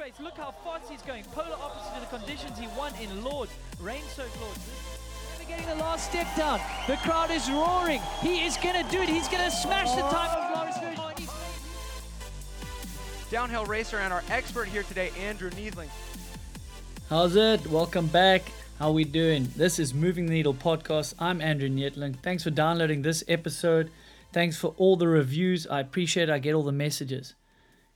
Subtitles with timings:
[0.00, 0.14] pace.
[0.20, 1.24] Look how fast he's going.
[1.24, 3.52] Polar opposite to the conditions he won in Lourdes.
[3.80, 4.70] Rain-soaked Lourdes.
[5.48, 6.60] Getting the last step down.
[6.86, 8.00] The crowd is roaring.
[8.22, 9.08] He is going to do it.
[9.08, 11.28] He's going to smash the time of Loris Vergier.
[13.32, 15.88] Downhill racer and our expert here today, Andrew Neethling.
[17.08, 17.66] How's it?
[17.66, 18.42] Welcome back.
[18.78, 19.48] How we doing?
[19.56, 21.14] This is Moving the Needle podcast.
[21.18, 22.16] I'm Andrew Neethling.
[22.22, 23.90] Thanks for downloading this episode.
[24.32, 25.66] Thanks for all the reviews.
[25.66, 26.32] I appreciate it.
[26.32, 27.34] I get all the messages.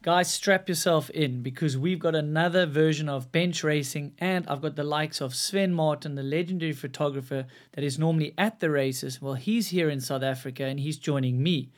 [0.04, 4.76] Guys, strap yourself in because we've got another version of bench racing, and I've got
[4.76, 9.22] the likes of Sven Martin, the legendary photographer that is normally at the races.
[9.22, 11.70] Well, he's here in South Africa and he's joining me.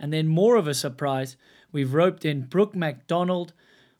[0.00, 1.36] And then, more of a surprise,
[1.72, 3.52] we've roped in Brooke McDonald.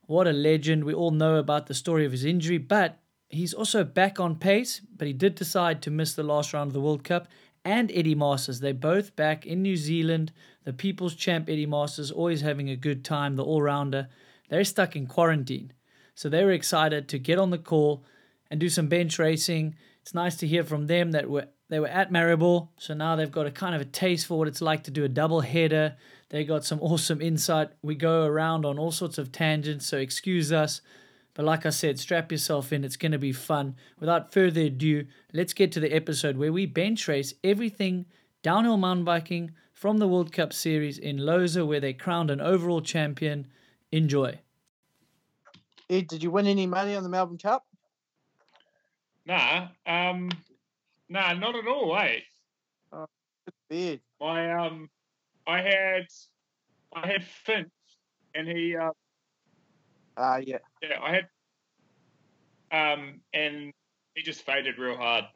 [0.06, 0.84] What a legend.
[0.84, 4.80] We all know about the story of his injury, but he's also back on pace,
[4.96, 7.28] but he did decide to miss the last round of the World Cup.
[7.66, 10.32] And Eddie Masters, they're both back in New Zealand
[10.64, 14.08] the People's Champ Eddie Masters, always having a good time, the all rounder,
[14.48, 15.72] they're stuck in quarantine.
[16.14, 18.04] So they were excited to get on the call
[18.50, 19.74] and do some bench racing.
[20.02, 23.32] It's nice to hear from them that were they were at Maribor, so now they've
[23.32, 25.96] got a kind of a taste for what it's like to do a double header.
[26.28, 27.70] They got some awesome insight.
[27.82, 30.82] We go around on all sorts of tangents, so excuse us.
[31.32, 32.84] But like I said, strap yourself in.
[32.84, 33.76] It's going to be fun.
[33.98, 38.06] Without further ado, let's get to the episode where we bench race everything
[38.42, 39.52] downhill mountain biking
[39.84, 43.46] from the World Cup series in Lousã, where they crowned an overall champion.
[43.92, 44.40] Enjoy.
[45.90, 47.66] Ed, did you win any money on the Melbourne Cup?
[49.26, 50.30] Nah, um,
[51.10, 52.20] nah, not at all, eh?
[52.94, 53.04] Oh,
[53.68, 54.00] bad.
[54.18, 54.88] My um,
[55.46, 56.06] I had,
[56.96, 57.68] I had Finch,
[58.34, 58.88] and he, uh,
[60.16, 61.20] ah, uh, yeah, yeah, I
[62.70, 63.70] had, um, and
[64.14, 65.26] he just faded real hard.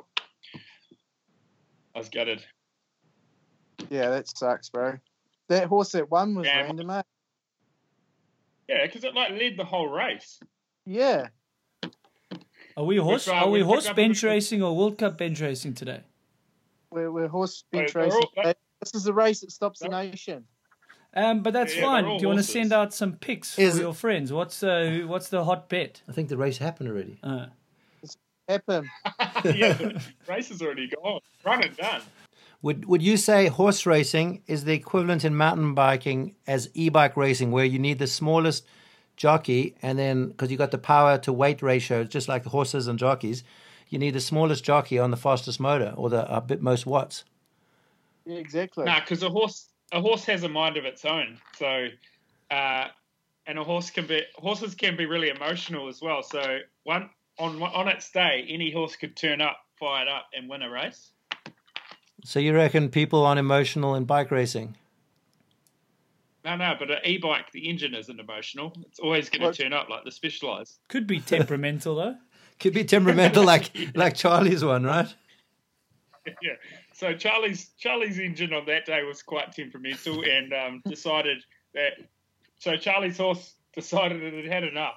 [1.94, 2.42] I was gutted.
[3.90, 4.98] Yeah, that sucks, bro.
[5.48, 7.02] That horse that won was yeah, random, eh?
[8.68, 10.40] Yeah, because it like led the whole race.
[10.84, 11.28] Yeah.
[12.76, 13.26] Are we horse?
[13.26, 16.02] Which, uh, are we horse bench racing or World Cup bench racing today?
[16.90, 18.22] We're, we're horse bench Wait, racing.
[18.36, 20.44] All, this is the race that stops the nation.
[21.14, 22.04] Um, but that's yeah, fine.
[22.04, 24.32] Do you want to send out some picks is for your friends?
[24.32, 26.02] What's uh, what's the hot bet?
[26.08, 27.18] I think the race happened already.
[27.22, 27.46] Uh.
[28.02, 28.16] It's
[28.48, 28.88] happened.
[29.44, 31.20] yeah, the race is already gone.
[31.44, 32.02] Run and done.
[32.60, 37.52] Would would you say horse racing is the equivalent in mountain biking as e-bike racing,
[37.52, 38.66] where you need the smallest
[39.16, 42.88] jockey, and then because you got the power to weight ratio, just like the horses
[42.88, 43.44] and jockeys,
[43.88, 47.24] you need the smallest jockey on the fastest motor or the uh, bit most watts.
[48.26, 48.84] Yeah, exactly.
[48.84, 51.38] Nah, because a horse a horse has a mind of its own.
[51.56, 51.88] So,
[52.50, 52.88] uh,
[53.46, 56.24] and a horse can be horses can be really emotional as well.
[56.24, 57.08] So one
[57.38, 61.12] on on its day, any horse could turn up, fired up, and win a race.
[62.24, 64.76] So you reckon people aren't emotional in bike racing?
[66.44, 68.72] No, no, but an e-bike, the engine isn't emotional.
[68.86, 70.78] It's always going to turn up like the Specialized.
[70.88, 72.16] Could be temperamental though.
[72.60, 73.90] Could be temperamental, like yeah.
[73.94, 75.08] like Charlie's one, right?
[76.42, 76.56] Yeah.
[76.92, 81.42] So Charlie's Charlie's engine on that day was quite temperamental, and um, decided
[81.72, 81.92] that.
[82.58, 84.96] So Charlie's horse decided that it had enough.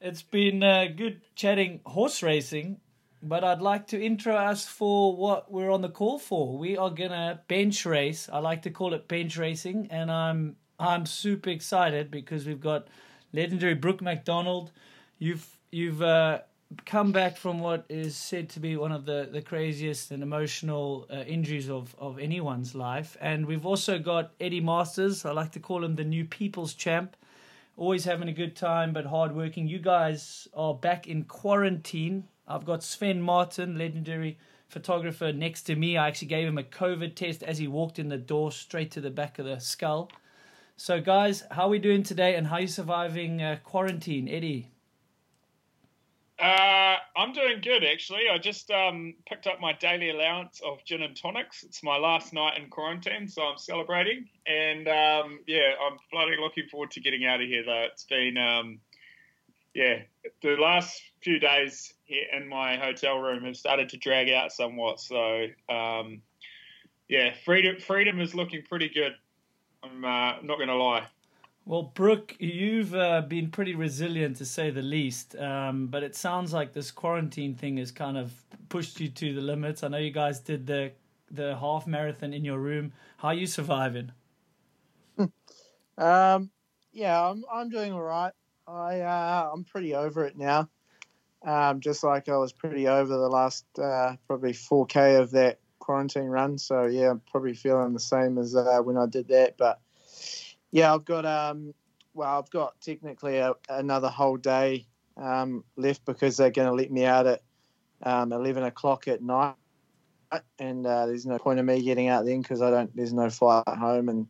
[0.00, 2.78] It's been uh, good chatting horse racing
[3.22, 6.58] but I'd like to intro us for what we're on the call for.
[6.58, 8.28] We are gonna bench race.
[8.32, 12.88] I like to call it bench racing, and I'm I'm super excited because we've got
[13.32, 14.72] legendary Brooke McDonald.
[15.18, 16.40] You've you've uh,
[16.84, 21.06] come back from what is said to be one of the, the craziest and emotional
[21.10, 23.16] uh, injuries of, of anyone's life.
[23.20, 25.24] And we've also got Eddie Masters.
[25.24, 27.16] I like to call him the new people's champ.
[27.76, 29.66] Always having a good time, but hardworking.
[29.66, 34.38] You guys are back in quarantine I've got Sven Martin, legendary
[34.68, 35.96] photographer, next to me.
[35.96, 39.00] I actually gave him a COVID test as he walked in the door, straight to
[39.00, 40.10] the back of the skull.
[40.76, 44.72] So, guys, how are we doing today, and how are you surviving uh, quarantine, Eddie?
[46.42, 48.22] Uh, I'm doing good actually.
[48.28, 51.62] I just um, picked up my daily allowance of gin and tonics.
[51.62, 54.28] It's my last night in quarantine, so I'm celebrating.
[54.44, 57.62] And um, yeah, I'm bloody looking forward to getting out of here.
[57.64, 58.80] Though it's been um,
[59.72, 59.98] yeah,
[60.42, 65.00] the last few days here in my hotel room have started to drag out somewhat.
[65.00, 66.22] So, um,
[67.08, 69.12] yeah, freedom freedom is looking pretty good.
[69.82, 71.06] I'm uh, not going to lie.
[71.64, 76.52] Well, Brooke, you've uh, been pretty resilient to say the least, um, but it sounds
[76.52, 78.32] like this quarantine thing has kind of
[78.68, 79.84] pushed you to the limits.
[79.84, 80.92] I know you guys did the
[81.30, 82.92] the half marathon in your room.
[83.18, 84.12] How are you surviving?
[85.98, 86.50] um,
[86.92, 88.32] yeah, I'm I'm doing all right.
[88.66, 90.68] I uh, I'm pretty over it now.
[91.44, 96.26] Um, just like I was pretty over the last uh, probably 4k of that quarantine
[96.26, 96.56] run.
[96.58, 99.56] So yeah, I'm probably feeling the same as uh, when I did that.
[99.58, 99.80] But
[100.70, 101.74] yeah, I've got um,
[102.14, 104.86] well, I've got technically a, another whole day
[105.16, 107.42] um, left because they're going to let me out at
[108.02, 109.54] um, 11 o'clock at night,
[110.58, 112.94] and uh, there's no point in me getting out then because I don't.
[112.94, 114.26] There's no flight home and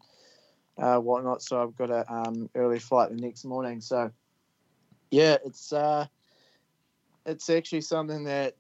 [0.79, 1.43] uh, whatnot.
[1.43, 3.81] So I've got a um, early flight the next morning.
[3.81, 4.11] So
[5.13, 6.07] yeah, it's uh,
[7.27, 8.57] it's actually something that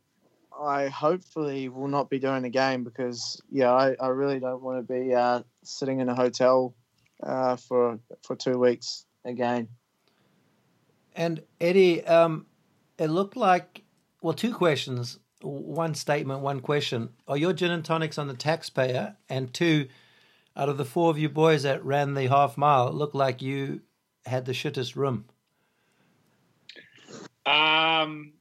[0.61, 4.93] I hopefully will not be doing again because yeah, I, I really don't want to
[4.93, 6.75] be uh, sitting in a hotel
[7.23, 9.69] uh, for for two weeks again.
[11.17, 12.47] And Eddie, um,
[12.99, 13.85] it looked like
[14.21, 17.15] well, two questions, one statement, one question.
[17.27, 19.17] Are your gin and tonics on the taxpayer?
[19.31, 19.89] And two,
[20.55, 23.41] out of the four of you boys that ran the half mile, it looked like
[23.41, 23.81] you
[24.27, 25.25] had the shittest room.
[27.47, 28.33] Um,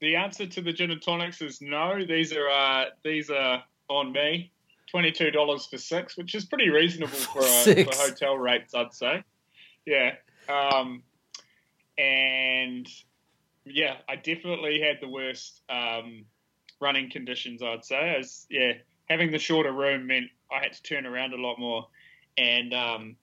[0.00, 2.04] the answer to the gin and tonics is no.
[2.04, 4.50] These are uh, these are on me.
[4.90, 8.92] Twenty two dollars for six, which is pretty reasonable for, uh, for hotel rates, I'd
[8.92, 9.22] say.
[9.86, 10.12] Yeah.
[10.48, 11.02] Um,
[11.98, 12.88] and
[13.64, 16.24] yeah, I definitely had the worst um,
[16.80, 17.62] running conditions.
[17.62, 18.72] I'd say, as yeah,
[19.08, 21.86] having the shorter room meant I had to turn around a lot more,
[22.36, 23.16] and um,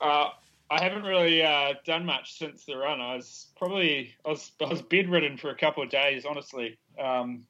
[0.00, 0.28] uh,
[0.70, 3.00] I haven't really uh, done much since the run.
[3.00, 6.24] I was probably I was I was bedridden for a couple of days.
[6.26, 7.44] Honestly, um,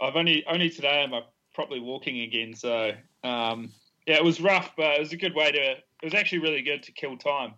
[0.00, 1.22] I've only only today am I
[1.54, 2.54] properly walking again.
[2.54, 2.92] So
[3.22, 3.70] um,
[4.06, 5.70] yeah, it was rough, but it was a good way to.
[5.72, 7.54] It was actually really good to kill time,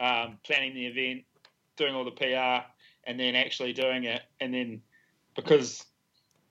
[0.00, 1.24] um, planning the event,
[1.76, 2.66] doing all the PR,
[3.04, 4.22] and then actually doing it.
[4.40, 4.82] And then
[5.36, 5.84] because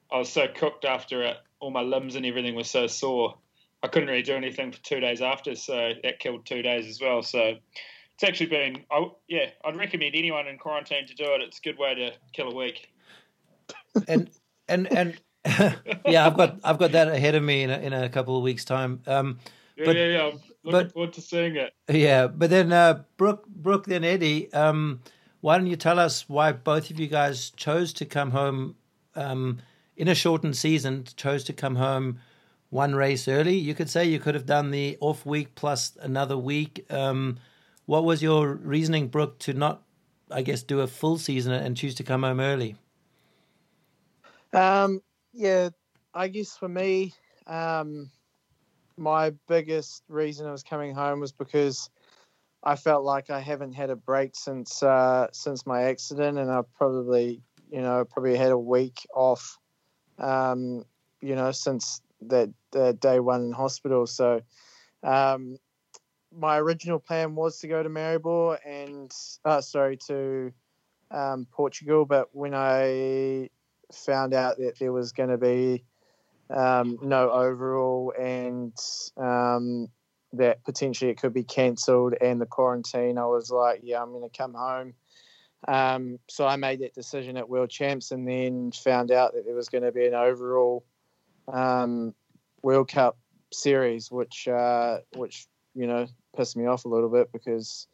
[0.10, 3.38] I was so cooked after it, all my limbs and everything was so sore.
[3.86, 7.00] I couldn't really do anything for two days after, so that killed two days as
[7.00, 7.22] well.
[7.22, 7.40] So
[8.16, 11.42] it's actually been, I, yeah, I'd recommend anyone in quarantine to do it.
[11.42, 12.90] It's a good way to kill a week.
[14.08, 14.32] And
[14.68, 15.22] and and
[16.08, 18.42] yeah, I've got I've got that ahead of me in a, in a couple of
[18.42, 19.02] weeks' time.
[19.06, 19.38] Um,
[19.78, 20.24] yeah, but, yeah, yeah.
[20.24, 20.32] I'm
[20.64, 21.74] looking but, forward to seeing it.
[21.88, 24.52] Yeah, but then uh, Brooke, Brooke, then Eddie.
[24.52, 25.02] Um,
[25.42, 28.76] why don't you tell us why both of you guys chose to come home
[29.16, 29.60] um,
[29.96, 31.06] in a shortened season?
[31.16, 32.20] Chose to come home
[32.76, 33.56] one race early.
[33.56, 36.86] You could say you could have done the off week plus another week.
[36.90, 37.38] Um,
[37.86, 39.82] what was your reasoning, Brooke, to not,
[40.30, 42.76] I guess, do a full season and choose to come home early?
[44.52, 45.02] Um,
[45.34, 45.70] yeah,
[46.14, 47.14] I guess for me,
[47.48, 48.12] um,
[48.98, 51.90] my biggest reason I was coming home was because
[52.62, 56.62] I felt like I haven't had a break since uh, since my accident, and I
[56.78, 57.42] probably,
[57.72, 59.58] you know, probably had a week off,
[60.20, 60.84] um,
[61.22, 64.08] you know, since that uh, day one in hospital.
[64.08, 64.42] So
[65.04, 65.58] um,
[66.38, 69.12] my original plan was to go to Maribor and
[69.44, 70.52] uh, sorry to
[71.12, 73.50] um, Portugal, but when I
[73.94, 75.86] found out that there was going to be
[76.50, 78.74] um, no overall and
[79.18, 79.88] um,
[80.34, 84.30] that potentially it could be cancelled and the quarantine, I was like, yeah, I'm going
[84.30, 84.94] to come home.
[85.68, 89.56] Um, so I made that decision at World Champs and then found out that there
[89.56, 90.86] was going to be an overall
[91.48, 92.14] um,
[92.62, 93.18] World Cup
[93.52, 97.88] series, which uh, which you know pissed me off a little bit because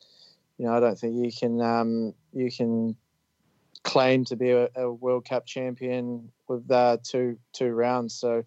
[0.58, 2.96] you know I don't think you can um, you can
[3.84, 8.14] claim to be a, a World Cup champion with uh, two two rounds.
[8.14, 8.44] So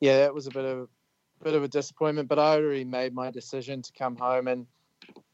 [0.00, 0.88] yeah, that was a bit of
[1.42, 2.28] bit of a disappointment.
[2.28, 4.66] But I already made my decision to come home, and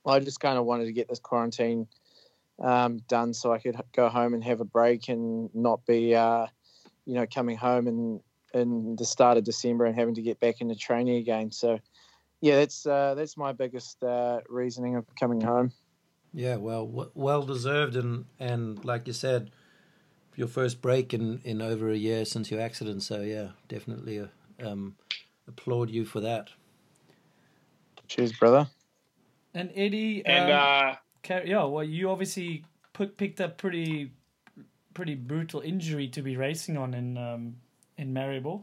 [0.05, 1.87] I just kind of wanted to get this quarantine
[2.61, 6.47] um, done so I could go home and have a break and not be uh,
[7.05, 8.21] you know coming home and
[8.57, 11.53] in the start of December and having to get back into training again.
[11.53, 11.79] So,
[12.41, 15.73] yeah, that's uh, that's my biggest uh, reasoning of coming home.
[16.33, 19.51] Yeah, well, w- well deserved, and and like you said,
[20.35, 23.03] your first break in in over a year since your accident.
[23.03, 24.27] So yeah, definitely uh,
[24.63, 24.97] um,
[25.49, 26.51] applaud you for that.
[28.09, 28.69] Cheers, brother.
[29.55, 30.97] And Eddie, and um,
[31.31, 34.13] uh, yeah, well, you obviously put, picked up pretty
[34.95, 37.57] pretty brutal injury to be racing on in um,
[37.99, 38.63] in Maribor?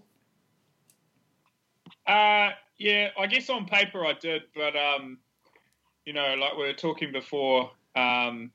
[2.07, 5.19] Uh, yeah, I guess on paper I did, but um,
[6.05, 8.51] you know, like we were talking before, um,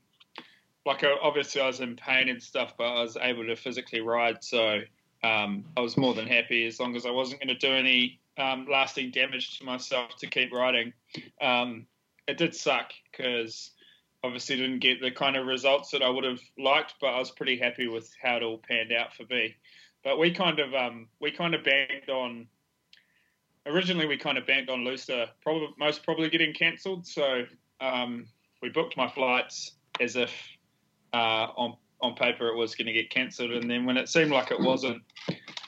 [0.85, 4.00] like uh, obviously I was in pain and stuff, but I was able to physically
[4.00, 4.80] ride, so
[5.25, 8.20] um, I was more than happy as long as I wasn't going to do any
[8.37, 10.92] um, lasting damage to myself to keep riding.
[11.40, 11.87] Um,
[12.26, 13.70] it did suck because
[14.23, 17.30] obviously didn't get the kind of results that I would have liked, but I was
[17.30, 19.56] pretty happy with how it all panned out for me.
[20.05, 22.47] But we kind of um, we kind of banked on.
[23.67, 27.07] Originally, we kind of banked on Lucerne, probably most probably getting cancelled.
[27.07, 27.45] So
[27.81, 28.26] um,
[28.62, 30.33] we booked my flights as if
[31.12, 34.31] uh, on on paper it was going to get cancelled, and then when it seemed
[34.31, 35.02] like it wasn't,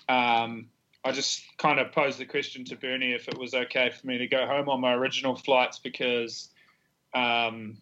[0.09, 0.69] um,
[1.05, 4.19] I just kind of posed the question to Bernie if it was okay for me
[4.19, 6.51] to go home on my original flights because
[7.13, 7.79] because um,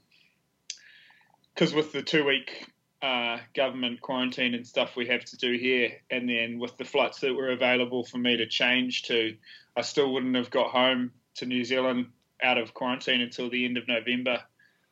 [1.74, 2.68] with the two week
[3.00, 7.20] uh, government quarantine and stuff we have to do here, and then with the flights
[7.20, 9.36] that were available for me to change to,
[9.76, 12.06] I still wouldn't have got home to New Zealand
[12.42, 14.42] out of quarantine until the end of November,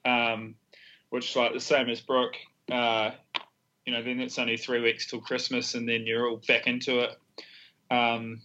[0.04, 0.54] um,
[1.10, 2.36] which is like the same as Brooke.
[2.70, 3.10] Uh,
[3.84, 7.00] you know, then it's only three weeks till Christmas, and then you're all back into
[7.00, 7.10] it.
[7.90, 8.42] Um,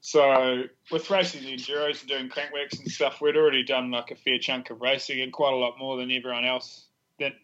[0.00, 4.16] so with racing the enduros and doing Crankworx and stuff, we'd already done like a
[4.16, 6.86] fair chunk of racing and quite a lot more than everyone else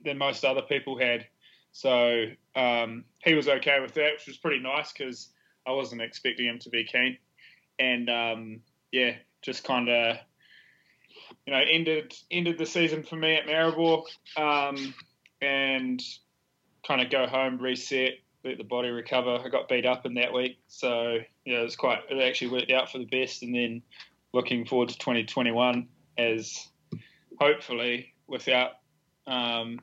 [0.05, 1.27] than, most other people had.
[1.73, 2.25] So
[2.57, 5.29] um, he was okay with that, which was pretty nice because
[5.67, 7.19] I wasn't expecting him to be keen.
[7.79, 10.17] And um, yeah, just kind of
[11.47, 14.05] you know ended ended the season for me at Maribor,
[14.37, 14.95] um,
[15.41, 16.03] and
[16.87, 19.39] kind of go home, reset, let the body recover.
[19.45, 22.01] I got beat up in that week, so yeah, it was quite.
[22.11, 23.83] It actually worked out for the best, and then
[24.33, 26.69] looking forward to 2021 as
[27.41, 28.73] hopefully without
[29.29, 29.81] um,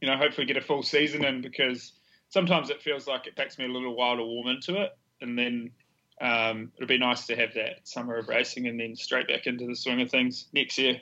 [0.00, 1.92] you know, hopefully get a full season in because
[2.28, 4.90] sometimes it feels like it takes me a little while to warm into it,
[5.20, 5.70] and then
[6.20, 9.66] um, it'll be nice to have that summer of racing and then straight back into
[9.66, 11.00] the swing of things next year.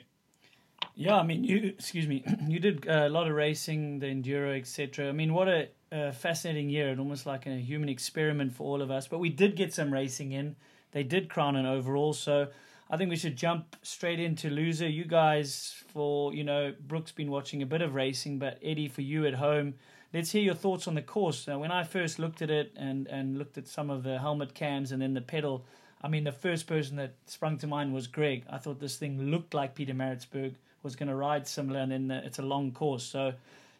[0.95, 5.09] Yeah, I mean, you excuse me, you did a lot of racing, the enduro, etc.
[5.09, 8.81] I mean, what a, a fascinating year and almost like a human experiment for all
[8.81, 9.07] of us.
[9.07, 10.55] But we did get some racing in.
[10.91, 12.47] They did crown an overall, so
[12.91, 14.93] I think we should jump straight into Lousã.
[14.93, 19.01] You guys, for you know, Brooks been watching a bit of racing, but Eddie, for
[19.01, 19.75] you at home,
[20.13, 21.47] let's hear your thoughts on the course.
[21.47, 24.53] Now, when I first looked at it and and looked at some of the helmet
[24.53, 25.65] cams and then the pedal,
[26.01, 28.43] I mean, the first person that sprung to mind was Greg.
[28.49, 32.25] I thought this thing looked like Pietermaritzburg was going to ride similar, and then the,
[32.25, 33.05] it's a long course.
[33.05, 33.33] So,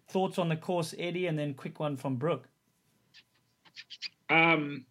[0.07, 2.47] thoughts on the course, Eddie, and then quick one from Brooke.
[4.29, 4.85] Um,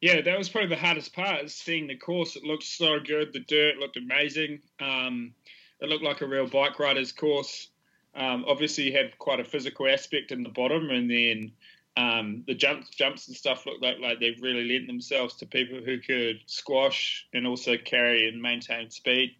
[0.00, 2.36] yeah, that was probably the hardest part is seeing the course.
[2.36, 3.32] It looked so good.
[3.32, 4.60] The dirt looked amazing.
[4.80, 5.34] Um,
[5.80, 7.68] it looked like a real bike rider's course.
[8.14, 11.52] Um, obviously, you had quite a physical aspect in the bottom, and then
[11.96, 15.80] um, the jumps, jumps and stuff looked like like they've really lent themselves to people
[15.84, 19.34] who could squash and also carry and maintain speed.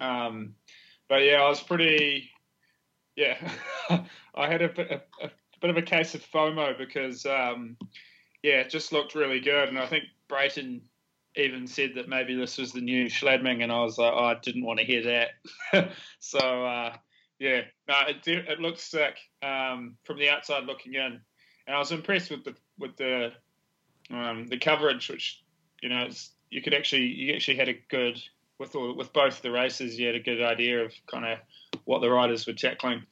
[0.00, 0.54] Um,
[1.08, 2.30] but yeah, I was pretty.
[3.14, 3.36] Yeah,
[4.34, 7.76] I had a, a, a, bit of a case of FOMO because um,
[8.42, 9.68] yeah, it just looked really good.
[9.68, 10.82] And I think Brayton
[11.36, 14.36] even said that maybe this was the new Schladming, and I was like, oh, I
[14.42, 15.26] didn't want to hear
[15.72, 15.90] that.
[16.18, 16.94] so uh,
[17.38, 21.20] yeah, no, it, it looks sick um, from the outside looking in,
[21.66, 23.32] and I was impressed with the with the
[24.10, 25.42] um, the coverage, which
[25.82, 26.08] you know
[26.50, 28.20] you could actually you actually had a good
[28.58, 31.38] with all, with both the races, you had a good idea of kind of
[31.84, 33.04] what the riders were tackling.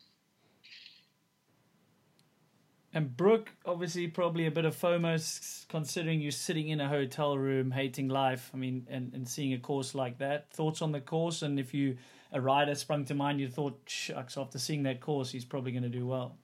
[2.96, 7.70] And Brooke, obviously, probably a bit of FOMO considering you're sitting in a hotel room
[7.70, 8.50] hating life.
[8.54, 10.50] I mean, and, and seeing a course like that.
[10.50, 11.42] Thoughts on the course?
[11.42, 11.98] And if you
[12.32, 15.82] a rider sprung to mind, you thought, shucks, after seeing that course, he's probably going
[15.82, 16.38] to do well.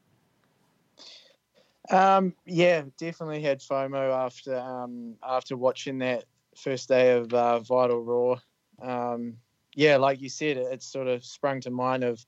[1.88, 8.04] Um, yeah, definitely had FOMO after um, after watching that first day of uh, Vital
[8.04, 8.40] Raw.
[8.82, 9.38] Um,
[9.74, 12.22] yeah, like you said, it, it, sort of sprung to mind of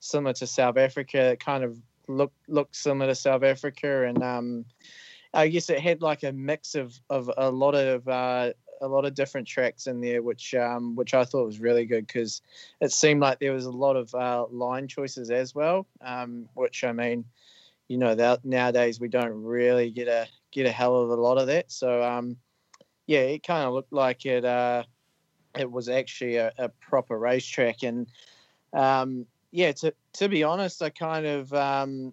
[0.00, 1.30] similar to South Africa.
[1.30, 4.64] It kind of look looked similar to South Africa, and um,
[5.34, 9.04] I guess it had like a mix of of a lot of uh, a lot
[9.04, 12.42] of different tracks in there, which um, which I thought was really good because
[12.80, 15.86] it seemed like there was a lot of uh, line choices as well.
[16.00, 17.24] Um, which I mean,
[17.88, 21.38] you know, that nowadays we don't really get a get a hell of a lot
[21.38, 21.70] of that.
[21.70, 22.36] So um,
[23.06, 24.84] yeah, it kind of looked like it uh,
[25.58, 28.06] it was actually a, a proper racetrack, and
[28.72, 32.12] um, yeah, to to be honest, I kind of um,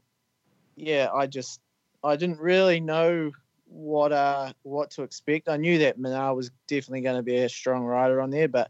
[0.75, 1.59] yeah, I just
[2.03, 3.31] I didn't really know
[3.67, 5.49] what uh what to expect.
[5.49, 8.69] I knew that Minnaar was definitely going to be a strong rider on there, but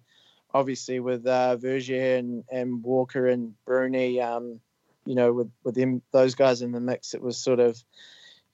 [0.54, 4.62] obviously with uh, Vergier and, and Walker and Bruni, um,
[5.06, 7.77] you know, with with them those guys in the mix, it was sort of,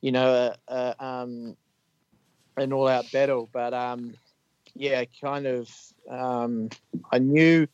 [0.01, 1.55] you know, a, a um,
[2.57, 3.47] an all out battle.
[3.53, 4.15] But um,
[4.73, 5.69] yeah, kind of.
[6.09, 6.69] Um,
[7.11, 7.67] I knew,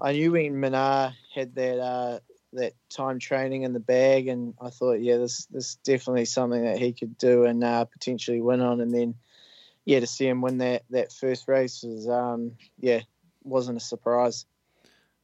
[0.00, 2.18] I knew when Minnaar had that uh,
[2.52, 6.78] that time training in the bag, and I thought, yeah, this this definitely something that
[6.78, 8.80] he could do and uh, potentially win on.
[8.80, 9.14] And then,
[9.84, 13.00] yeah, to see him win that that first race was, um, yeah,
[13.42, 14.46] wasn't a surprise.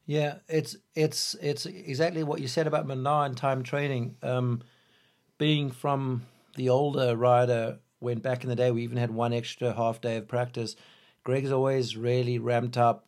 [0.05, 4.15] Yeah, it's it's it's exactly what you said about Minnaar and time training.
[4.23, 4.61] Um,
[5.37, 9.73] being from the older rider, when back in the day we even had one extra
[9.73, 10.75] half day of practice
[11.23, 13.05] Greg's always really ramped up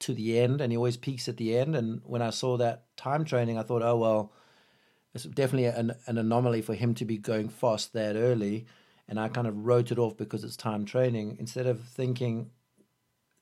[0.00, 1.74] to the end and he always peaks at the end.
[1.74, 4.32] And when I saw that time training, I thought, oh, well,
[5.14, 8.66] it's definitely an, an anomaly for him to be going fast that early.
[9.08, 12.50] And I kind of wrote it off because it's time training instead of thinking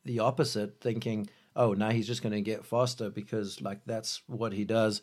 [0.04, 4.52] the opposite, thinking, oh, now he's just going to get faster because, like, that's what
[4.52, 5.02] he does.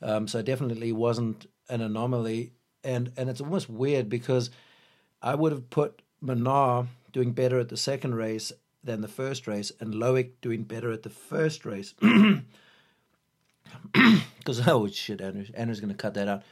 [0.00, 2.52] Um, so definitely wasn't an anomaly,
[2.84, 4.50] and and it's almost weird because
[5.22, 8.52] I would have put Minnaar doing better at the second race
[8.86, 11.94] than the first race, and Loic doing better at the first race.
[14.38, 16.42] Because oh shit, Andrew, Andrew's going to cut that out.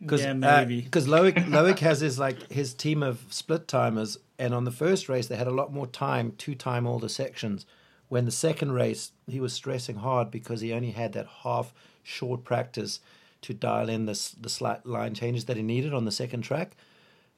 [0.00, 0.80] Because Yeah, maybe.
[0.80, 5.08] because Loic Loic has his like his team of split timers, and on the first
[5.08, 7.66] race they had a lot more time to time all the sections.
[8.08, 12.42] When the second race he was stressing hard because he only had that half short
[12.42, 13.00] practice
[13.42, 16.74] to dial in the the slight line changes that he needed on the second track,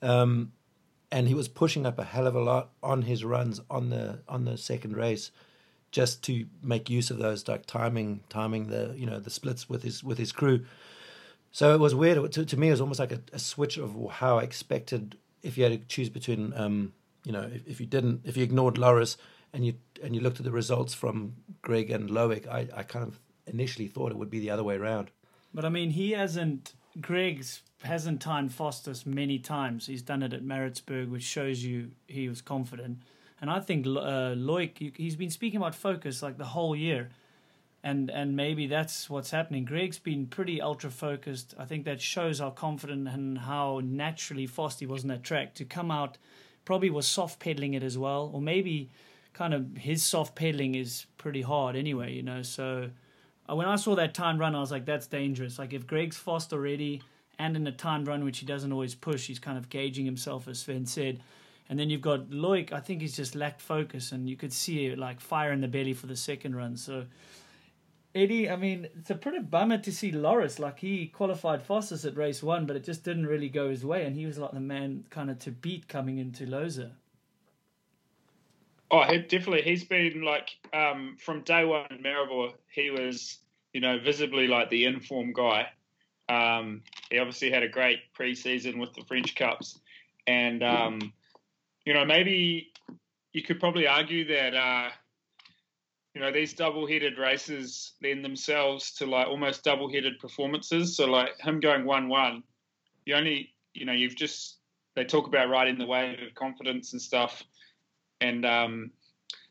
[0.01, 0.53] um,
[1.11, 4.21] and he was pushing up a hell of a lot on his runs on the
[4.29, 5.31] on the second race
[5.91, 9.83] just to make use of those like timing timing the you know the splits with
[9.83, 10.65] his with his crew
[11.51, 13.97] so it was weird to, to me it was almost like a, a switch of
[14.11, 16.93] how i expected if you had to choose between um
[17.25, 19.17] you know if, if you didn't if you ignored loris
[19.53, 23.07] and you and you looked at the results from greg and loic i i kind
[23.07, 25.11] of initially thought it would be the other way around
[25.55, 26.75] But I mean, he hasn't.
[27.01, 29.87] Greg's hasn't timed fastest many times.
[29.87, 32.99] He's done it at Maritzburg, which shows you he was confident.
[33.41, 37.11] And I think uh, Loic, he's been speaking about focus like the whole year,
[37.85, 39.65] and and maybe that's what's happening.
[39.65, 41.55] Greg's been pretty ultra focused.
[41.57, 45.55] I think that shows how confident and how naturally fast he was on that track
[45.55, 46.19] to come out.
[46.65, 48.91] Probably was soft pedaling it as well, or maybe
[49.33, 52.13] kind of his soft pedaling is pretty hard anyway.
[52.13, 52.91] You know, so.
[53.51, 55.59] Uh, when I saw that time run, I was like, that's dangerous.
[55.59, 57.01] Like, if Greg's fast already
[57.39, 60.49] and in a time run, which he doesn't always push, he's kind of gauging himself,
[60.49, 61.21] as Sven said.
[61.69, 64.95] And then you've got Loic, I think he's just lacked focus, and you could see
[64.95, 66.77] like fire in the belly for the second run.
[66.77, 67.05] So,
[68.15, 70.59] Eddie, I mean, it's a pretty bummer to see Loris.
[70.59, 74.05] Like, he qualified fastest at race one, but it just didn't really go his way,
[74.07, 76.93] and he was like the man kind of to beat coming into Lousã.
[78.91, 79.63] Oh, he, definitely.
[79.63, 82.55] He's been like um, from day one in Maribor.
[82.71, 83.39] He was,
[83.75, 85.69] you know, visibly like the informed guy.
[86.29, 89.79] Um, he obviously had a great preseason with the French Cups,
[90.27, 91.13] and um,
[91.85, 92.73] you know maybe
[93.33, 94.89] you could probably argue that uh,
[96.15, 100.97] you know these double-headed races lend themselves to like almost double-headed performances.
[100.97, 102.43] So like him going one-one,
[103.07, 104.59] you only you know you've just
[104.97, 107.45] they talk about riding the wave of confidence and stuff
[108.21, 108.91] and um,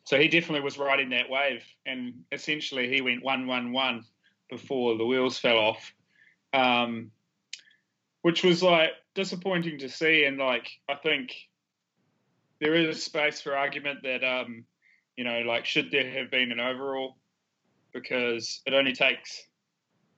[0.04, 1.64] so he definitely was riding that wave.
[1.86, 4.04] And essentially, he went one one one
[4.50, 5.94] before the wheels fell off,
[6.54, 7.12] um,
[8.22, 10.26] which was like disappointing to see.
[10.26, 11.34] And like I think
[12.60, 14.66] there is a space for argument that um,
[15.16, 17.18] you know, like should there have been an overall
[17.94, 19.44] because it only takes.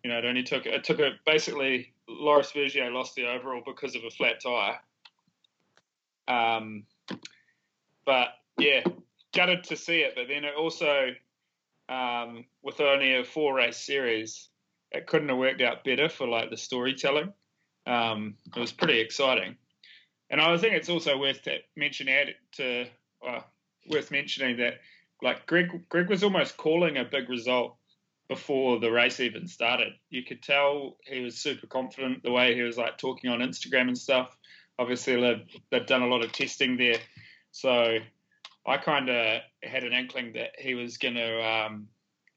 [0.03, 3.95] You know, it only took it took a basically Loris Vergier lost the overall because
[3.95, 4.79] of a flat tire.
[6.27, 6.83] Um,
[8.05, 8.83] but yeah,
[9.33, 10.13] gutted to see it.
[10.15, 11.09] But then it also,
[11.89, 14.49] um, with only a four race series,
[14.91, 17.33] it couldn't have worked out better for like the storytelling.
[17.85, 19.55] Um, it was pretty exciting,
[20.29, 22.85] and I think it's also worth to mention add to
[23.27, 23.41] uh,
[23.87, 24.75] worth mentioning that
[25.21, 27.77] like Greg Greg was almost calling a big result
[28.27, 29.93] before the race even started.
[30.09, 33.87] You could tell he was super confident the way he was like talking on Instagram
[33.87, 34.37] and stuff.
[34.77, 36.99] Obviously, they've, they've done a lot of testing there,
[37.51, 37.97] so
[38.65, 41.87] I kind of had an inkling that he was going to, um,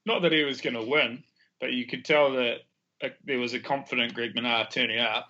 [0.06, 1.22] not that he was going to win,
[1.62, 2.56] but you could tell that
[3.24, 5.28] there was a confident Greg Minnaar turning up.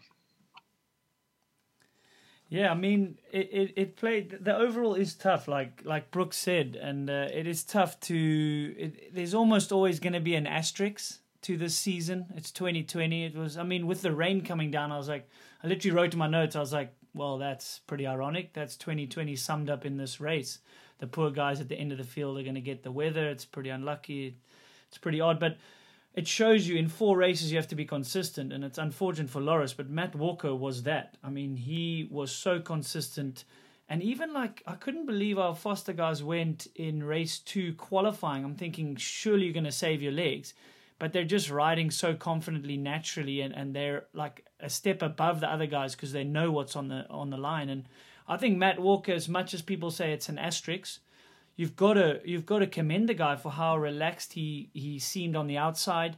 [2.49, 4.39] Yeah, I mean, it, it, it played.
[4.41, 8.75] The overall is tough, like like Brooks said, and uh, it is tough to.
[8.79, 12.27] It, there's almost always going to be an asterisk to this season.
[12.35, 13.27] It's 2020.
[13.27, 13.59] It was.
[13.59, 15.29] I mean, with the rain coming down, I was like,
[15.63, 16.57] I literally wrote in my notes.
[16.57, 18.55] I was like, well, that's pretty ironic.
[18.55, 20.61] That's 2020 summed up in this race.
[20.99, 23.29] The poor guys at the end of the field are going to get the weather.
[23.29, 24.39] It's pretty unlucky.
[24.89, 25.57] It's pretty odd, but
[26.15, 29.41] it shows you in four races you have to be consistent, and it's unfortunate for
[29.41, 31.17] Loris, but Matt Walker was that.
[31.25, 33.45] I mean, he was so consistent,
[33.89, 38.45] and even like I couldn't believe our Foster guys went in race two qualifying.
[38.45, 40.55] I'm thinking surely you're going to save your legs,
[40.99, 45.51] but they're just riding so confidently, naturally, and, and they're like a step above the
[45.51, 47.71] other guys because they know what's on the on the line.
[47.71, 47.89] And
[48.29, 51.01] I think Matt Walker, as much as people say it's an asterisk,
[51.57, 55.37] you've got to you've got to commend the guy for how relaxed he he seemed
[55.37, 56.17] on the outside,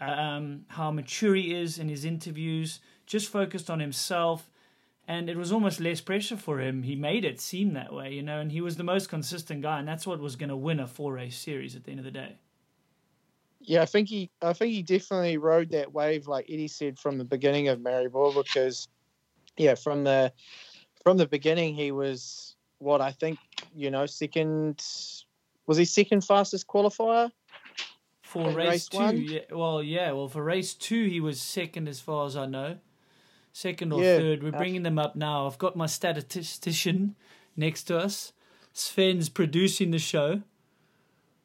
[0.00, 4.50] um, how mature he is in his interviews, just focused on himself,
[5.06, 6.82] and it was almost less pressure for him.
[6.82, 9.78] He made it seem that way, you know, and he was the most consistent guy,
[9.78, 12.04] and that's what was going to win a four race series at the end of
[12.04, 12.38] the day.
[13.62, 17.18] Yeah, I think he, I think he definitely rode that wave, like Eddie said from
[17.18, 18.88] the beginning of Maribor, because
[19.56, 20.32] yeah, from the
[21.04, 22.49] from the beginning he was
[22.80, 23.38] what I think
[23.74, 24.82] you know second
[25.66, 27.30] was he second fastest qualifier?
[28.22, 29.16] For race, race two, one?
[29.16, 32.78] yeah, well, yeah, well, for race two, he was second as far as I know.
[33.52, 34.42] second or Yeah, third.
[34.42, 35.46] We're bringing them up now.
[35.46, 37.16] I've got my statistician
[37.56, 38.32] next to us.
[38.72, 40.42] Sven's producing the show.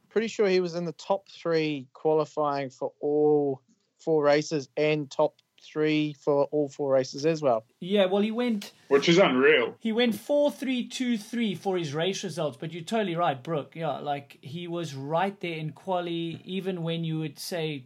[0.10, 3.62] Pretty sure he was in the top three qualifying for all
[4.00, 5.36] four races and top
[5.72, 7.66] three for all four races as well.
[7.80, 9.76] Yeah, well, he went which is unreal.
[9.80, 12.58] he went four three two three for his race results.
[12.60, 13.74] But you're totally right, Brooke.
[13.76, 16.42] Yeah, like he was right there in quali.
[16.46, 17.86] Even when you would say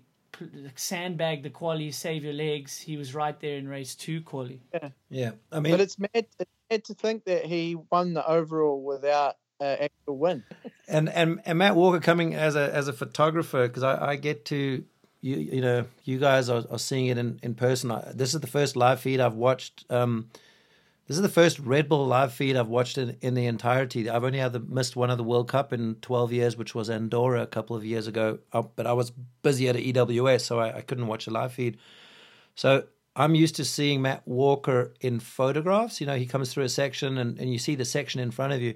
[0.75, 4.61] sandbag the quali, save your legs, he was right there in race two quali.
[4.73, 5.31] Yeah, yeah.
[5.51, 6.35] I mean, But it's mad, it's
[6.69, 10.43] mad to think that he won the overall without an actual win.
[10.87, 14.45] and and and Matt Walker coming as a as a photographer because I, I get
[14.45, 14.83] to
[15.21, 17.91] you you know you guys are, are seeing it in in person.
[17.91, 19.86] I, this is the first live feed I've watched.
[19.89, 20.29] Um,
[21.10, 24.08] this is the first Red Bull live feed I've watched in, in the entirety.
[24.08, 26.88] I've only had the, missed one of the World Cup in 12 years, which was
[26.88, 28.38] Andorra a couple of years ago.
[28.53, 31.79] Uh, but I was busy at EWS, so I, I couldn't watch a live feed.
[32.53, 32.84] So
[33.15, 35.99] I'm used to seeing Matt Walker in photographs.
[35.99, 38.53] You know, he comes through a section and, and you see the section in front
[38.53, 38.75] of you.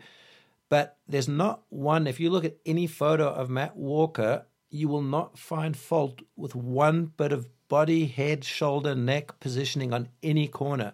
[0.69, 5.03] But there's not one, if you look at any photo of Matt Walker, you will
[5.03, 10.93] not find fault with one bit of body, head, shoulder, neck positioning on any corner.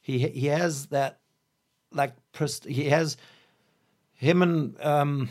[0.00, 1.20] He he has that
[1.92, 2.14] like
[2.66, 3.16] he has
[4.14, 5.30] him and um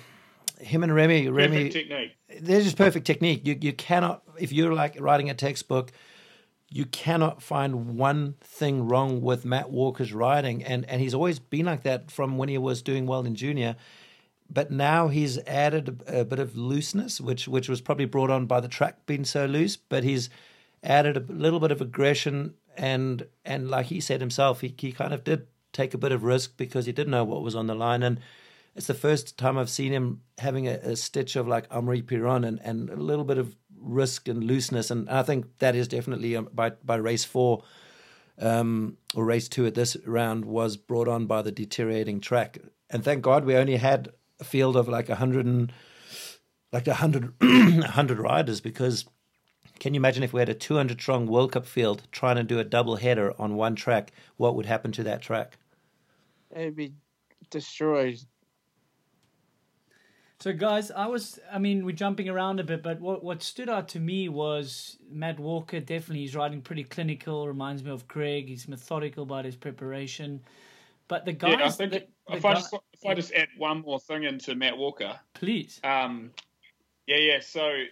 [0.59, 2.15] him and Remy Remy Perfect technique.
[2.41, 3.45] they're just perfect technique.
[3.45, 5.91] You you cannot if you're like writing a textbook,
[6.69, 11.65] you cannot find one thing wrong with Matt Walker's writing, and and he's always been
[11.65, 13.75] like that from when he was doing well in junior.
[14.49, 18.45] But now he's added a, a bit of looseness, which which was probably brought on
[18.45, 19.77] by the track being so loose.
[19.77, 20.29] But he's
[20.83, 25.13] added a little bit of aggression, and and like he said himself, he he kind
[25.13, 27.75] of did take a bit of risk because he didn't know what was on the
[27.75, 28.19] line, and
[28.75, 32.47] it's the first time I've seen him having a, a stitch of like Amaury Pierron
[32.47, 34.91] and, and a little bit of risk and looseness.
[34.91, 37.63] And I think that is definitely um, by, by race four
[38.39, 42.59] um, or race two at this round was brought on by the deteriorating track.
[42.89, 44.09] And thank God we only had
[44.39, 45.71] a field of like a hundred and
[46.71, 49.05] like a hundred hundred riders because
[49.79, 52.59] can you imagine if we had a 200 strong World Cup field trying to do
[52.59, 54.11] a double header on one track?
[54.35, 55.57] What would happen to that track?
[56.51, 56.93] It'd be
[57.49, 58.19] destroyed.
[60.41, 63.67] So, guys, I was, I mean, we're jumping around a bit, but what, what stood
[63.67, 65.81] out to me was Matt Walker.
[65.81, 68.47] Definitely, he's riding pretty clinical, reminds me of Craig.
[68.47, 70.41] He's methodical about his preparation.
[71.09, 71.57] But the guys.
[71.59, 73.99] yeah, I think the, the if I guy- just if I just add one more
[73.99, 75.81] thing into Matt Walker, Please.
[75.83, 76.31] um,
[77.07, 77.39] yeah, yeah.
[77.41, 77.83] So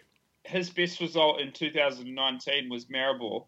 [0.46, 3.46] his best result in 2019 was Maribor,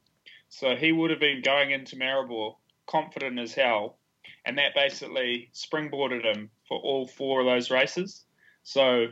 [0.50, 2.56] so he would have been going into Maribor
[2.88, 4.00] confident as hell,
[4.46, 8.26] and that basically springboarded him for all four of those races.
[8.64, 9.08] So,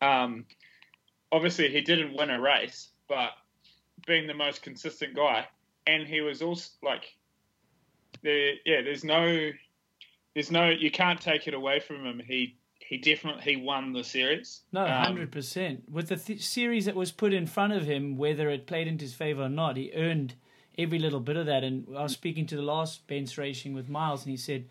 [0.00, 0.44] um,
[1.30, 3.30] obviously he didn't win a race, but
[4.06, 5.46] being the most consistent guy,
[5.86, 7.04] and he was also like,
[8.22, 9.50] there, yeah, there's no,
[10.34, 12.20] there's no, you can't take it away from him.
[12.26, 14.62] He he definitely he won the series.
[14.72, 15.88] No, Um, hundred percent.
[15.90, 19.04] With the th- series that was put in front of him, whether it played into
[19.04, 20.34] his favor or not, he earned
[20.76, 21.64] every little bit of that.
[21.64, 24.68] And I was speaking to the last bench racing with Miles, and he said,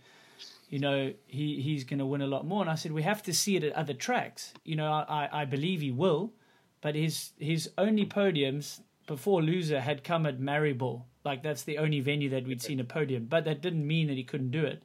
[0.69, 2.62] you know, he he's going to win a lot more.
[2.62, 4.54] And I said, we have to see it at other tracks.
[4.63, 6.34] You know, I I believe he will,
[6.82, 11.04] but his his only podiums before Lousã had come at Maribor.
[11.24, 14.17] Like that's the only venue that we'd seen a podium, but that didn't mean that
[14.17, 14.84] he couldn't do it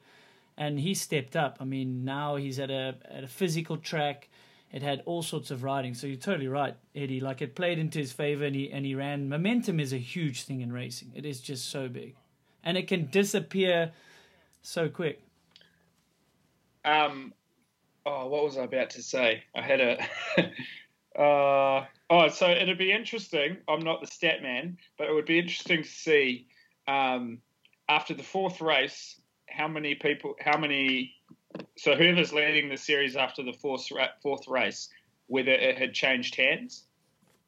[0.59, 1.59] and he stepped up.
[1.61, 4.29] I mean, now he's at a at a physical track.
[4.73, 5.95] It had all sorts of riding.
[5.95, 7.21] So you're totally right, Eddie.
[7.21, 9.29] Like it played into his favor, and he and he ran.
[9.29, 11.13] Momentum is a huge thing in racing.
[11.15, 12.17] It is just so big,
[12.65, 13.93] and it can disappear
[14.63, 15.23] so quick.
[16.85, 17.35] Um,
[18.05, 19.43] oh, what was I about to say?
[19.55, 20.01] I had a.
[21.21, 23.59] uh, oh, so it'd be interesting.
[23.69, 26.49] I'm not the stat man, but it would be interesting to see
[26.89, 27.39] um,
[27.89, 29.21] after the fourth race
[29.57, 31.15] how many people, how many.
[31.77, 33.89] So whoever's leading the series after the fourth
[34.23, 34.89] fourth race,
[35.27, 36.85] whether it had changed hands.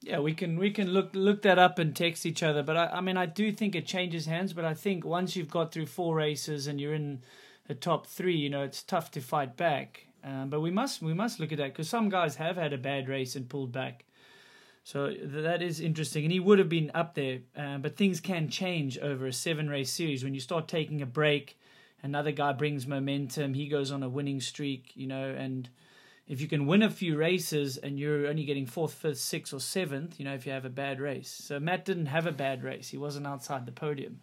[0.01, 2.63] Yeah, we can we can look look that up and text each other.
[2.63, 4.53] But I, I mean, I do think it changes hands.
[4.53, 7.23] But I think once you've got through four races and you're in
[7.67, 10.07] the top three, you know, it's tough to fight back.
[10.25, 12.79] Um, but we must we must look at that because some guys have had a
[12.79, 14.05] bad race and pulled back.
[14.85, 17.41] So that is interesting, and he would have been up there.
[17.57, 21.07] Uh, but things can change over a seven race series when you start taking a
[21.07, 21.59] break.
[22.03, 23.55] Another guy brings momentum.
[23.55, 25.69] He goes on a winning streak, you know, and
[26.29, 29.61] if you can win a few races and you're only getting fourth, fifth, sixth, or
[29.61, 31.29] seventh, you know, if you have a bad race.
[31.29, 32.89] So Matt didn't have a bad race.
[32.89, 34.21] He wasn't outside the podium.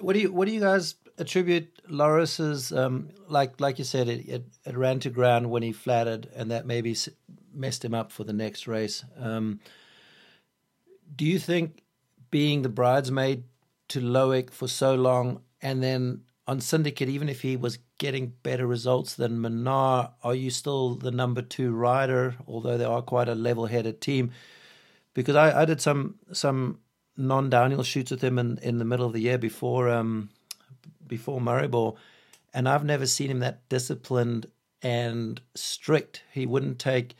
[0.00, 4.28] What do you What do you guys attribute Loris's um, like like you said it,
[4.28, 6.94] it it ran to ground when he flattered and that maybe
[7.54, 9.04] messed him up for the next race.
[9.18, 9.60] Um,
[11.14, 11.82] do you think
[12.30, 13.44] being the bridesmaid
[13.88, 18.66] to Loic for so long, and then on Syndicate, even if he was getting better
[18.66, 22.36] results than Minnaar, are you still the number two rider?
[22.46, 24.30] Although they are quite a level-headed team,
[25.12, 26.78] because I, I did some some
[27.16, 30.30] non-downhill shoots with him in, in the middle of the year before um
[31.06, 31.96] before Maribor,
[32.54, 34.46] and I've never seen him that disciplined
[34.82, 36.22] and strict.
[36.32, 37.16] He wouldn't take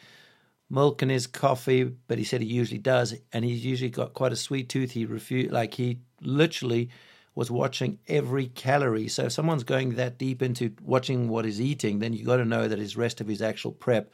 [0.68, 4.32] milk in his coffee, but he said he usually does, and he's usually got quite
[4.32, 4.92] a sweet tooth.
[4.92, 6.90] He refused, like he literally
[7.36, 9.08] was watching every calorie.
[9.08, 12.46] So if someone's going that deep into watching what he's eating, then you got to
[12.46, 14.10] know that his rest of his actual prep.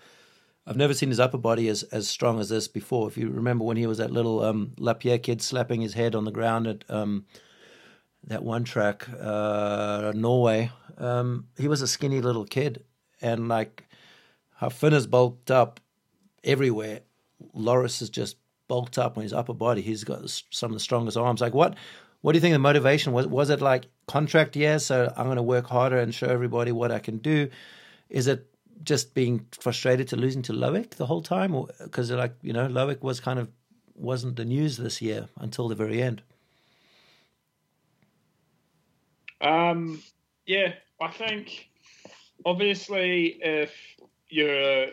[0.66, 3.06] I've never seen his upper body as, as strong as this before.
[3.06, 6.24] If you remember when he was that little um, Lapierre kid slapping his head on
[6.24, 7.24] the ground at um,
[8.26, 12.82] that one track, uh, Norway, um, he was a skinny little kid.
[13.20, 13.86] And like
[14.56, 15.78] how Finn is bulked up
[16.42, 17.02] everywhere,
[17.54, 19.80] Loris is just bulked up on his upper body.
[19.80, 21.40] He's got some of the strongest arms.
[21.40, 21.76] Like what?
[22.22, 23.26] What do you think the motivation was?
[23.26, 26.90] Was it like contract year, so I'm going to work harder and show everybody what
[26.90, 27.50] I can do?
[28.08, 28.48] Is it
[28.84, 33.02] just being frustrated to losing to Loic the whole time, because like you know Loic
[33.02, 33.50] was kind of
[33.94, 36.22] wasn't the news this year until the very end?
[39.40, 40.00] Um,
[40.46, 41.68] yeah, I think
[42.46, 43.72] obviously if
[44.28, 44.86] you're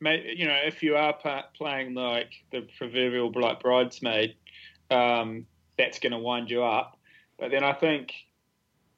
[0.00, 1.16] you know if you are
[1.56, 4.34] playing like the proverbial like bridesmaid
[4.90, 5.46] um,
[5.78, 6.98] that's going to wind you up.
[7.38, 8.12] But then I think,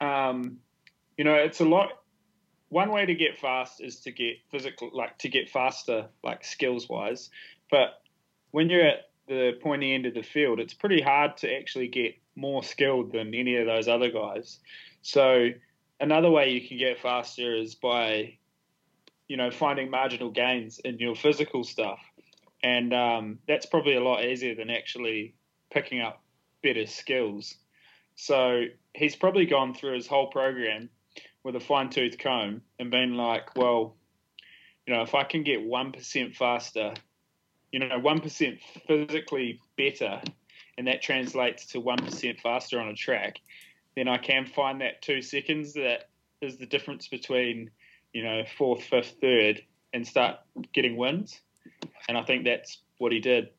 [0.00, 0.58] um,
[1.16, 1.90] you know, it's a lot.
[2.68, 6.88] One way to get fast is to get physical, like to get faster, like skills
[6.88, 7.30] wise.
[7.70, 8.00] But
[8.50, 12.14] when you're at the pointy end of the field, it's pretty hard to actually get
[12.36, 14.58] more skilled than any of those other guys.
[15.02, 15.48] So
[16.00, 18.38] another way you can get faster is by,
[19.28, 22.00] you know, finding marginal gains in your physical stuff,
[22.62, 25.34] and um, that's probably a lot easier than actually
[25.70, 26.22] picking up
[26.62, 27.54] better skills.
[28.16, 30.90] So he's probably gone through his whole program
[31.44, 33.96] with a fine tooth comb and been like, well,
[34.86, 36.94] you know, if I can get 1% faster,
[37.70, 40.20] you know, 1% physically better,
[40.76, 43.40] and that translates to 1% faster on a track,
[43.96, 46.08] then I can find that two seconds that
[46.40, 47.70] is the difference between,
[48.12, 50.36] you know, fourth, fifth, third, and start
[50.72, 51.40] getting wins.
[52.08, 53.50] And I think that's what he did.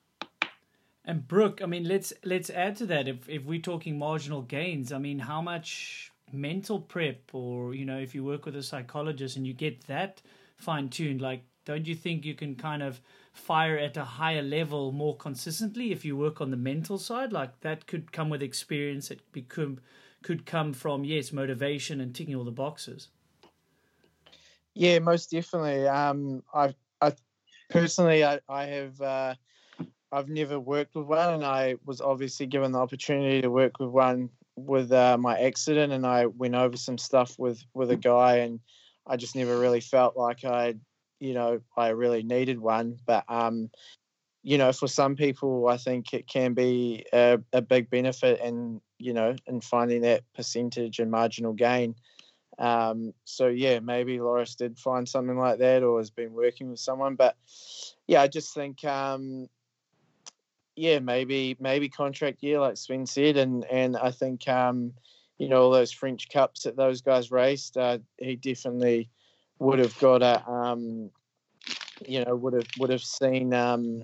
[1.10, 3.08] And Brooke, I mean, let's let's add to that.
[3.08, 7.98] If if we're talking marginal gains, I mean, how much mental prep, or you know,
[7.98, 10.22] if you work with a psychologist and you get that
[10.58, 13.02] fine tuned, like, don't you think you can kind of
[13.34, 17.34] fire at a higher level more consistently if you work on the mental side?
[17.34, 19.10] Like that could come with experience.
[19.10, 19.80] It become
[20.22, 23.08] could come from yes, motivation and ticking all the boxes.
[24.76, 25.88] Yeah, most definitely.
[25.88, 27.14] Um, I, I
[27.68, 29.02] personally, I, I have.
[29.02, 29.34] Uh,
[30.12, 33.90] I've never worked with one, and I was obviously given the opportunity to work with
[33.90, 38.38] one with uh, my accident, and I went over some stuff with with a guy,
[38.38, 38.60] and
[39.06, 40.76] I just never really felt like I,
[41.20, 42.98] you know, I really needed one.
[43.06, 43.70] But um,
[44.44, 48.82] you know, for some people, I think it can be a, a big benefit, and
[48.98, 51.96] you know, in finding that percentage and marginal gain.
[52.58, 56.80] Um, so yeah, maybe Loris did find something like that, or has been working with
[56.80, 57.16] someone.
[57.16, 57.38] But
[58.08, 59.48] yeah, I just think um,
[60.80, 64.94] yeah, maybe maybe contract year, like Sven said, and and I think um,
[65.38, 69.10] you know all those French Cups that those guys raced, uh, he definitely
[69.60, 71.12] would have got a um,
[72.08, 74.04] you know would have would have seen um,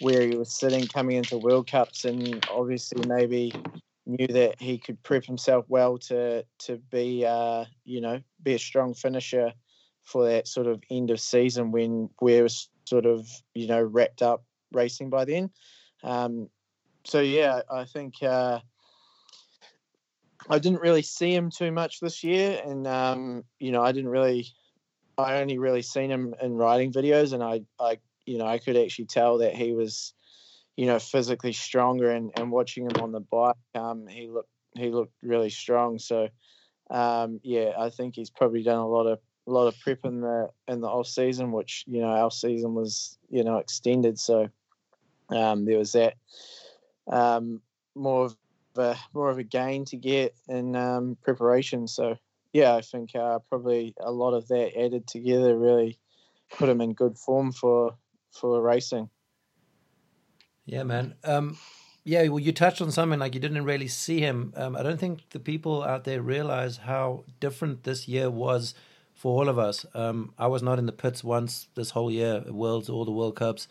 [0.00, 3.50] where he was sitting coming into World Cups, and obviously maybe
[4.04, 8.58] knew that he could prep himself well to to be uh, you know be a
[8.58, 9.54] strong finisher
[10.04, 12.48] for that sort of end of season when we're
[12.84, 15.50] sort of you know wrapped up racing by then.
[16.02, 16.48] Um,
[17.04, 18.60] so yeah, I think uh,
[20.48, 24.10] I didn't really see him too much this year, and um, you know I didn't
[24.10, 24.46] really,
[25.18, 28.76] I only really seen him in riding videos, and I, I, you know, I could
[28.76, 30.12] actually tell that he was,
[30.76, 34.90] you know, physically stronger, and, and watching him on the bike, um, he looked he
[34.90, 35.98] looked really strong.
[35.98, 36.28] So
[36.90, 40.20] um, yeah, I think he's probably done a lot of a lot of prep in
[40.20, 44.48] the in the off season, which you know our season was you know extended, so
[45.30, 46.14] um, there was that
[47.10, 47.62] um,
[47.94, 48.36] more of
[48.76, 51.86] a more of a gain to get in um, preparation.
[51.86, 52.16] So
[52.52, 55.98] yeah, I think uh, probably a lot of that added together really
[56.56, 57.94] put him in good form for
[58.32, 59.08] for racing.
[60.64, 61.14] Yeah, man.
[61.24, 61.58] Um,
[62.04, 64.52] yeah, well, you touched on something like you didn't really see him.
[64.56, 68.74] Um, I don't think the people out there realize how different this year was
[69.12, 69.84] for all of us.
[69.94, 73.36] Um, I was not in the pits once this whole year, Worlds all the World
[73.36, 73.68] Cups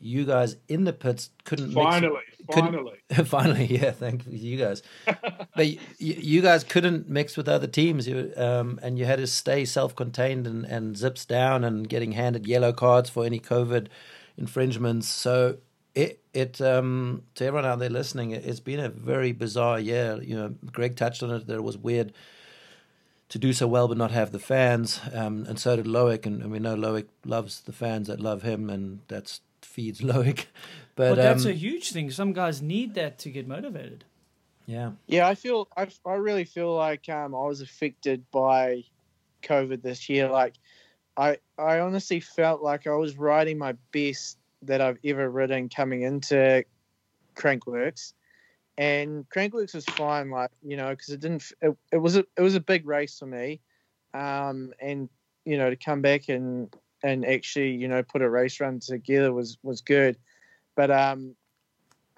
[0.00, 4.82] you guys in the pits couldn't finally, mix, couldn't, finally, finally, yeah, thank you guys.
[5.56, 9.26] but you, you, guys couldn't mix with other teams, you, um, and you had to
[9.26, 13.88] stay self-contained and, and zips down and getting handed yellow cards for any COVID
[14.36, 15.08] infringements.
[15.08, 15.58] So
[15.94, 20.20] it it um, to everyone out there listening, it, has been a very bizarre year.
[20.22, 22.12] You know, Greg touched on it that it was weird
[23.30, 26.40] to do so well but not have the fans, um, and so did Loic, and,
[26.40, 30.46] and, we know Loic loves the fans that love him, and that's feeds Loic.
[30.96, 32.10] But, that's um, a huge thing.
[32.10, 34.04] Some guys need that to get motivated.
[34.66, 34.90] Yeah.
[35.06, 38.84] Yeah, I feel I, I really feel like um, I was affected by
[39.42, 40.28] COVID this year.
[40.28, 40.54] Like,
[41.16, 46.02] I I honestly felt like I was riding my best that I've ever ridden coming
[46.02, 46.64] into
[47.34, 48.12] Crankworx,
[48.76, 50.30] and Crankworx was fine.
[50.30, 51.50] Like you know, because it didn't.
[51.62, 53.60] It, it was a it was a big race for me,
[54.12, 55.08] um, and
[55.46, 59.32] you know to come back and and actually you know put a race run together
[59.32, 60.16] was was good.
[60.76, 61.34] But um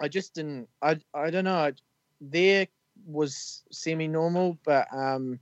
[0.01, 1.55] i just didn't i i don't know.
[1.55, 1.73] I,
[2.19, 2.67] there
[3.05, 5.39] was semi normal but um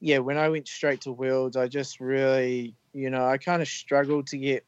[0.00, 3.68] yeah when i went straight to worlds i just really you know i kind of
[3.68, 4.64] struggled to get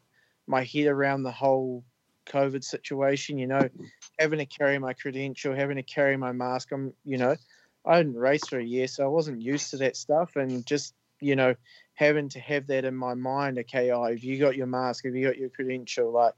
[0.46, 1.84] my head around the whole
[2.26, 3.68] covid situation you know
[4.18, 6.72] having to carry my credential having to carry my mask.
[6.72, 7.36] I'm you know
[7.84, 10.36] i didn't race for a year so i wasn't used to that stuff.
[10.36, 11.54] And just you know
[11.94, 13.58] having to have that in my mind.
[13.58, 15.04] Okay, oh, have you got your mask?
[15.04, 16.12] Have you got your credential?
[16.12, 16.34] Like,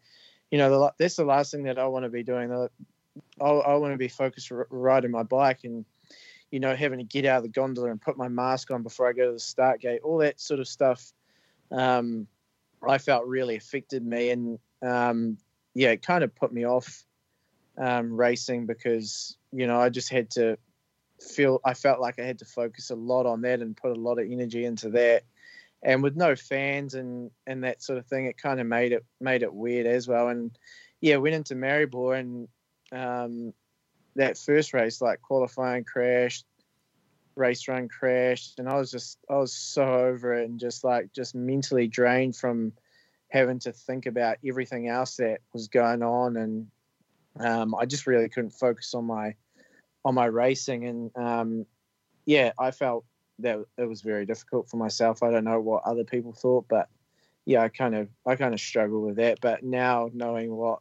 [0.50, 2.52] you know, the, that's the last thing that I want to be doing.
[2.52, 5.84] I, I want to be focused r- riding my bike and,
[6.50, 9.08] you know, having to get out of the gondola and put my mask on before
[9.08, 10.02] I go to the start gate.
[10.04, 11.12] All that sort of stuff.
[11.72, 12.26] Um,
[12.86, 15.38] I felt really affected me, and um,
[15.74, 17.04] yeah, it kind of put me off
[17.78, 20.56] um, racing because you know I just had to
[21.20, 24.00] feel I felt like I had to focus a lot on that and put a
[24.00, 25.24] lot of energy into that
[25.82, 29.04] and with no fans and and that sort of thing, it kind of made it
[29.20, 30.28] made it weird as well.
[30.28, 30.56] And
[31.00, 32.48] yeah, went into Maribor and
[32.92, 33.52] um,
[34.16, 36.46] that first race, like qualifying crashed,
[37.34, 41.12] race run crashed, and I was just I was so over it and just like
[41.12, 42.72] just mentally drained from
[43.28, 46.66] having to think about everything else that was going on, and
[47.38, 49.34] um, I just really couldn't focus on my
[50.04, 51.66] on my racing, and um,
[52.24, 53.04] yeah, I felt
[53.38, 55.22] that it was very difficult for myself.
[55.22, 56.88] I don't know what other people thought, but
[57.44, 59.38] yeah, I kind of I kind of struggle with that.
[59.40, 60.80] But now knowing what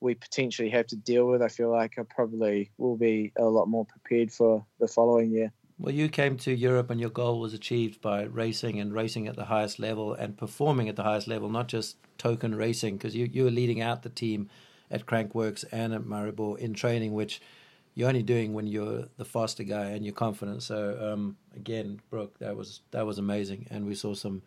[0.00, 3.68] we potentially have to deal with, I feel like I probably will be a lot
[3.68, 5.52] more prepared for the following year.
[5.78, 9.34] Well, you came to Europe and your goal was achieved by racing and racing at
[9.34, 13.28] the highest level and performing at the highest level, not just token racing, because you,
[13.32, 14.48] you were leading out the team
[14.88, 17.40] at Crankworx and at Maribor in training, which–
[17.94, 20.62] you're only doing when you're the faster guy and you're confident.
[20.62, 24.42] So um, again, Brook, that was that was amazing, and we saw some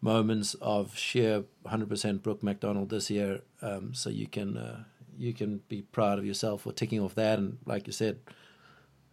[0.00, 3.40] moments of sheer 100% Brook Macdonald this year.
[3.62, 4.84] Um, so you can uh,
[5.16, 8.18] you can be proud of yourself for ticking off that, and like you said,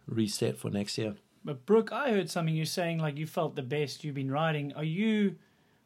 [0.06, 1.14] reset for next year.
[1.44, 4.72] But Brook, I heard something you saying like you felt the best you've been riding.
[4.74, 5.36] Are you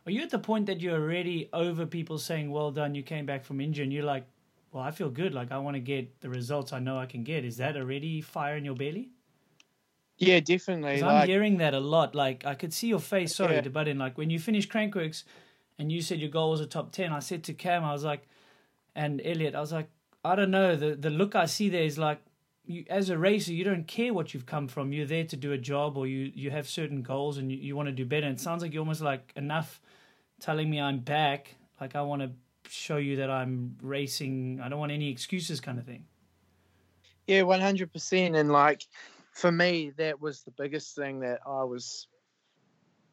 [0.06, 3.26] are you at the point that you're already over people saying, "Well done, you came
[3.26, 4.26] back from injury," and you're like,
[4.76, 5.32] well, I feel good.
[5.32, 7.46] Like I want to get the results I know I can get.
[7.46, 9.08] Is that already fire in your belly?
[10.18, 11.00] Yeah, definitely.
[11.00, 12.14] Like, I'm hearing that a lot.
[12.14, 13.34] Like I could see your face.
[13.34, 13.62] Sorry yeah.
[13.62, 13.98] to butt in.
[13.98, 15.24] Like when you finished Crankworx,
[15.78, 17.10] and you said your goal was a top ten.
[17.10, 18.28] I said to Cam, I was like,
[18.94, 19.88] and Elliot, I was like,
[20.22, 20.76] I don't know.
[20.76, 22.20] The the look I see there is like,
[22.66, 24.92] you as a racer, you don't care what you've come from.
[24.92, 27.76] You're there to do a job, or you you have certain goals, and you, you
[27.76, 28.26] want to do better.
[28.26, 29.80] And it sounds like you're almost like enough
[30.38, 31.56] telling me I'm back.
[31.80, 32.30] Like I want to
[32.68, 34.60] show you that I'm racing.
[34.62, 36.04] I don't want any excuses, kind of thing.
[37.26, 38.36] Yeah, one hundred percent.
[38.36, 38.82] And like
[39.32, 42.08] for me, that was the biggest thing that I was,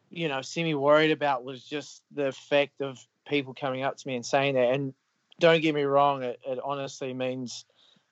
[0.10, 4.16] you know, semi worried about was just the fact of people coming up to me
[4.16, 4.74] and saying that.
[4.74, 4.94] And
[5.40, 7.66] don't get me wrong, it, it honestly means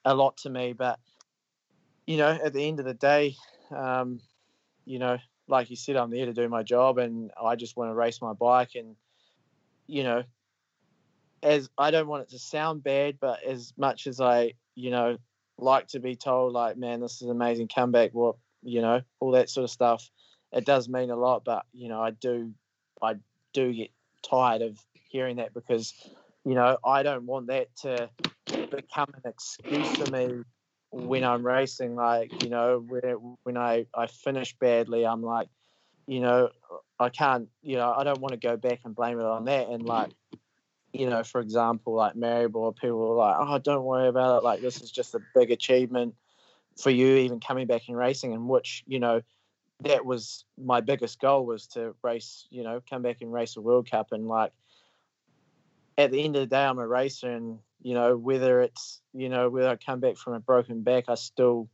[0.06, 0.74] a lot to me.
[0.74, 1.00] But
[2.08, 3.36] you know, at the end of the day,
[3.76, 4.20] um,
[4.86, 7.92] you know, like you said, I'm there to do my job, and I just want
[7.92, 8.96] to race my bike and
[9.88, 10.24] you know
[11.44, 15.18] as I don't want it to sound bad, but as much as I, you know,
[15.58, 19.50] like to be told like, man, this is amazing comeback, what you know, all that
[19.50, 20.10] sort of stuff,
[20.52, 21.44] it does mean a lot.
[21.44, 22.52] But you know, I do,
[23.02, 23.16] I
[23.54, 23.92] do get
[24.24, 25.94] tired of hearing that because,
[26.46, 28.10] you know, I don't want that to
[28.70, 30.44] become an excuse for me
[30.92, 31.96] when I'm racing.
[31.96, 35.48] Like, you know, when when I I finish badly, I'm like,
[36.08, 36.50] you know,
[37.00, 39.70] I can't, you know, I don't want to go back and blame it on that
[39.70, 40.12] and like
[40.94, 44.44] you know, for example, like Maribor, people were like, "Oh, don't worry about it.
[44.44, 46.16] Like this is just a big achievement
[46.78, 49.22] for you, even coming back in racing." And which, you know,
[49.82, 53.62] that was my biggest goal was to race, you know, come back and race a
[53.62, 54.12] World Cup.
[54.12, 54.52] And like,
[55.98, 59.30] at the end of the day, I'm a racer, and you know whether it's you
[59.30, 61.70] know whether I come back from a broken back, I still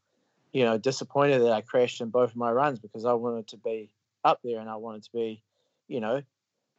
[0.53, 3.57] you know disappointed that I crashed in both of my runs because I wanted to
[3.57, 3.89] be
[4.23, 5.43] up there and I wanted to be
[5.87, 6.21] you know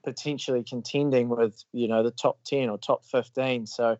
[0.05, 3.99] potentially contending with you know the top 10 or top 15 so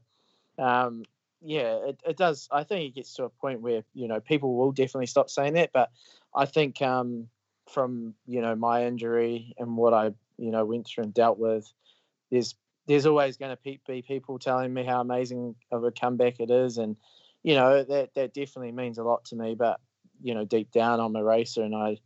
[0.59, 1.05] um,
[1.43, 4.57] yeah it, it does i think it gets to a point where you know people
[4.57, 5.91] will definitely stop saying that but
[6.35, 7.29] i think um,
[7.69, 11.73] from you know my injury and what i you know went through and dealt with
[12.31, 12.55] there's
[12.87, 16.79] there's always going to be people telling me how amazing of a comeback it is
[16.79, 16.97] and
[17.43, 19.81] you know that that definitely means a lot to me but
[20.23, 21.97] you know deep down i'm a racer and i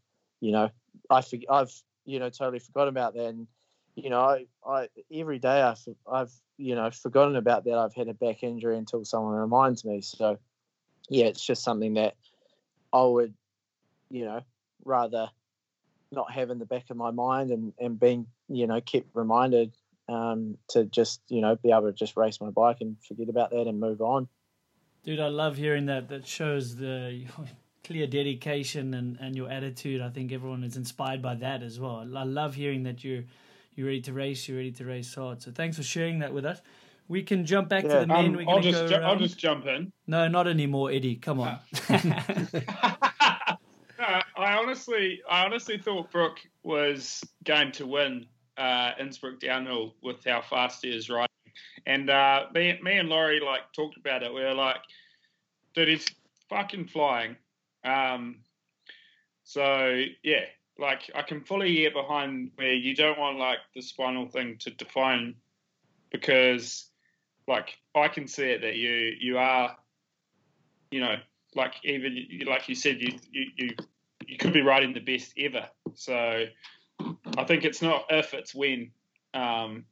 [0.40, 0.68] you know
[1.10, 1.72] i i've
[2.04, 3.46] you know totally forgot about that and
[3.94, 5.74] you know, I, I every day I,
[6.10, 7.74] I've you know forgotten about that.
[7.74, 10.00] I've had a back injury until someone reminds me.
[10.00, 10.38] So,
[11.08, 12.16] yeah, it's just something that
[12.92, 13.34] I would,
[14.10, 14.40] you know,
[14.84, 15.28] rather
[16.10, 19.72] not have in the back of my mind and and being you know kept reminded
[20.08, 23.50] um, to just you know be able to just race my bike and forget about
[23.50, 24.28] that and move on.
[25.04, 26.08] Dude, I love hearing that.
[26.08, 27.24] That shows the
[27.84, 30.00] clear dedication and, and your attitude.
[30.00, 32.06] I think everyone is inspired by that as well.
[32.16, 33.24] I love hearing that you're
[33.74, 35.42] you're ready to race, you're ready to race hard.
[35.42, 36.60] So thanks for sharing that with us.
[37.08, 37.94] We can jump back yeah.
[37.94, 38.24] to the men.
[38.26, 39.92] Um, We're I'll just ju- I'll just jump in.
[40.06, 41.16] No, not anymore, Eddie.
[41.16, 41.58] Come on.
[41.90, 42.06] uh,
[43.98, 50.42] I honestly, I honestly thought Brook was going to win uh, Innsbruck downhill with how
[50.42, 51.28] fast he is riding,
[51.86, 54.32] and uh, me, me and Laurie like talked about it.
[54.32, 54.80] We were like,
[55.74, 56.06] "Dude, he's
[56.48, 57.36] fucking flying."
[57.84, 58.36] Um,
[59.44, 60.44] so yeah,
[60.82, 64.70] like I can fully get behind where you don't want like the spinal thing to
[64.70, 65.36] define
[66.10, 66.90] because
[67.46, 69.76] like I can see it that you you are
[70.90, 71.14] you know
[71.54, 73.70] like even like you said you you you,
[74.26, 75.68] you could be writing the best ever.
[75.94, 76.46] So
[77.38, 78.90] I think it's not if it's when.
[79.32, 79.84] Um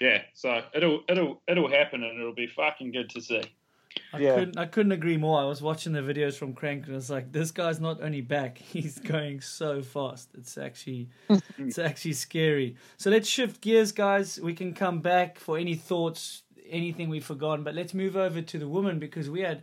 [0.00, 3.42] yeah so it'll it'll it'll happen and it'll be fucking good to see
[4.12, 4.34] I yeah.
[4.34, 5.40] couldn't I couldn't agree more.
[5.40, 8.58] I was watching the videos from Crank and it's like, this guy's not only back,
[8.72, 10.30] he's going so fast.
[10.34, 11.08] It's actually
[11.58, 12.76] it's actually scary.
[12.96, 14.38] So let's shift gears, guys.
[14.40, 18.58] We can come back for any thoughts, anything we've forgotten, but let's move over to
[18.58, 19.62] the woman because we had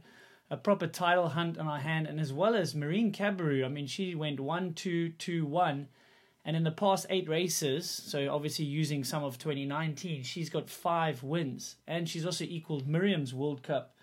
[0.50, 3.64] a proper title hunt on our hand and as well as Marine Cabirou.
[3.66, 5.88] I mean she went one, two, two, one.
[6.46, 11.22] And in the past eight races, so obviously using some of 2019, she's got five
[11.22, 11.76] wins.
[11.86, 13.94] And she's also equaled Myriam's World Cup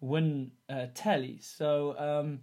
[0.00, 1.38] win uh, tally.
[1.40, 2.40] So um,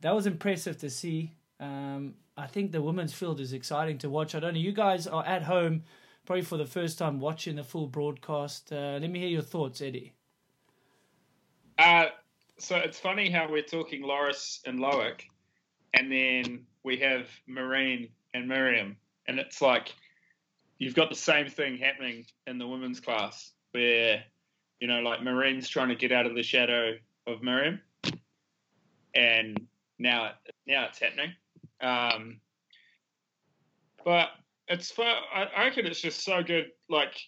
[0.00, 1.32] that was impressive to see.
[1.60, 4.34] Um, I think the women's field is exciting to watch.
[4.34, 4.60] I don't know.
[4.60, 5.84] You guys are at home,
[6.26, 8.72] probably for the first time watching the full broadcast.
[8.72, 10.12] Uh, let me hear your thoughts, Eddie.
[11.78, 12.06] Uh,
[12.58, 15.22] so it's funny how we're talking Loris and Loic,
[15.94, 18.96] and then we have Marine and Myriam,
[19.28, 19.94] and it's like
[20.78, 24.22] you've got the same thing happening in the women's class where
[24.80, 26.94] you know, like Marine's trying to get out of the shadow
[27.26, 27.80] of Myriam,
[29.14, 29.60] and
[29.98, 30.32] now
[30.66, 31.32] now it's happening.
[31.80, 32.40] Um,
[34.04, 34.28] but
[34.68, 36.66] it's for I, I reckon it's just so good.
[36.88, 37.18] Like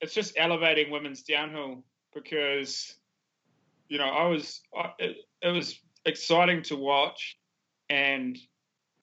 [0.00, 1.84] it's just elevating women's downhill
[2.14, 2.94] because
[3.88, 7.38] you know I was I, it, it was exciting to watch,
[7.88, 8.36] and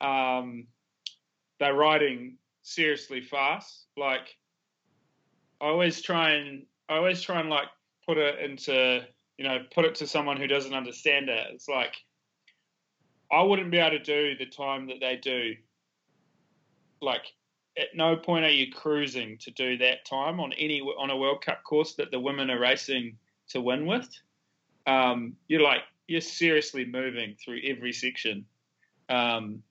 [0.02, 0.68] um,
[1.60, 3.88] they're riding seriously fast.
[3.96, 4.36] Like
[5.62, 7.68] I always try and I always try and like
[8.08, 9.06] put it into
[9.38, 11.48] you know put it to someone who doesn't understand it.
[11.52, 11.94] It's like
[13.32, 15.56] I wouldn't be able to do the time that they do.
[17.02, 17.34] Like
[17.78, 21.44] at no point are you cruising to do that time on any on a World
[21.44, 23.18] Cup course that the women are racing
[23.50, 24.10] to win with.
[24.88, 28.46] Um, you're like you're seriously moving through every section,
[29.10, 29.64] um,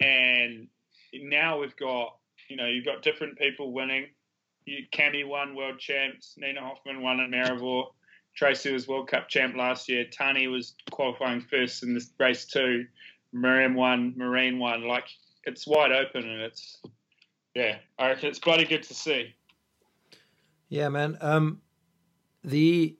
[0.00, 0.66] and
[1.14, 2.16] now we've got
[2.48, 4.08] you know you've got different people winning
[4.92, 6.34] Cami won world champs.
[6.36, 7.86] Nina Hoffmann won at Maribor.
[8.36, 10.04] Tracy was World Cup champ last year.
[10.04, 12.86] Tahnée was qualifying first in this race too.
[13.34, 14.14] Myriam won.
[14.16, 14.86] Marine won.
[14.86, 15.08] Like
[15.44, 16.80] it's wide open and it's
[17.54, 17.78] yeah.
[17.98, 19.34] I reckon it's bloody good to see.
[20.68, 21.18] Yeah, man.
[21.20, 21.60] Um,
[22.44, 22.96] the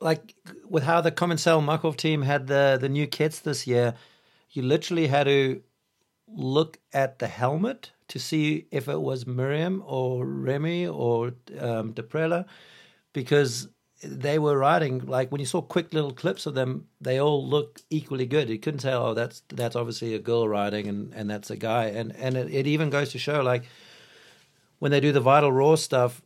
[0.00, 0.34] like
[0.68, 3.94] with how the Commencal Muc-Off team had the the new kits this year,
[4.50, 5.62] you literally had to
[6.28, 12.44] look at the helmet to see if it was Myriam or Remy or um, Dapréla
[13.14, 13.68] because
[14.04, 17.80] they were riding like when you saw quick little clips of them, they all look
[17.88, 18.50] equally good.
[18.50, 21.86] You couldn't tell, oh, that's that's obviously a girl riding and, and that's a guy.
[21.86, 23.64] And and it, it even goes to show like
[24.78, 26.20] when they do the vital raw stuff,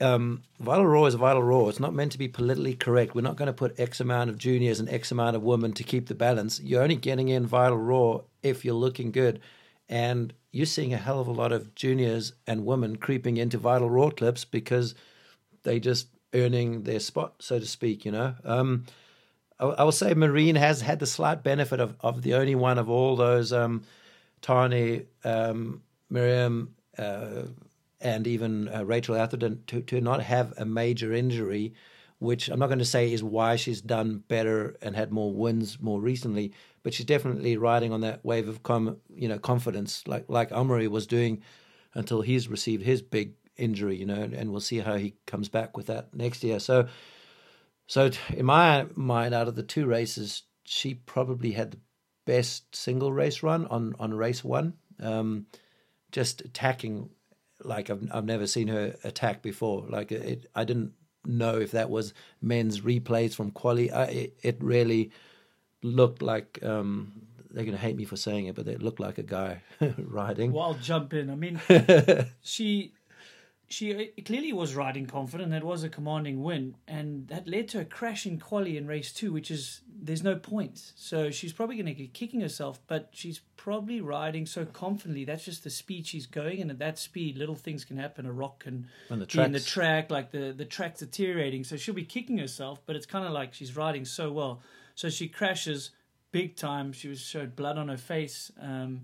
[0.00, 1.68] um, vital raw is vital raw.
[1.68, 3.14] It's not meant to be politically correct.
[3.14, 5.84] We're not going to put X amount of juniors and X amount of women to
[5.84, 6.60] keep the balance.
[6.60, 9.38] You're only getting in vital raw if you're looking good.
[9.88, 13.88] And you're seeing a hell of a lot of juniors and women creeping into Vital
[13.88, 14.94] Raw clips because
[15.62, 18.04] they just earning their spot, so to speak.
[18.04, 18.84] You know, um,
[19.60, 22.78] I, I will say Marine has had the slight benefit of of the only one
[22.78, 23.84] of all those um,
[24.42, 25.82] Tahnée, um,
[26.12, 26.68] Myriam.
[26.98, 27.44] Uh,
[28.00, 31.74] and even uh, Rachel Atherton to, to not have a major injury,
[32.18, 35.80] which I'm not going to say is why she's done better and had more wins
[35.80, 36.52] more recently,
[36.88, 40.88] but she's definitely riding on that wave of com, you know confidence, like like Amaury
[40.88, 41.42] was doing
[41.92, 45.50] until he's received his big injury, you know, and, and we'll see how he comes
[45.50, 46.58] back with that next year.
[46.58, 46.88] So,
[47.88, 51.78] so in my mind, out of the two races, she probably had the
[52.24, 54.72] best single race run on on race one.
[54.98, 55.44] Um,
[56.10, 57.10] just attacking
[57.62, 59.84] like I've I've never seen her attack before.
[59.90, 60.94] Like it, I didn't
[61.26, 63.90] know if that was men's replays from quali.
[63.90, 65.10] I, it, it really
[65.82, 67.12] looked like um,
[67.50, 69.62] they're going to hate me for saying it, but it looked like a guy
[69.98, 70.52] riding.
[70.52, 71.30] Well, I'll jump in.
[71.30, 71.60] I mean,
[72.42, 72.92] she
[73.70, 75.50] she clearly was riding confident.
[75.50, 79.12] That was a commanding win, and that led to a crash in quali in race
[79.12, 80.92] two, which is there's no points.
[80.96, 85.24] So she's probably going to get kicking herself, but she's probably riding so confidently.
[85.24, 88.24] That's just the speed she's going, and at that speed, little things can happen.
[88.24, 91.64] A rock can When the be in the track, like the the track's deteriorating.
[91.64, 94.62] So she'll be kicking herself, but it's kind of like she's riding so well.
[94.98, 95.92] So she crashes
[96.32, 96.92] big time.
[96.92, 98.50] She was showed blood on her face.
[98.60, 99.02] Um,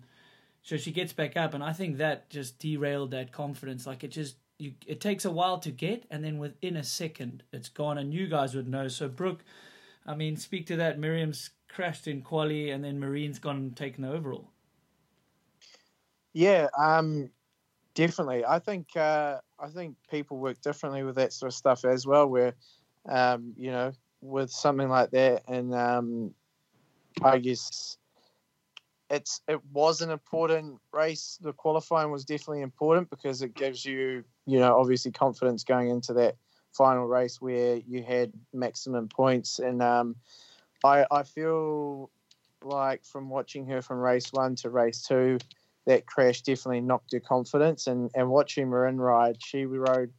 [0.61, 3.86] so she gets back up, and I think that just derailed that confidence.
[3.86, 7.45] Like it just you, it takes a while to get, and then within a second,
[7.53, 7.97] it's gone.
[7.97, 8.88] And you guys would know.
[8.88, 9.45] So Brook,
[10.05, 10.99] I mean, speak to that.
[10.99, 14.51] Myriam's crashed in quali, and then Marine's gone and taken the overall.
[16.32, 17.30] Yeah, um,
[17.95, 18.45] definitely.
[18.45, 22.26] I think uh, I think people work differently with that sort of stuff as well.
[22.26, 22.55] Where,
[23.09, 23.92] um, you know,
[24.25, 26.35] with something like that, and um,
[27.22, 27.99] I guess
[29.11, 31.39] it's it was an important race.
[31.41, 36.14] The qualifying was definitely important because it gives you, you know, obviously confidence going into
[36.14, 36.37] that
[36.72, 39.59] final race where you had maximum points.
[39.59, 40.16] And um,
[40.83, 42.11] I I feel
[42.62, 45.39] like from watching her from race one to race two
[45.87, 47.87] that crash definitely knocked her confidence.
[47.87, 50.12] And and watching Marine ride, she rode,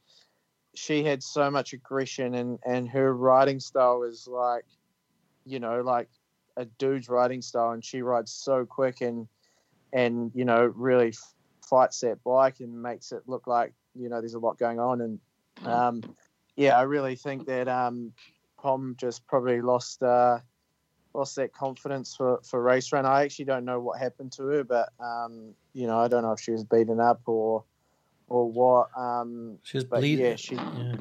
[0.76, 4.66] she had so much aggression, and and her riding style is like,
[5.46, 6.10] you know, like
[6.58, 9.28] a dude's riding style, and she rides so quick and
[9.94, 14.20] and you know really f- fights that bike and makes it look like you know
[14.20, 15.02] there's a lot going on.
[15.02, 15.20] And
[15.66, 16.02] um,
[16.56, 18.14] yeah, I really think that um,
[18.62, 20.04] Pom just probably lost.
[20.04, 20.40] Uh,
[21.16, 23.06] lost that confidence for, for race run.
[23.06, 26.34] I actually don't know what happened to her, but um, you know, I don't know
[26.34, 27.64] if she was beaten up or
[28.28, 28.90] or what.
[28.98, 30.26] Um, She was bleeding.
[30.26, 30.96] yeah, she Yeah.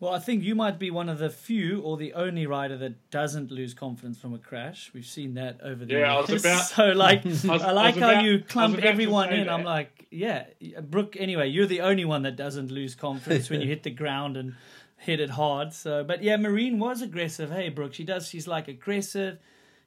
[0.00, 3.10] Well, I think you might be one of the few or the only rider that
[3.10, 4.92] doesn't lose confidence from a crash.
[4.94, 6.44] We've seen that over the Yeah, I was years.
[6.44, 9.48] about- so like was- I I like was how about- you clump everyone say in.
[9.48, 10.44] I'm like, yeah,
[10.82, 11.16] Brook.
[11.18, 14.54] Anyway, you're the only one that doesn't lose confidence when you hit the ground and
[14.98, 15.72] hit it hard.
[15.72, 17.50] So, but yeah, Marine was aggressive.
[17.50, 18.28] Hey, Brook, she does.
[18.28, 19.38] She's like aggressive.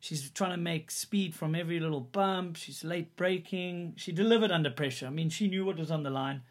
[0.01, 2.57] She's trying to make speed from every little bump.
[2.57, 3.93] She's late braking.
[3.95, 5.07] She delivered under pressure.
[5.07, 6.41] I mean, she knew what was on the line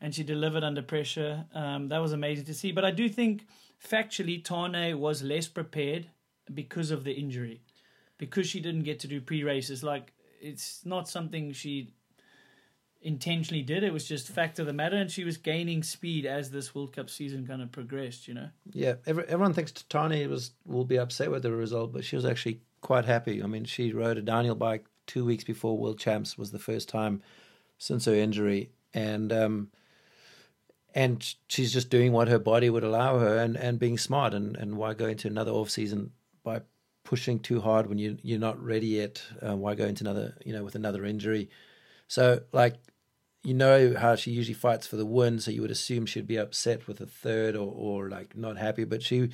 [0.00, 1.44] and she delivered under pressure.
[1.54, 2.72] Um, that was amazing to see.
[2.72, 3.46] But I do think
[3.82, 6.06] factually, Tahnée was less prepared
[6.52, 7.60] because of the injury,
[8.18, 9.82] because she didn't get to do pre races.
[9.82, 11.92] Like it's not something she
[13.02, 13.84] intentionally did.
[13.84, 16.94] It was just fact of the matter, and she was gaining speed as this World
[16.94, 18.28] Cup season kind of progressed.
[18.28, 18.48] You know.
[18.72, 22.26] Yeah, every, everyone thinks Tahnée was will be upset with the result, but she was
[22.26, 23.42] actually quite happy.
[23.42, 26.88] I mean, she rode a downhill bike two weeks before World Champs was the first
[26.88, 27.22] time
[27.78, 29.70] since her injury, and um,
[30.94, 34.56] and she's just doing what her body would allow her, and, and being smart, and,
[34.56, 36.12] and why go into another off season
[36.42, 36.62] by
[37.04, 39.22] pushing too hard when you you're not ready yet?
[39.46, 41.50] Uh, why go into another you know with another injury?
[42.08, 42.76] So like
[43.44, 46.36] you know how she usually fights for the win, so you would assume she'd be
[46.36, 49.30] upset with a third or, or like not happy, but she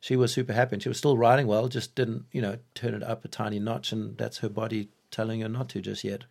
[0.00, 2.94] she was super happy and she was still riding well, just didn't, you know, turn
[2.94, 6.24] it up a tiny notch and that's her body telling her not to just yet.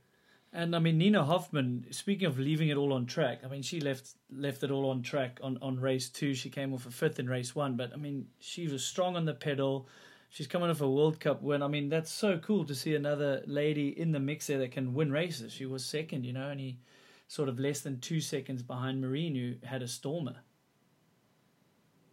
[0.53, 1.85] And I mean Nina Hoffmann.
[1.91, 5.01] Speaking of leaving it all on track, I mean she left left it all on
[5.01, 6.33] track on, on race two.
[6.33, 9.25] She came off a fifth in race one, but I mean she was strong on
[9.25, 9.89] the pedal.
[10.29, 11.61] She's coming off a World Cup win.
[11.61, 14.93] I mean that's so cool to see another lady in the mix there that can
[14.93, 15.51] win races.
[15.51, 16.77] She was second, you know, he
[17.27, 20.37] sort of less than two seconds behind Marine, who had a stormer.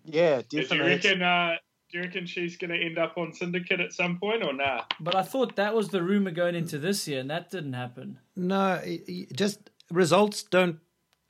[0.04, 0.92] Yeah, Do you definitely.
[0.92, 1.22] reckon?
[1.22, 1.56] Uh,
[1.90, 4.82] do you reckon she's going to end up on Syndicate at some point, or nah?
[4.98, 8.18] But I thought that was the rumor going into this year, and that didn't happen.
[8.34, 10.78] No, it- it- just results don't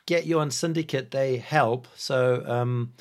[0.06, 1.86] get you on syndicate, they help.
[1.96, 2.92] So um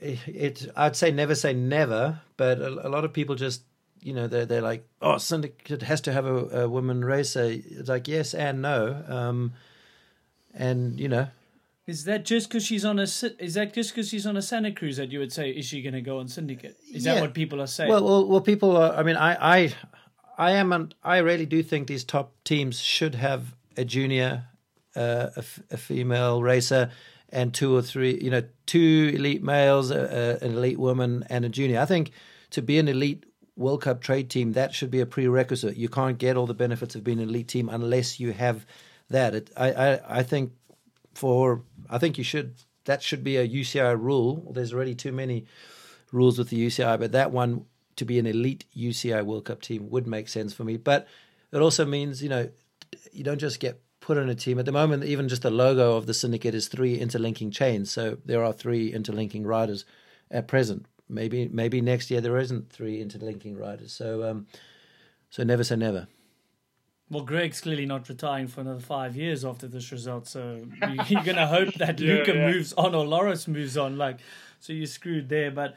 [0.00, 3.62] it, it I'd say never say never, but a, a lot of people just
[4.02, 7.44] you know they're they're like oh syndicate has to have a, a woman racer.
[7.50, 9.52] It's like yes and no, um,
[10.54, 11.28] and you know
[11.90, 14.70] Is that just because she's on a is that just because she's on a Santa
[14.70, 16.76] Cruz that you would say is she going to go on Syndicate?
[16.94, 17.90] Is that what people are saying?
[17.90, 18.94] Well, well, well people are.
[18.94, 19.74] I mean, I, I,
[20.38, 20.72] I am.
[20.72, 24.44] An, I really do think these top teams should have a junior,
[24.94, 26.92] uh, a, f- a female racer,
[27.30, 28.20] and two or three.
[28.22, 31.80] You know, two elite males, a, a, an elite woman, and a junior.
[31.80, 32.12] I think
[32.50, 33.26] to be an elite
[33.56, 35.76] World Cup trade team, that should be a prerequisite.
[35.76, 38.64] You can't get all the benefits of being an elite team unless you have
[39.08, 39.34] that.
[39.34, 40.52] It, I, I, I think
[41.14, 42.54] for I think you should
[42.84, 44.50] that should be a UCI rule.
[44.52, 45.46] There's already too many
[46.12, 49.90] rules with the UCI, but that one to be an elite UCI World Cup team
[49.90, 50.76] would make sense for me.
[50.76, 51.06] But
[51.52, 52.48] it also means you know
[53.12, 55.04] you don't just get put on a team at the moment.
[55.04, 58.92] Even just the logo of the syndicate is three interlinking chains, so there are three
[58.92, 59.84] interlinking riders
[60.30, 60.86] at present.
[61.08, 63.92] Maybe maybe next year there isn't three interlinking riders.
[63.92, 64.46] So um,
[65.28, 66.08] so never say never.
[67.10, 71.24] Well, Greg's clearly not retiring for another five years after this result, so you- you're
[71.24, 72.46] going to hope that Yeah, Luca yeah.
[72.52, 73.98] moves on or Loris moves on.
[73.98, 74.18] Like,
[74.60, 75.50] so you're screwed there.
[75.50, 75.74] But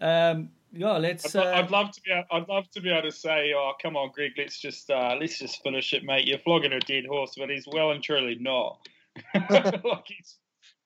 [0.00, 1.36] um, yeah, let's.
[1.36, 2.10] I'd, Uh, I'd love to be.
[2.10, 5.16] Able, I'd love to be able to say, "Oh, come on, Greg, let's just uh,
[5.20, 6.26] let's just finish it, mate.
[6.26, 8.78] You're flogging a dead horse," but he's well and truly not.
[9.34, 10.36] like he's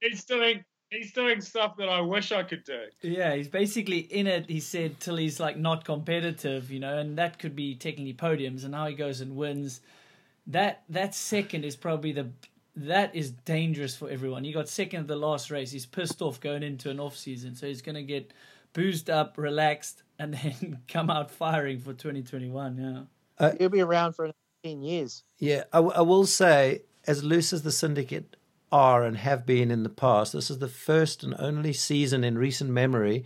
[0.00, 2.84] he's doing he's doing stuff that I wish I could do.
[3.02, 4.48] Yeah, he's basically in it.
[4.48, 8.62] He said till he's like not competitive, you know, and that could be technically podiums.
[8.62, 9.80] And now he goes and wins.
[10.46, 12.28] That that second is probably the
[12.76, 14.44] that is dangerous for everyone.
[14.44, 15.70] He got second at the last race.
[15.72, 18.32] He's pissed off going into an off season, so he's gonna get
[18.74, 22.76] boozed up, relaxed, and then come out firing for 2021.
[22.76, 23.00] Yeah.
[23.38, 25.24] Uh, He'll be around for another 10 years.
[25.38, 28.36] Yeah, I, w- I will say, as loose as the syndicate
[28.76, 32.36] are and have been in the past, this is the first and only season in
[32.36, 33.24] recent memory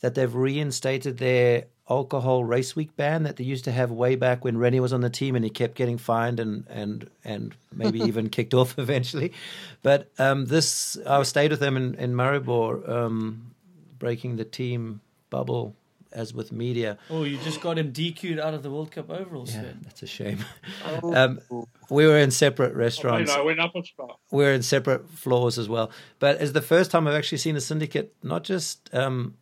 [0.00, 4.42] that they've reinstated their alcohol race week ban that they used to have way back
[4.42, 8.00] when Rennie was on the team and he kept getting fined and and and maybe
[8.10, 9.34] even kicked off eventually.
[9.82, 13.54] But um, this, I stayed with them in in Maribor, um,
[13.98, 15.76] breaking the team bubble
[16.16, 16.98] as with media.
[17.10, 19.80] Oh, you just got him DQ'd out of the World Cup overall, Yeah, Sven.
[19.84, 20.44] that's a shame.
[21.02, 21.40] Um,
[21.90, 24.18] we were in separate You restaurants know, I went up a spot.
[24.30, 25.90] we're in separate floors as well.
[26.18, 29.34] But it's the first time I've actually seen the syndicate not just um,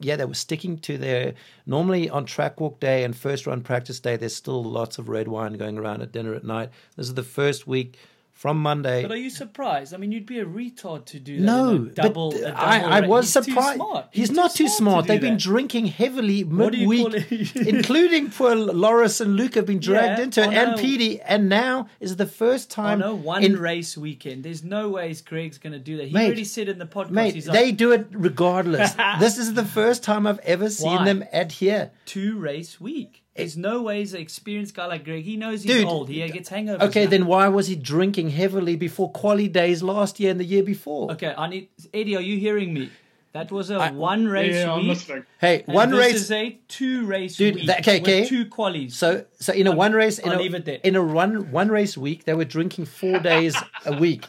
[0.00, 1.34] yeah, they were sticking to their
[1.66, 4.16] normally on track walk day and first run practice day.
[4.16, 6.70] There's still lots of red wine going around at dinner at night.
[6.96, 7.98] This is the first week
[8.40, 9.02] from Monday.
[9.02, 9.92] But are you surprised?
[9.92, 11.42] I mean, you'd be a retard to do that.
[11.42, 13.76] no, double, but double I, I was He's surprised.
[13.76, 14.06] smart.
[14.12, 15.04] He's, not too smart.
[15.04, 20.18] to They've do been drinking heavily midweek, including poor Loris and Luke have been dragged
[20.18, 20.78] Yeah, into it, and.
[20.80, 21.20] Peaty.
[21.20, 24.42] And now is the first Oh time no, one in race weekend.
[24.42, 26.06] There's no ways Greg's going to do that.
[26.08, 28.94] He Mate, already said in the podcast, Mate, he's they do it regardless.
[29.20, 31.04] this is the first time I've ever seen Why?
[31.04, 31.90] them adhere.
[32.06, 33.22] two race week.
[33.40, 36.08] There's no ways an experienced guy like Greg, he knows he's Dude, old.
[36.08, 36.80] He gets hangovers.
[36.82, 37.10] Okay, now.
[37.10, 41.12] then why was he drinking heavily before quali days last year and the year before?
[41.12, 42.16] Okay, I need Eddie.
[42.16, 42.90] Are you hearing me?
[43.32, 44.88] That was a one race Yeah, I'm week.
[44.88, 45.24] listening.
[45.40, 46.14] Hey, and one this race.
[46.16, 47.66] is a two race Dude, week.
[47.66, 48.26] that- okay, with okay.
[48.26, 48.92] two qualies.
[48.92, 50.80] So, so in a one race, in I'll a, leave it there.
[50.82, 54.26] in a one one race week, they were drinking four days a week.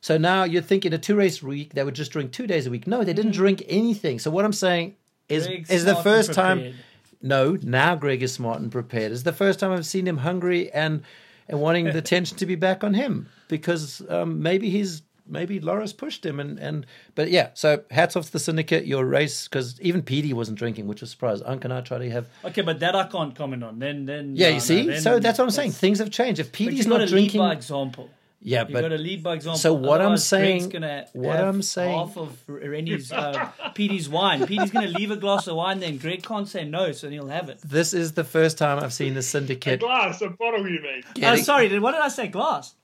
[0.00, 2.70] So now you're thinking a two race week, they would just drink two days a
[2.70, 2.86] week.
[2.86, 3.40] No, they didn't mm-hmm.
[3.40, 4.18] drink anything.
[4.18, 4.96] So what I'm saying
[5.28, 6.74] is, Greg's is the smart and first time.
[7.22, 9.12] No, now Greg is smart and prepared.
[9.12, 11.02] It's the first time I've seen him hungry and
[11.48, 15.92] and wanting the attention to be back on him because um, maybe he's maybe Loris
[15.92, 17.50] pushed him and and but yeah.
[17.54, 18.86] So hats off to the syndicate.
[18.86, 21.42] Your race because even Peaty wasn't drinking, which was a surprise.
[21.42, 23.78] Unc and I try to have Okay, but that I can't comment on.
[23.78, 24.48] Then, then yeah.
[24.48, 25.72] no, you see, no, then so that's what I'm saying.
[25.72, 26.40] Things have changed.
[26.40, 28.10] If Peaty's not drinking, by example.
[28.42, 29.58] Yeah, but You but got to lead by example.
[29.58, 33.50] So what I'm Otherwise, Greg's saying- gonna what have I'm saying- half of Rennie's uh,
[33.74, 34.46] Peaty's wine.
[34.46, 35.80] Peaty's going to leave a glass of wine.
[35.80, 37.60] Then Greg can't say no, so he'll have it.
[37.62, 39.80] this is the first time I've seen the A syndicate.
[39.80, 41.02] glass, a bottle, you mean?
[41.22, 41.68] Oh, sorry.
[41.68, 42.28] did- What did I say?
[42.28, 42.74] Glass.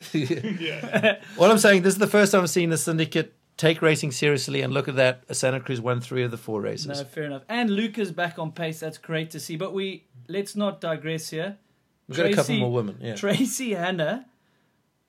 [0.12, 1.20] Yeah.
[1.36, 4.60] What I'm saying, this is the first time I've seen the syndicate take racing seriously.
[4.60, 6.86] And look at that, Santa Cruz won three of the four races.
[6.88, 7.42] No, fair enough.
[7.48, 8.80] And Luca's back on pace.
[8.80, 9.56] That's great to see.
[9.56, 11.56] But we let's not digress here.
[12.08, 12.98] We've got a couple more women.
[13.00, 13.14] Yeah.
[13.16, 14.26] Tracey Hannah,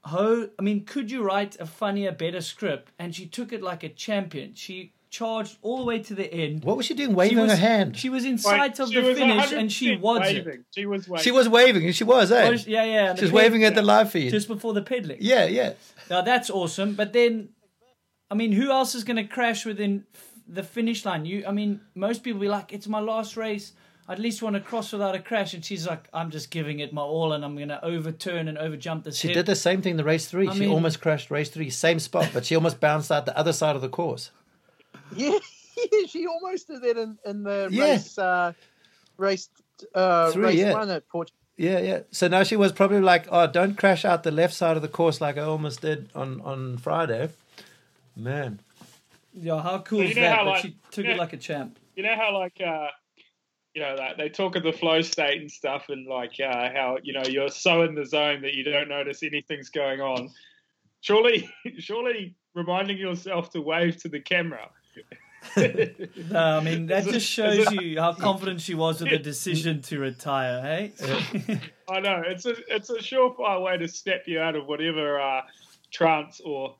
[0.07, 2.91] ho, I mean, could you write a funnier, better script?
[2.99, 4.53] And she took it like a champion.
[4.55, 6.63] She charged all the way to the end.
[6.63, 7.09] What was she doing?
[7.11, 7.97] She Waving was, her hand.
[7.97, 10.45] She was in Wait, sight of she the finish, and she 100% was it.
[10.45, 10.63] waving.
[10.75, 11.23] She was waving.
[11.23, 12.55] She was waving, and she was, eh?
[12.57, 13.09] She- yeah, yeah.
[13.11, 14.31] and she was the waving at the live feed.
[14.31, 15.19] just before the pedaling.
[15.21, 15.73] yeah, yeah.
[16.09, 16.93] Now that's awesome.
[16.95, 17.49] But then,
[18.29, 21.25] I mean, who else is going to crash within f- the finish line?
[21.25, 23.73] You, I mean, most people be like, "It's my last race.
[24.07, 26.79] I at least want to cross without a crash." And she's like, "I'm just giving
[26.79, 29.55] it my all, and I'm going to overturn and overjump this." She hip." did the
[29.55, 30.47] same thing in the race three.
[30.47, 33.37] I she mean- almost crashed race three, same spot, but she almost bounced out the
[33.37, 34.31] other side of the course.
[35.15, 35.37] Yeah,
[35.91, 37.83] yeah, she almost did that in, in the Yeah.
[37.91, 38.53] race uh,
[39.17, 39.49] race
[39.95, 40.73] uh, Three, race yeah.
[40.73, 41.37] one at Portugal.
[41.57, 41.99] Yeah, yeah.
[42.11, 44.87] So now she was probably like, "Oh, don't crash out the left side of the
[44.87, 47.29] course like I almost did on on Friday."
[48.15, 48.59] Man,
[49.33, 50.35] Yeah, how cool Well, is that?
[50.37, 51.11] how, But like- she took yeah.
[51.11, 51.77] it like a champ.
[51.95, 52.87] You know how like uh,
[53.77, 56.97] you know that they talk of the flow state and stuff, and like uh, how
[57.03, 60.31] you know you're so in the zone that you don't notice anything's going on.
[61.01, 61.47] Surely,
[61.77, 64.69] surely, reminding yourself to wave to the camera.
[65.55, 69.99] No, I mean that just shows you how confident she was with the decision to
[69.99, 70.61] retire.
[70.61, 70.93] Hey,
[71.89, 75.41] I know it's a it's a surefire way to snap you out of whatever uh,
[75.91, 76.75] trance or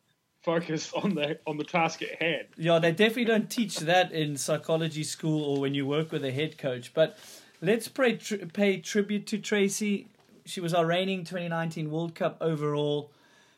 [0.48, 2.48] focus on the on the task at hand.
[2.58, 6.32] yeah, they definitely don't teach that in psychology school or when you work with a
[6.32, 6.94] head coach.
[6.94, 7.18] But
[7.62, 8.18] let's pay
[8.54, 10.08] pay tribute to Tracey.
[10.46, 13.12] She was our reigning 2019 World Cup overall,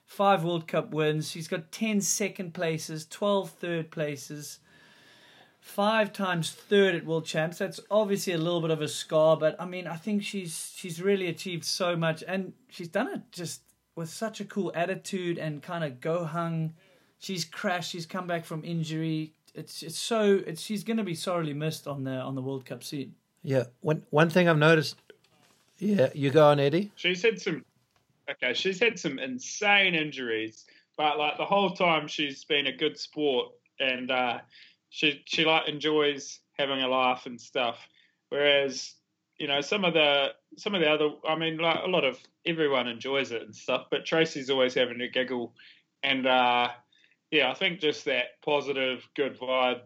[0.08, 1.30] five World Cup wins.
[1.30, 4.60] She's got 10 second places, 12 third places.
[5.60, 7.60] five times third at World Champs.
[7.60, 11.00] That's obviously a little bit of a scar, but I mean, I think she's she's
[11.02, 13.62] really achieved so much, and she's done it just
[14.00, 16.74] with such a cool attitude and kind of go hung.
[17.20, 17.92] She's crashed.
[17.92, 19.34] She's come back from injury.
[19.54, 22.66] It's it's so it's she's going to be sorely missed on the on the World
[22.66, 23.14] Cup scene.
[23.44, 23.66] Yeah.
[23.82, 24.96] One one thing I've noticed.
[25.80, 26.92] Yeah, you go on, Eddie.
[26.96, 27.66] She's had some.
[28.32, 30.66] Okay, she's had some insane injuries,
[30.98, 34.40] but like the whole time she's been a good sport, and uh,
[34.90, 37.78] she she like enjoys having a laugh and stuff.
[38.30, 38.94] Whereas
[39.40, 40.28] you know some of the
[40.58, 43.88] some of the other, I mean, like a lot of everyone enjoys it and stuff,
[43.90, 45.54] but Tracey's always having a giggle,
[46.04, 46.70] and uh,
[47.32, 49.82] yeah, I think just that positive, good vibe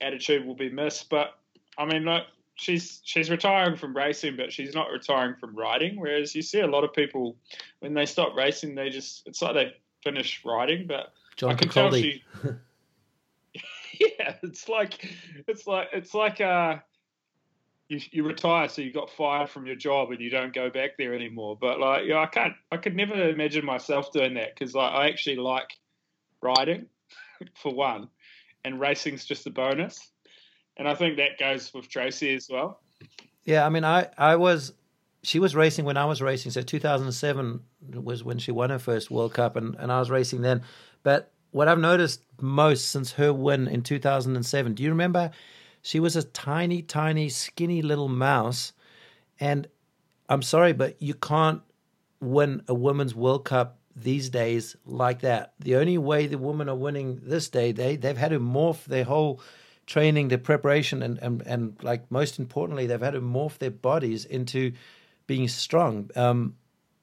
[0.00, 1.10] attitude will be missed.
[1.10, 1.38] But
[1.76, 2.24] I mean, like
[2.54, 6.00] she's she's retiring from racing, but she's not retiring from riding.
[6.00, 7.36] Whereas you see a lot of people
[7.80, 10.86] when they stop racing, they just it's like they finish riding.
[10.86, 12.24] But John I can tell she.
[14.00, 15.14] yeah, it's like
[15.46, 16.76] it's like it's like uh,
[17.88, 20.96] you you retire, so you got fired from your job and you don't go back
[20.98, 21.56] there anymore.
[21.60, 22.54] But like, yeah, I can't.
[22.72, 25.70] I could never imagine myself doing that because like I actually like
[26.42, 26.86] riding
[27.54, 28.08] for one,
[28.64, 30.10] and racing's just a bonus.
[30.76, 32.80] And I think that goes with Tracey as well.
[33.44, 34.74] Yeah, I mean, I, I was,
[35.22, 36.50] she was racing when I was racing.
[36.50, 37.60] So 2007
[37.94, 40.62] was when she won her first World Cup, and, and I was racing then.
[41.02, 45.30] But what I've noticed most since her win in 2007, do you remember?
[45.86, 48.72] She was a tiny, tiny, skinny little mouse.
[49.38, 49.68] And
[50.28, 51.62] I'm sorry, but you can't
[52.20, 55.52] win a women's World Cup these days like that.
[55.60, 59.04] The only way the women are winning this day, they, they've had to morph their
[59.04, 59.40] whole
[59.86, 64.24] training, their preparation, and, and, and like most importantly, they've had to morph their bodies
[64.24, 64.72] into
[65.28, 66.10] being strong.
[66.16, 66.56] Um,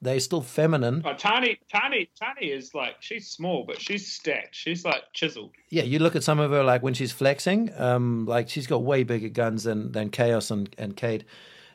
[0.03, 1.01] they're still feminine.
[1.05, 4.55] Oh, Tahnée, Tahnée, Tahnée is like she's small, but she's stacked.
[4.55, 5.51] She's like chiseled.
[5.69, 8.83] Yeah, you look at some of her like when she's flexing, um, like she's got
[8.83, 11.23] way bigger guns than than Kaos and and Kate.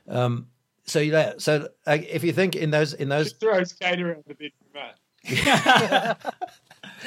[0.07, 0.49] Um,
[0.85, 4.25] so yeah, so like, if you think in those in She those throws Kate around
[4.27, 4.53] the bedroom.
[4.75, 6.17] Mate.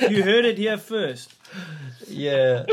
[0.10, 1.34] You heard it here first.
[2.08, 2.66] yeah,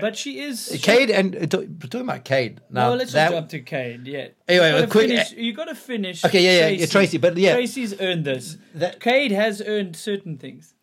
[0.00, 0.78] But she is.
[0.82, 2.90] Cade and uh, talk- talking about Cade now.
[2.90, 4.28] no, let's that, not jump to Cade Yeah.
[4.48, 6.24] Anyway, you gotta a quick- finish, you got to finish.
[6.24, 7.54] Okay, yeah, yeah, yeah, Tracey, but yeah.
[7.54, 8.56] Tracey's earned this.
[8.74, 10.74] That- Cade has earned certain things.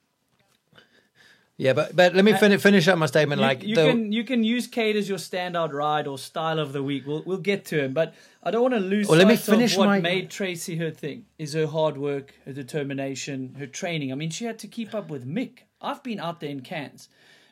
[1.57, 3.39] yeah, but but let me finish finish up my statement.
[3.41, 6.59] You, like you the, can you can use Cade as your standout ride or style
[6.59, 7.05] of the week.
[7.05, 9.53] We'll we'll get to him, but I don't want to lose Well, let me sight
[9.55, 11.26] finish of what my- made Tracey her thing.
[11.38, 14.12] Is her hard work, her determination, her training.
[14.12, 15.59] I mean, she had to keep up with Mick.
[15.80, 17.09] I've been out there in Cairns.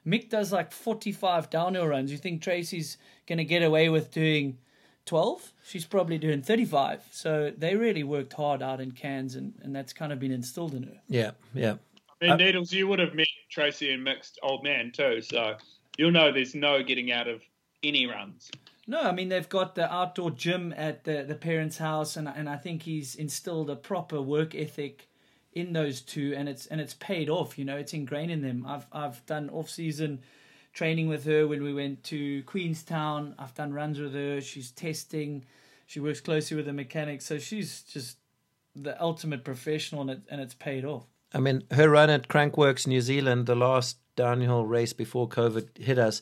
[0.10, 2.12] Mick does like forty five downhill runs.
[2.12, 2.98] You think Tracey's
[3.28, 4.58] gonna get away with doing
[5.06, 5.54] twelve?
[5.64, 7.04] She's probably doing thirty five.
[7.12, 10.74] So they really worked hard out in Cairns, and, and that's kind of been instilled
[10.74, 11.02] in her.
[11.08, 11.76] yeah yeah
[12.22, 15.56] I mean, Needles, you would have met Tracey and Mick's old man too, so
[15.98, 17.42] you'll know there's no getting out of
[17.82, 18.52] any runs.
[18.88, 22.50] No, I mean they've got the outdoor gym at the, the parents' house, and and
[22.50, 25.09] I think he's instilled a proper work ethic
[25.54, 27.58] in those two, and it's and it's paid off.
[27.58, 28.66] You know, it's ingrained in them.
[28.68, 30.22] I've I've done off season
[30.74, 33.36] training with her when we went to Queenstown.
[33.40, 34.42] I've done runs with her.
[34.42, 35.46] She's testing.
[35.88, 38.18] She works closely with the mechanics, so she's just
[38.76, 41.06] the ultimate professional, and it and it's paid off.
[41.34, 46.00] I mean, her run at Crankworx New Zealand, the last downhill race before COVID hit
[46.00, 46.22] us,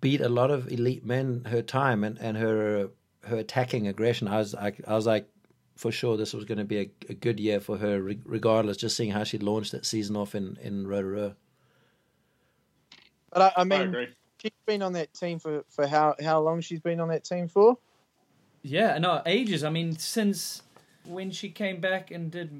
[0.00, 2.90] beat a lot of elite men her time and, and her
[3.24, 4.28] her attacking aggression.
[4.28, 5.28] I was I, I was like,
[5.80, 8.76] for sure, this was going to be a, a good year for her, re- regardless.
[8.76, 11.34] Just seeing how she launched that season off in in Rotorua.
[13.32, 14.08] But I, I I mean, agree.
[14.42, 17.48] she's been on that team for, for how, how long she's been on that team
[17.48, 17.78] for?
[18.62, 19.64] Yeah, no, ages.
[19.64, 20.62] I mean, since
[21.06, 22.50] when she came back and did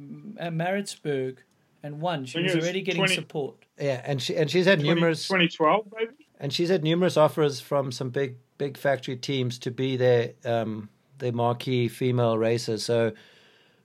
[0.40, 1.42] uh, Maritzburg
[1.82, 3.56] and won, she was was already getting 20 support.
[3.78, 6.12] Yeah, and she and she's had 20, numerous 2012, maybe.
[6.38, 10.32] and she's had numerous offers from some big big factory teams to be there.
[10.46, 10.88] um
[11.20, 12.76] their marquee female racer.
[12.78, 13.12] So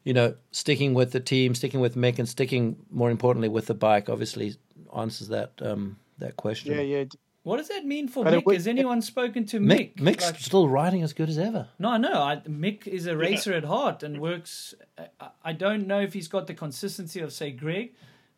[0.03, 3.73] you know, sticking with the team, sticking with Mick, and sticking more importantly with the
[3.73, 4.55] bike, obviously
[4.95, 6.73] answers that um, that question.
[6.75, 7.03] Yeah, yeah.
[7.43, 8.45] What does that mean for But Mick?
[8.45, 10.15] would- Has anyone spoken to Mick, Mick?
[10.15, 11.67] Mick's Like- still riding as good as ever.
[11.77, 12.13] No, I know.
[12.13, 14.73] I, Mick is a racer at heart and works.
[14.97, 17.93] I, I don't know if he's got the consistency of, say, Greg,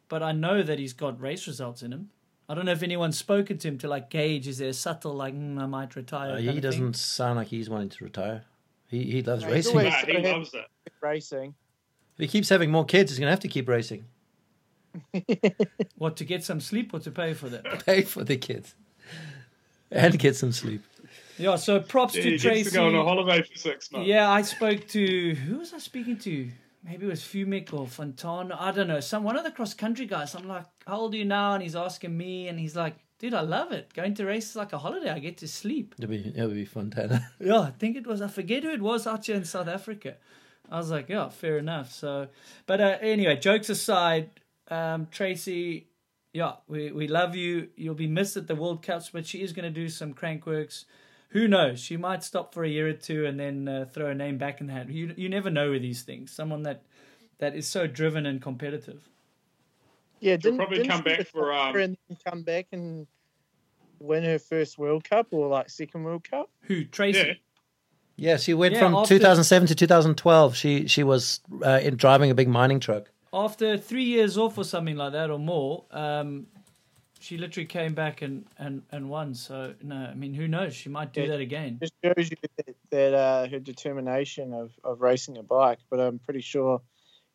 [0.09, 2.09] but I know that he's got race results in him.
[2.49, 4.45] I don't know if anyone's spoken to him to like gauge.
[4.47, 6.33] Is there a subtle like mm, I might retire?
[6.35, 8.43] Uh, he doesn't sound like he's wanting to retire.
[8.87, 9.77] He he loves No, he's racing.
[9.77, 10.65] always- Nah, he loves it.
[11.01, 11.53] Racing.
[12.17, 14.05] If he keeps having more kids, he's going to have to keep racing.
[15.97, 17.85] What to get some sleep or to pay for that?
[17.85, 18.75] Pay for the kids
[19.91, 20.81] and get some sleep.
[21.37, 21.55] Yeah.
[21.55, 22.69] So props Yeah, to he gets Tracey.
[22.71, 24.07] to go on a holiday for six months.
[24.07, 26.49] Yeah, I spoke to who was I speaking to?
[26.87, 28.55] Maybe it was Fumic or Fontana.
[28.57, 29.01] I don't know.
[29.01, 30.33] Some one of the cross country guys.
[30.35, 31.53] I'm like, how old are you now?
[31.53, 33.93] And he's asking me, and he's like, dude, I love it.
[33.93, 35.09] Going to races like a holiday.
[35.09, 35.95] I get to sleep.
[35.97, 37.27] It'll be it'll be fun, Tanner.
[37.39, 38.21] Yeah, I think it was.
[38.21, 40.15] I forget who it was out here in South Africa.
[40.69, 41.91] I was like, yeah, fair enough.
[41.91, 42.27] So,
[42.65, 44.29] but uh, anyway, jokes aside,
[44.69, 45.87] um, Tracey,
[46.33, 47.69] yeah, we we love you.
[47.75, 50.85] You'll be missed at the World Cups, but she is going to do some Crankworx.
[51.29, 51.79] Who knows?
[51.79, 54.61] She might stop for a year or two and then uh, throw a name back
[54.61, 54.89] in the hat.
[54.89, 56.31] You you never know with these things.
[56.31, 56.83] Someone that
[57.39, 59.07] that is so driven and competitive.
[60.19, 63.05] Yeah, She'll didn't, probably didn't come back for, um, and then come back and
[63.99, 66.49] win her first World Cup or like second World Cup.
[66.61, 67.19] Who Tracey?
[67.19, 67.33] Yeah.
[68.19, 70.55] Yeah, she went Yeah, from after- 2007 to 2012.
[70.55, 73.11] She she was uh, in driving a big mining truck.
[73.31, 76.47] after three years off or something like that or more, um,
[77.27, 79.33] she literally came back and, and, and won.
[79.33, 80.73] So no, I mean, who knows?
[80.73, 81.27] She might do Yeah.
[81.27, 81.77] that again.
[81.81, 85.79] It just shows you that, that uh, her determination of, of racing a bike.
[85.89, 86.81] But I'm pretty sure,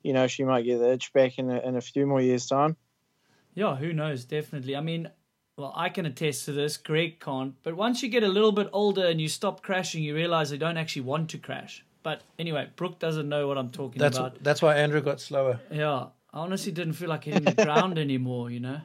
[0.03, 2.47] you know, she might get the itch back in a, in a few more years'
[2.47, 2.77] time.
[3.55, 4.25] Yeah, who knows?
[4.25, 4.75] Definitely.
[4.75, 5.11] I mean,
[5.59, 6.79] well, I can attest to this.
[6.79, 7.55] Greg can't.
[7.63, 10.57] But once you get a little bit older and you stop crashing, you realize you
[10.57, 11.85] don't actually want to crash.
[12.03, 14.43] But anyway, Brook doesn't know what I'm talking That's about.
[14.43, 15.61] that's why Andrew got slower.
[15.71, 18.51] Yeah, I honestly didn't feel like hitting the ground anymore.
[18.51, 18.81] You know.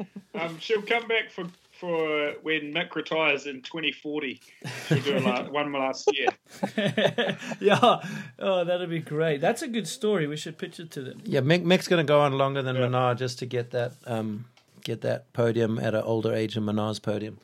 [0.32, 4.40] Um, she'll come back for for when Mick retires in 2040.
[4.86, 6.28] She'll do a la- one last year.
[7.60, 8.00] yeah.
[8.38, 9.40] Oh, that'd be great.
[9.40, 10.26] That's a good story.
[10.26, 11.20] We should pitch it to them.
[11.24, 12.82] Yeah, Mick, Mick's going to go on longer than Yeah.
[12.82, 14.44] Minnaar just to get that um
[14.84, 17.38] get that podium at an older age than Minnaar's podium.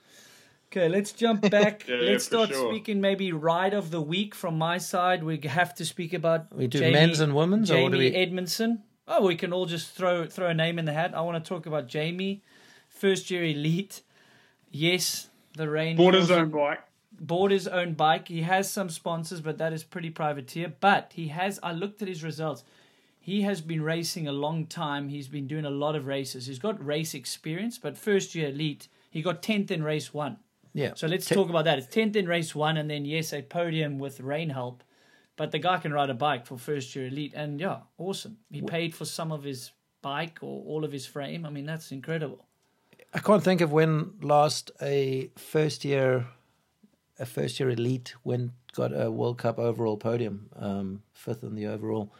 [0.71, 1.87] Okay, let's jump back.
[1.89, 2.71] Yeah, let's for start sure.
[2.73, 5.25] speaking maybe ride of the week from my side.
[5.25, 8.15] We have to speak about We do Jamie, men's and women's, or Jamie do we?
[8.15, 8.83] Edmondson.
[9.09, 11.15] Oh, we can all just throw throw a name in the hat.
[11.15, 12.43] I want to talk about Jamie,
[12.89, 14.03] first year elite.
[14.71, 15.97] Yes, the rain.
[15.97, 16.81] Bought his own bike.
[17.19, 18.29] bought his own bike.
[18.29, 20.73] He has some sponsors, but that is pretty privateer.
[20.81, 21.61] But he has.
[21.63, 22.65] I looked at his results.
[23.21, 25.09] He has been racing a long time.
[25.09, 26.47] He's been doing a lot of races.
[26.47, 30.37] He's got race experience, but first year elite, he got tenth in race one.
[30.75, 30.93] Yeah.
[30.95, 31.79] So let's Te- talk about that.
[31.79, 34.83] It's tenth in race one, and then yes, a podium with rain help.
[35.37, 38.39] But the guy can ride a bike for first year elite, and yeah, awesome.
[38.51, 39.71] He paid for some of his
[40.03, 41.45] bike or all of his frame.
[41.45, 42.45] I mean, that's incredible.
[43.13, 46.27] I can't think of when last a first year
[47.19, 51.67] a first year elite went got a World Cup overall podium, um, fifth in the
[51.67, 52.13] overall.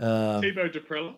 [0.00, 1.14] Uh, Thibaut Dapréla.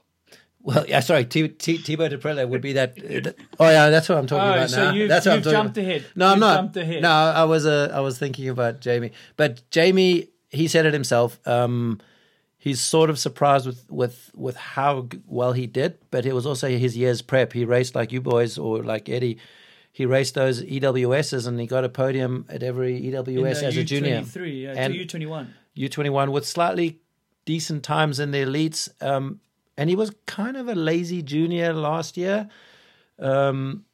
[0.62, 2.90] well, yeah, sorry, T- T- Thibaut Dapréla would be that.
[3.26, 4.92] uh, oh yeah, that's what I'm talking Oh, about so now.
[4.92, 5.88] you've- that's what you've I'm talking jumped about.
[5.90, 6.06] ahead.
[6.16, 6.54] No, I'm You've not.
[6.56, 7.02] jumped ahead.
[7.02, 11.40] No, I was uh, I was thinking about Jamie, but Jamie he said it himself.
[11.46, 12.00] Um,
[12.58, 16.68] he's sort of surprised with with with how well he did, but it was also
[16.68, 17.52] his year's prep.
[17.52, 19.38] He raced like you boys or like Eddie.
[19.92, 23.76] He raced those EWSs and he got a podium at every In EWS the as
[23.76, 24.20] a junior.
[24.20, 25.48] U23, yeah, And- to U21.
[25.76, 27.00] U21 with slightly
[27.44, 28.88] decent times in the elites.
[29.02, 29.40] Um,
[29.76, 32.48] and he was kind of a lazy junior last year.
[33.18, 33.84] Um,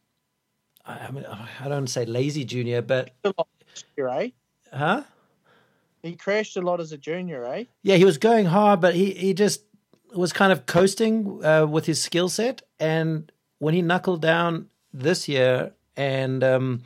[0.85, 3.33] I, I mean, I don't say lazy junior, but eh?
[4.73, 5.05] huh?
[6.07, 7.65] He crashed a lot as a junior, eh?
[7.83, 9.63] Yeah, he was going hard, but he, he just
[10.15, 12.63] was kind of coasting uh, with his skill set.
[12.79, 16.83] And when he knuckled down this year and um,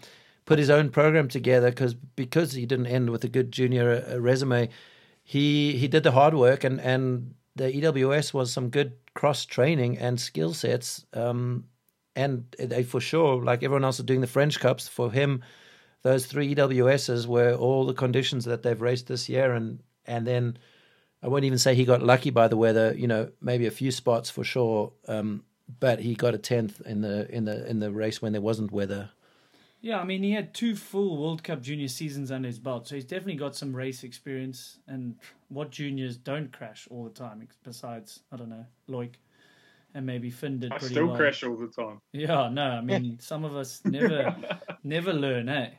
[0.46, 4.18] put his own program together, because because he didn't end with a good junior uh,
[4.18, 4.68] resume,
[5.22, 9.98] he he did the hard work, and and the EWS was some good cross training
[9.98, 11.04] and skill sets.
[11.12, 11.64] Um,
[12.16, 15.42] and they for sure, like everyone else, is doing the French Cups for him
[16.02, 20.58] those three EWSs were all the conditions that they've raced this year, and and then
[21.22, 22.94] I won't even say he got lucky by the weather.
[22.96, 25.44] You know, maybe a few spots for sure, um,
[25.78, 28.72] but he got a tenth in the in the in the race when there wasn't
[28.72, 29.10] weather.
[29.82, 32.96] Yeah, I mean, he had two full World Cup junior seasons under his belt, so
[32.96, 34.78] he's definitely got some race experience.
[34.86, 35.16] And
[35.48, 39.14] what juniors don't crash all the time, besides, I don't know, Loic
[39.94, 41.16] and maybe Finn did I pretty still well.
[41.16, 42.00] crash all the time.
[42.12, 44.36] Yeah, no, I mean, some of us never,
[44.84, 45.70] never learn, eh?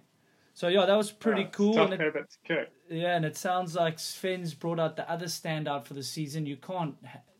[0.61, 1.73] So yeah, that was pretty Uh, cool.
[1.73, 5.85] Tough And it, habit yeah, and it sounds like Sven's brought out the other standout
[5.85, 6.45] for the season.
[6.45, 6.93] You can't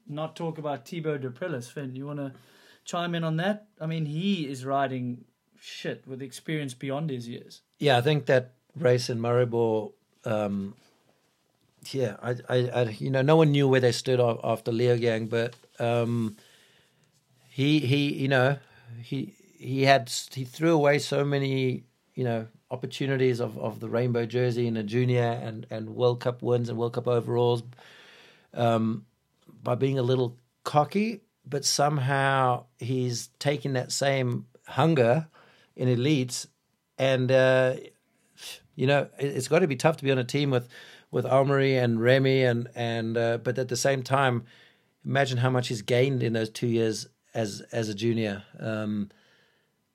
[0.08, 1.66] not talk about Thibaut Deprilis.
[1.66, 2.34] Sven, you want to
[2.84, 3.68] chime in on that?
[3.80, 5.26] I mean, he is riding
[5.60, 7.62] shit with experience beyond his years.
[7.78, 9.92] Yeah, I think that race in Maribor,
[10.26, 10.74] um,
[11.92, 15.30] yeah, I, I, I, you know, no one knew where they stood af- after Leogang,
[15.30, 16.38] but um,
[17.50, 18.58] he, he, you know,
[19.04, 21.84] he, he had, he threw away so many,
[22.16, 26.42] you know, opportunities of, of the rainbow jersey in a junior and, and World Cup
[26.42, 27.62] wins and World Cup overalls,
[28.54, 29.06] um,
[29.62, 35.28] by being a little cocky, but somehow he's taking that same hunger
[35.76, 36.48] in elites
[36.98, 37.76] and uh,
[38.76, 40.68] you know it, it's got to be tough to be on a team with
[41.10, 44.46] with Amaury and Remy and and uh, but at the same time
[45.04, 48.44] imagine how much he's gained in those two years as as a junior.
[48.60, 49.10] Um,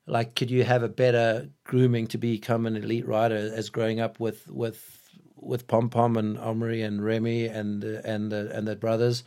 [0.07, 4.21] like could you have a better grooming to become an elite rider as growing up
[4.21, 5.03] with with
[5.37, 9.25] with Pom Pom and Amaury and Remy and and and the brothers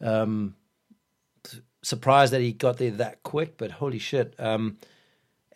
[0.00, 0.54] um,
[1.82, 4.78] surprised that he got there that quick but holy shit um,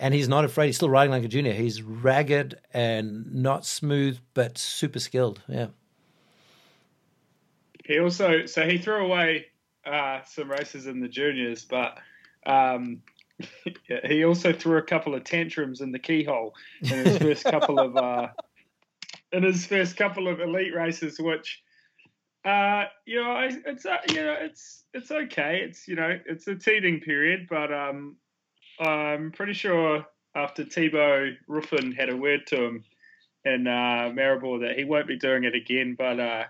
[0.03, 0.66] and he's not afraid.
[0.66, 1.53] He's still riding like a junior.
[1.53, 5.40] He's ragged and not smooth, but super skilled.
[5.46, 5.68] Yeah.
[7.84, 9.46] He also so he threw away
[9.86, 11.98] uh, some races in the juniors, but
[12.44, 13.03] um,
[14.05, 17.97] he also threw a couple of tantrums in the keyhole in his first couple of
[17.97, 18.28] uh,
[19.32, 21.62] in his first couple of elite races, which
[22.45, 25.62] uh, you know it's uh, you know it's it's okay.
[25.64, 28.16] It's you know it's a teething period, but um,
[28.80, 32.84] I'm pretty sure after Thibaut Ruffin had a word to him
[33.45, 35.95] in uh, Maribor that he won't be doing it again.
[35.99, 36.45] But uh,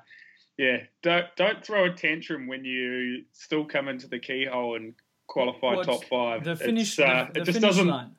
[0.58, 4.94] yeah, don't don't throw a tantrum when you still come into the keyhole and
[5.32, 6.44] qualify What's top five.
[6.44, 7.88] The finish, uh, the, it just finish doesn't.
[7.88, 8.10] line.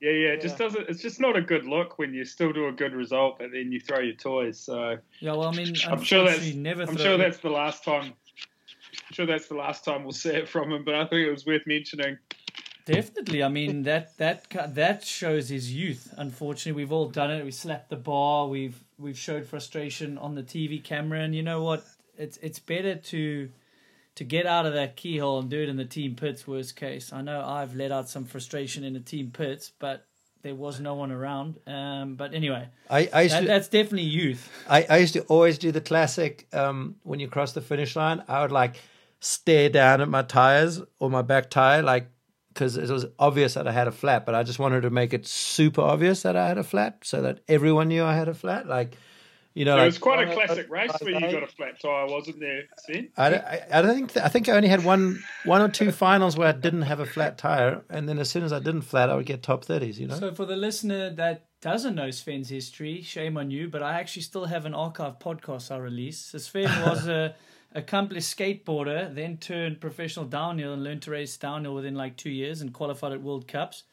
[0.00, 0.88] Yeah, yeah, it just doesn't.
[0.88, 3.70] It's just not a good look when you still do a good result but then
[3.70, 4.58] you throw your toys.
[4.58, 6.54] So Yeah, well, I mean, I'm sure that's.
[6.54, 8.04] never I'm throw- sure that's the last time.
[8.14, 10.84] I'm sure that's the last time we'll see it from him.
[10.84, 12.16] But I think it was worth mentioning.
[12.86, 13.42] Definitely.
[13.42, 16.14] I mean that that that shows his youth.
[16.16, 17.44] Unfortunately, we've all done it.
[17.44, 18.48] We slapped the bar.
[18.48, 21.84] We've we've showed frustration on the TV camera, and you know what?
[22.16, 23.50] It's it's better to
[24.20, 26.46] to get out of that keyhole and do it in the team pits.
[26.46, 30.04] Worst case, I know I've let out some frustration in the team pits, but
[30.42, 31.58] there was no one around.
[31.66, 34.46] Um, but anyway, I, I used that, to, that's definitely youth.
[34.68, 38.22] I, I used to always do the classic um, when you cross the finish line.
[38.28, 38.76] I would like
[39.20, 42.10] stare down at my tires or my back tire, like
[42.52, 45.14] because it was obvious that I had a flat, but I just wanted to make
[45.14, 48.34] it super obvious that I had a flat, so that everyone knew I had a
[48.34, 48.68] flat.
[48.68, 48.98] Like,
[49.54, 51.80] you know, it like, was quite a uh, classic race where you got a flat
[51.80, 53.08] tire, wasn't there, Sven?
[53.16, 56.36] I, I, I don't think I think I only had one one or two finals
[56.36, 59.10] where I didn't have a flat tire, and then as soon as I didn't flat,
[59.10, 59.98] I would get top thirties.
[59.98, 63.82] You know, So for the listener that doesn't know Sven's history, shame on you, but
[63.82, 66.30] I actually still have an archive podcast I released.
[66.30, 67.34] So Sven was a
[67.74, 72.60] accomplished skateboarder, then turned professional downhill and learned to race downhill within like two years
[72.60, 73.84] and qualified at World Cups.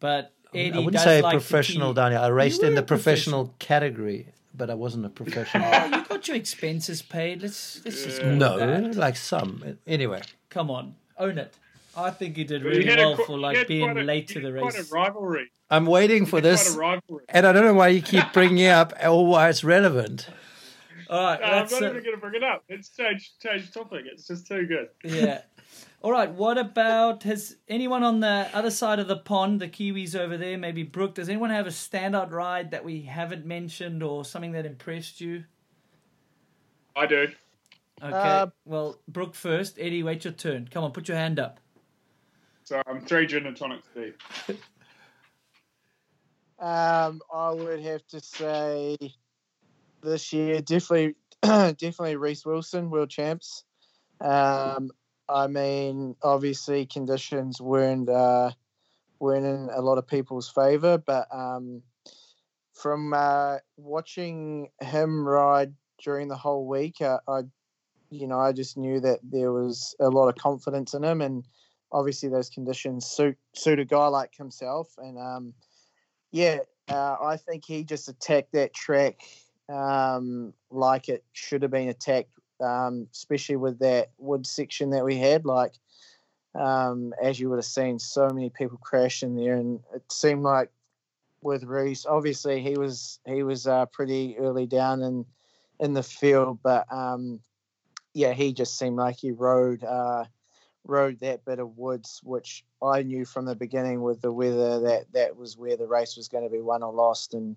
[0.00, 2.22] But Eddie I wouldn't does say like professional downhill.
[2.22, 5.68] I raced in a the professional, category, but I wasn't a professional.
[5.72, 7.42] Oh, you got your expenses paid.
[7.42, 8.94] Let's let's just call no, that.
[8.96, 9.78] like some.
[9.86, 11.54] Anyway, Come on, own it.
[11.96, 14.40] I think you did really had a well qu- for like being a- late to
[14.40, 14.90] the had Quite race.
[14.90, 15.50] a rivalry.
[15.70, 17.24] I'm waiting for this, Quite a rivalry.
[17.28, 20.28] and I don't know why you keep bringing it up or why it's relevant.
[21.08, 22.64] All right, No, I'm not uh, even going to bring it up.
[22.68, 24.04] It's change change topic.
[24.12, 24.88] It's just too good.
[25.04, 25.42] yeah.
[26.02, 26.30] All right.
[26.30, 30.56] What about has anyone on the other side of the pond, the Kiwis over there,
[30.56, 31.14] maybe Brook?
[31.14, 35.44] Does anyone have a standout ride that we haven't mentioned or something that impressed you?
[36.94, 37.28] I do.
[38.02, 38.14] Okay.
[38.14, 39.78] Uh, well, Brook first.
[39.80, 40.68] Eddie, wait your turn.
[40.70, 41.60] Come on, put your hand up.
[42.64, 44.20] So I'm three gin and tonics deep.
[46.58, 48.96] Um, I would have to say
[50.02, 53.64] this year definitely, definitely Reece Wilson, world champs.
[54.20, 54.90] Um,
[55.28, 58.50] I mean, obviously conditions weren't uh,
[59.18, 61.82] weren't in a lot of people's favour, but um,
[62.72, 67.42] from uh, watching him ride during the whole week, uh, I,
[68.10, 71.44] you know, I just knew that there was a lot of confidence in him, and
[71.90, 75.54] obviously those conditions suit suit a guy like himself, and um,
[76.30, 76.58] yeah,
[76.88, 79.20] uh, I think he just attacked that track
[79.68, 85.16] um, like it should have been attacked, um, especially with that wood section that we
[85.16, 85.44] had.
[85.44, 85.72] Like,
[86.54, 90.42] um, as you would have seen, so many people crash in there, and it seemed
[90.42, 90.70] like
[91.42, 95.24] with Reece, obviously he was he was uh, pretty early down in
[95.78, 97.40] in the field, but um,
[98.14, 100.24] yeah, he just seemed like he rode uh,
[100.84, 105.12] rode that bit of woods, which I knew from the beginning with the weather that
[105.12, 107.56] that was where the race was going to be won or lost, and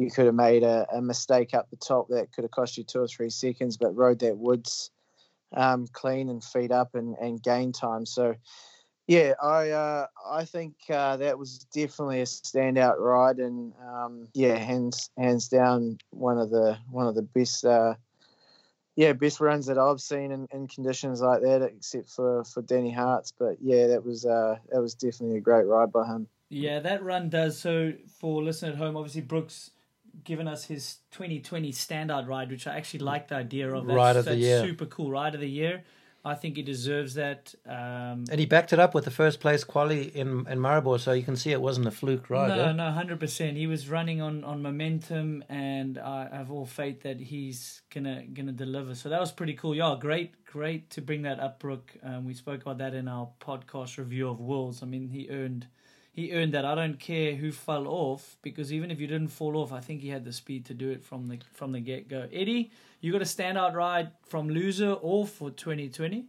[0.00, 2.84] you could have made a, a mistake up the top that could have cost you
[2.84, 4.90] two or three seconds, but rode that woods
[5.54, 8.06] um, clean and feet up and, and gain time.
[8.06, 8.34] So
[9.06, 14.56] yeah, I uh, I think uh, that was definitely a standout ride, and um, yeah,
[14.56, 17.94] hands hands down one of the one of the best uh,
[18.94, 22.92] yeah best runs that I've seen in, in conditions like that, except for for Danny
[22.92, 23.32] Hart's.
[23.36, 26.28] But yeah, that was uh, that was definitely a great ride by him.
[26.48, 27.58] Yeah, that run does.
[27.58, 29.72] So for listener at home, obviously Brook's
[30.24, 33.86] given us his 2020 standout ride, which I actually like the idea of.
[33.86, 34.60] That's, Ride of the year.
[34.60, 35.10] super cool.
[35.10, 35.82] Ride of the year.
[36.22, 37.54] I think he deserves that.
[37.66, 41.12] Um, And he backed it up with the first place quali in in Maribor, so
[41.12, 42.48] you can see it wasn't a fluke ride.
[42.58, 42.72] no, eh?
[42.72, 43.56] no, hundred percent.
[43.56, 48.52] He was running on, on momentum, and I have all faith that he's gonna gonna
[48.52, 48.94] deliver.
[48.94, 49.74] So that was pretty cool.
[49.74, 51.90] Yeah, great, great to bring that up, Brook.
[52.02, 54.82] Um, we spoke about that in our podcast review of Wolves.
[54.82, 55.68] I mean, he earned
[56.12, 56.64] he earned that.
[56.64, 60.00] I don't care who fell off because even if you didn't fall off, I think
[60.02, 62.28] he had the speed to do it from the from the get go.
[62.32, 66.26] Eddie, you got a standout ride from loser or for twenty twenty?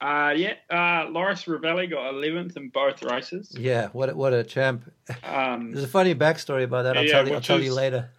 [0.00, 3.56] Uh, yeah, uh, Loris Revelli got 11th in both races.
[3.58, 4.92] Yeah, what a, what a champ.
[5.24, 6.98] Um, There's a funny backstory about that.
[6.98, 7.30] I'll Yeah, tell you.
[7.32, 8.10] I'll which tell you later.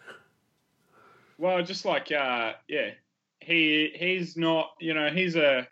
[1.37, 2.91] Well, just like uh, yeah,
[3.41, 5.67] he he's not you know he's a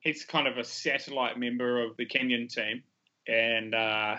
[0.00, 2.82] he's kind of a satellite member of the Canyon team,
[3.26, 4.16] and uh,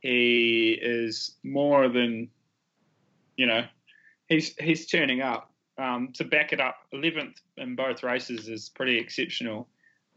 [0.00, 2.28] he is more than
[3.36, 3.64] you know
[4.28, 6.76] he's he's turning up um, to back it up.
[6.92, 9.68] Eleventh in both races is pretty exceptional.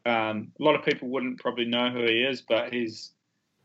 [0.06, 3.12] Um, a lot of people wouldn't probably know who he is, but he's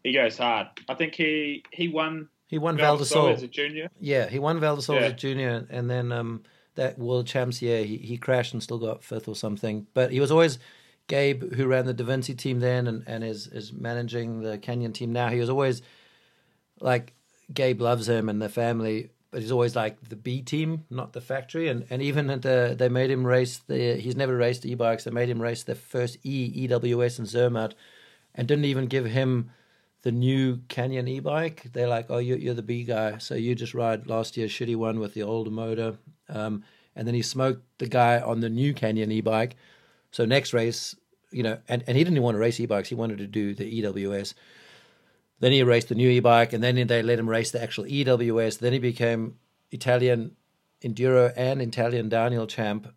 [0.02, 0.68] he goes hard.
[0.88, 3.88] I think he he won He won Val as a junior.
[4.00, 4.96] Yeah, he won Val Yeah.
[4.96, 6.42] as a junior, and then um,
[6.74, 9.86] that World Champs year he, he crashed and still got fifth or something.
[9.94, 10.58] But he was always
[11.08, 15.12] Gabe, who ran the Devinci team then and, and is is managing the Canyon team
[15.12, 15.28] now.
[15.28, 15.82] He was always
[16.80, 17.14] like
[17.52, 21.20] Gabe loves him and the family, but he's always like the B team, not the
[21.20, 21.68] factory.
[21.68, 25.04] And and even at the, they made him race the he's never raced e bikes.
[25.04, 27.74] They made him race the first E EWS in Zermatt,
[28.34, 29.50] and didn't even give him
[30.02, 31.70] the new Canyon e-bike.
[31.72, 34.76] They're like, oh, you're, you're the B guy, so you just ride last year's shitty
[34.76, 35.96] one with the older motor.
[36.28, 39.56] Um, and then he smoked the guy on the new Canyon e-bike.
[40.12, 40.94] So next race,
[41.30, 42.88] you know, and, and he didn't want to race e-bikes.
[42.88, 44.34] He wanted to do the EWS.
[45.40, 48.60] Then he raced the new e-bike, and then they let him race the actual EWS.
[48.60, 49.38] Then he became
[49.72, 50.36] Italian
[50.82, 52.94] enduro and Italian downhill champ.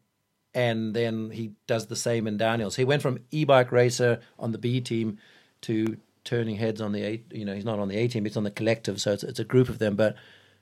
[0.54, 2.70] And then he does the same in downhill.
[2.70, 5.18] So he went from e-bike racer on the B team
[5.62, 7.26] to turning heads on the eight.
[7.32, 9.00] You know, he's not on the A team; it's on the collective.
[9.00, 9.96] So it's it's a group of them.
[9.96, 10.16] But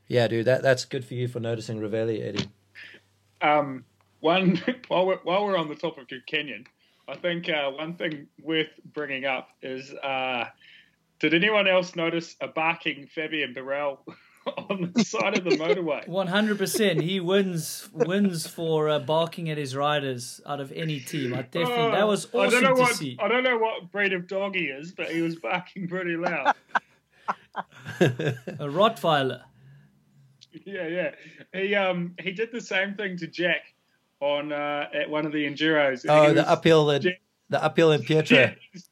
[0.08, 2.50] yeah, dude, that that's good for you for noticing Revelli, Eddie.
[3.42, 3.86] Um,
[4.24, 6.66] one while we're, while we're on the topic of Canyon,
[7.08, 10.46] I think uh, one thing worth bringing up is uh,
[11.20, 14.00] did anyone else notice a barking Fabien Barel
[14.70, 16.08] on the side of the motorway?
[16.08, 17.02] One hundred percent.
[17.02, 21.34] He wins wins for uh, barking at his riders out of any team.
[21.34, 23.18] I definitely that was Oh, I awesome don't know to what see.
[23.20, 26.56] I don't know what breed of dog he is, but he was barking pretty loud.
[28.00, 29.42] A Rottweiler.
[30.66, 31.12] yeah, yeah.
[31.54, 33.73] He um he did the same thing to Jack
[34.24, 36.06] on uh, at one of the enduros.
[36.08, 38.32] Oh, He the was- uphill, the, Jack- the uphill in Pietra.
[38.32, 38.90] Yeah, he's,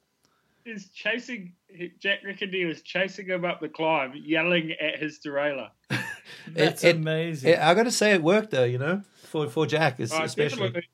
[0.65, 1.53] he's chasing.
[1.99, 5.69] Jack reckoned he was chasing him up the climb, yelling at his derailleur.
[6.49, 7.55] That's it- amazing.
[7.57, 8.65] I got to say, it worked though.
[8.65, 10.47] You know, for for Jack, Oh, especially.
[10.49, 10.87] definitely.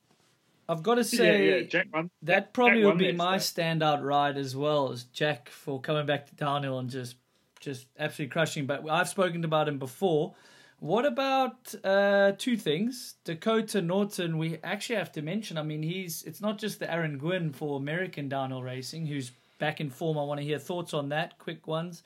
[0.69, 2.09] I've got to say yeah, Jack won.
[2.23, 3.63] that probably Jack would won be my stuff.
[3.65, 7.15] standout ride as well as Jack for coming back to downhill and just
[7.61, 8.65] just absolutely crushing.
[8.67, 10.35] But I've spoken about him before.
[10.79, 13.15] What about uh, two things?
[13.23, 15.57] Dakota Norton, we actually have to mention.
[15.57, 19.81] I mean, he's it's not just the Aaron Gwin for American downhill racing who's back
[19.81, 20.19] in form.
[20.19, 22.03] I want to hear thoughts on that, quick ones.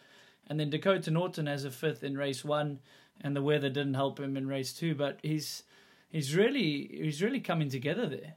[0.47, 2.79] And then Dakota Norton has a fifth in race one,
[3.19, 4.95] and the weather didn't help him in race two.
[4.95, 5.63] But he's
[6.09, 8.35] he's really he's really coming together there.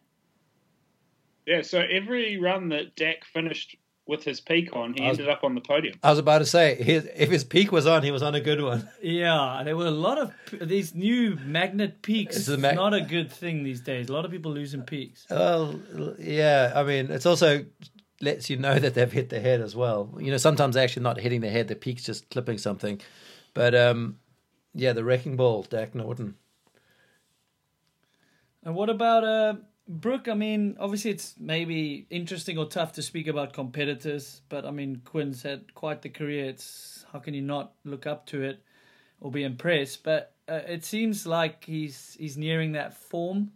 [1.47, 5.45] Yeah, so every run that Dak finished with his peak on, he was- ended up
[5.45, 5.95] on the podium.
[6.03, 8.41] I was about to say, his, if his peak was on, he was on a
[8.41, 8.89] good one.
[9.03, 12.37] Yeah, there were a lot of these new magnet peaks.
[12.37, 14.09] It's It's mag- not a good thing these days.
[14.09, 15.27] A lot of people losing peaks.
[15.31, 15.81] Well,
[16.19, 16.73] yeah.
[16.75, 17.65] I mean, it's also
[18.21, 20.17] lets you know that they've hit the head as well.
[20.21, 23.01] You know, sometimes they're actually not hitting the head; the peak's just clipping something.
[23.55, 24.19] But um,
[24.75, 26.35] yeah, the wrecking ball, Dak Norton.
[28.65, 29.55] And what about uh,
[29.87, 30.29] Brook?
[30.29, 35.03] I mean, obviously it's maybe interesting or tough to speak about competitors, but I mean,
[35.05, 36.47] Gwin's had quite the career.
[36.47, 38.63] It's how can you not look up to it
[39.21, 40.05] or be impressed?
[40.05, 43.53] But uh, it seems like he's he's nearing that form.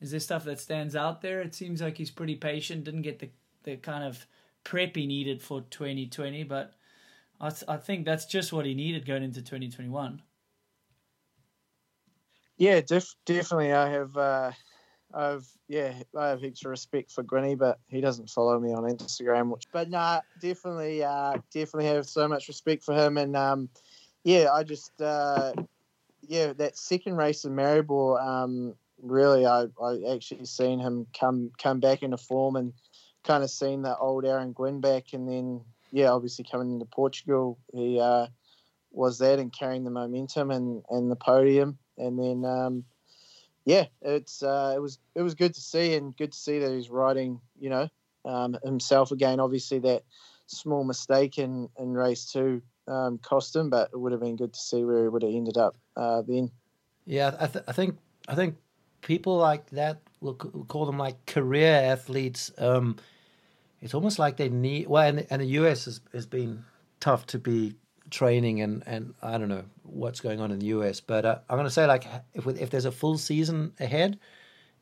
[0.00, 1.40] Is there stuff that stands out there?
[1.40, 2.84] It seems like he's pretty patient.
[2.84, 3.30] Didn't get the
[3.64, 4.26] the kind of
[4.64, 6.44] prep he needed for 2020.
[6.44, 6.74] But
[7.40, 10.22] I I think that's just what he needed going into 2021.
[12.58, 13.72] Yeah, def- definitely.
[13.72, 14.52] I have, uh,
[15.14, 18.84] I've, yeah, I have heaps of respect for Grinny, but he doesn't follow me on
[18.84, 19.50] Instagram.
[19.50, 23.68] Which, but nah, definitely, uh, definitely have so much respect for him, and um,
[24.24, 25.52] yeah, I just, uh,
[26.22, 31.80] yeah, that second race in Maribor, um, really, I, I actually seen him come come
[31.80, 32.72] back into form and
[33.24, 37.58] kind of seen that old Aaron Gwin back, and then yeah, obviously coming into Portugal,
[37.72, 38.26] he uh,
[38.90, 42.84] was that and carrying the momentum and and the podium and then um,
[43.68, 46.72] yeah, it's uh, it was it was good to see and good to see that
[46.72, 47.86] he's riding, you know,
[48.24, 49.40] um, himself again.
[49.40, 50.04] Obviously, that
[50.46, 54.54] small mistake in in race two um, cost him, but it would have been good
[54.54, 56.50] to see where he would have ended up uh, then.
[57.04, 58.56] Yeah, I, th- I think I think
[59.02, 62.50] people like that will c- will call them like career athletes.
[62.56, 62.96] Um,
[63.82, 66.64] it's almost like they need well, and, and the US has, has been
[67.00, 67.74] tough to be
[68.10, 71.56] training and and I don't know what's going on in the US, but uh, I'm
[71.56, 74.18] going to say like if if there's a full season ahead,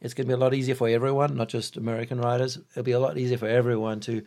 [0.00, 2.58] it's going to be a lot easier for everyone, not just American riders.
[2.72, 4.22] It'll be a lot easier for everyone to.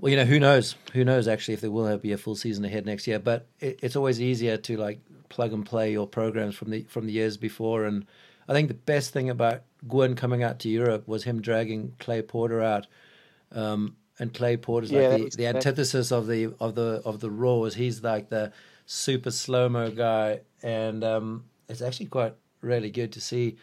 [0.00, 0.76] Well, you know, who knows?
[0.92, 3.18] Who knows actually if there will be a full season ahead next year?
[3.18, 7.06] But it, it's always easier to like plug and play your programs from the from
[7.06, 7.84] the years before.
[7.84, 8.06] And
[8.48, 12.22] I think the best thing about Gwin coming out to Europe was him dragging Clay
[12.22, 12.86] Porter out.
[13.52, 17.30] Um, and Clay Porter's Yeah, like the, the antithesis of the of the of the
[17.30, 17.74] raws.
[17.74, 18.52] He's like the
[18.86, 23.56] super slow mo guy, and um, it's actually quite really good to see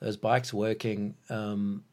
[0.00, 1.84] those bikes working um,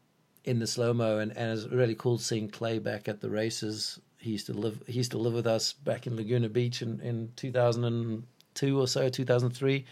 [0.44, 4.00] in the slow mo, and, and it's really cool seeing Clay back at the races.
[4.18, 7.00] He used to live he used to live with us back in Laguna Beach in
[7.00, 8.24] in two thousand and
[8.54, 9.84] two or so, two thousand three,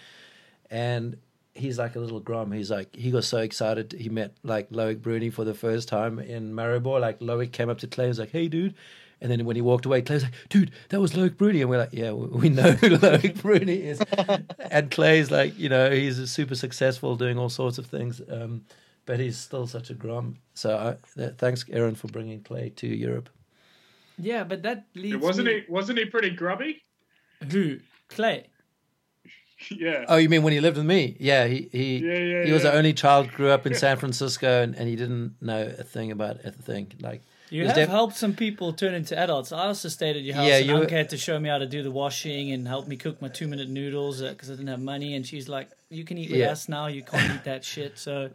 [0.71, 1.17] and
[1.61, 2.53] he's like a little grom.
[2.53, 6.19] He's like he got so excited he met like Loic Bruni for the first time
[6.19, 7.01] in Maribor.
[7.01, 8.75] Like Loic came up to Clay and was like, "Hey, dude."
[9.23, 11.71] And then when he walked away, Clay was like, "Dude, that was Loic Bruni," and
[11.71, 14.01] we're like, "Yeah, we we know who Loic Bruni is."
[14.71, 18.65] and Clay's like, you know, he's super successful doing all sorts of things, um,
[19.07, 20.39] but he's still such a grom.
[20.55, 23.29] So I, th- thanks, Aaron, for bringing Clay to Europe.
[24.19, 25.65] Yeah, but that leads wasn't me...
[25.67, 25.73] he?
[25.73, 26.83] Wasn't he pretty grubby?
[27.51, 27.79] Who
[28.09, 28.49] Clay?
[29.71, 30.05] yeah.
[30.09, 31.17] Oh, you mean when he lived with me?
[31.19, 32.71] Yeah, he he Yeah, yeah, he was yeah.
[32.71, 36.11] the only child, grew up in San Francisco, and, and he didn't know a thing
[36.11, 36.93] about a thing.
[37.01, 39.53] Like You have def- helped some people turn into adults.
[39.53, 41.59] I also stayed at your house, Yeah, and you- Anka had to show me how
[41.59, 44.69] to do the washing and help me cook my two-minute noodles uh, because I didn't
[44.69, 45.15] have money.
[45.15, 46.53] And she's like, "You can eat with Yeah.
[46.53, 46.87] us now.
[46.87, 48.31] You can't eat that shit." So,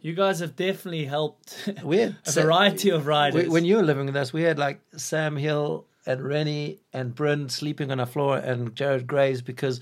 [0.00, 3.42] you guys have definitely helped we had a Sa- variety of riders.
[3.44, 7.14] we- when you were living with us, we had like Sam Hill and Rennie and
[7.14, 9.80] Bryn sleeping on our floor, and Jared Graves because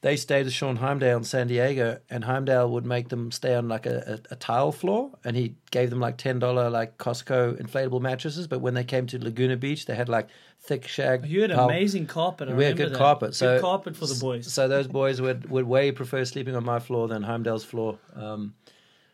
[0.00, 3.68] they stayed with Sean Heimdale in San Diego, and Heimdale would make them stay on
[3.68, 7.60] like a, a, a tile floor, and he gave them like ten dollar like Costco
[7.60, 8.46] inflatable mattresses.
[8.46, 10.28] But when they came to Laguna Beach, they had like
[10.60, 11.26] thick shag.
[11.26, 12.48] you had pal- amazing carpet.
[12.48, 12.98] I we had good that.
[12.98, 13.30] carpet.
[13.30, 14.52] Good So carpet for the boys.
[14.52, 17.98] So those boys would, would way prefer sleeping on my floor than Heimdale's floor.
[18.14, 18.54] Um,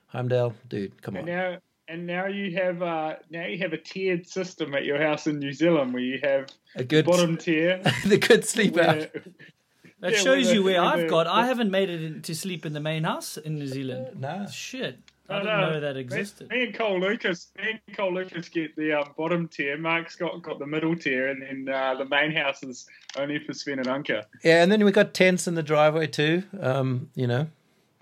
[0.09, 1.35] Heimdale, dude, come And on.
[1.37, 1.59] now,
[1.89, 5.39] and now you have uh, now you have a tiered system at your house in
[5.39, 6.47] New Zealand where you have
[6.77, 7.81] A good bottom tier.
[8.07, 9.09] the good sleep out.
[10.05, 11.27] Where, That yeah, shows with you the- where with I've got.
[11.27, 14.21] I haven't made it in, to sleep in the main house in New Zealand.
[14.21, 14.47] No.
[14.53, 14.99] Shit,
[15.31, 15.71] I I didn't know.
[15.71, 16.51] know that existed.
[16.51, 19.79] Me and Cole Lucas, me and Cole Lucas get the um, bottom tier.
[19.79, 22.87] Mark's got got the middle tier, and then uh, the main house is
[23.17, 24.25] only for Sven and Anka.
[24.43, 26.43] Yeah, and then we got tents in the driveway too.
[26.61, 27.47] Um, you know.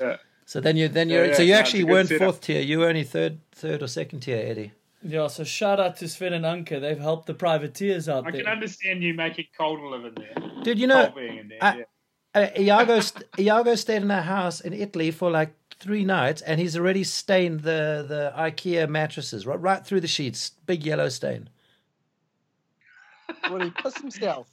[0.00, 0.16] Yeah.
[0.44, 2.08] So then you then Yeah, you yeah, so you no, actually it's a good weren't
[2.08, 2.24] setup.
[2.24, 2.60] fourth tier.
[2.60, 4.72] You were only third third or second tier, Eddie.
[5.04, 6.80] Yeah, so shout out to Sven and Anka.
[6.80, 8.40] They've helped the privateers out I there.
[8.40, 10.62] I can understand you making Cole live in there.
[10.62, 11.58] Dude, you know, Cole being in there.
[11.60, 11.84] I- yeah.
[12.34, 16.60] Uh, Iago st- Iago stayed in a house in Italy for like three nights, and
[16.60, 21.48] he's already stained the the IKEA mattresses right right through the sheets, big yellow stain.
[23.50, 24.48] Would he piss himself?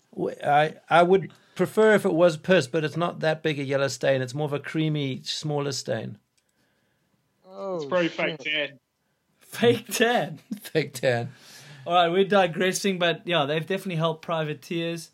[0.45, 3.87] I I would prefer if it was piss, but it's not that big a yellow
[3.87, 4.21] stain.
[4.21, 6.17] It's more of a creamy, smaller stain.
[7.47, 8.17] Oh, It's probably shit.
[8.17, 8.79] fake tan.
[9.41, 10.39] Fake tan.
[10.61, 11.29] Fake tan.
[11.87, 15.09] All right, we're digressing, but yeah, they've definitely helped privateers.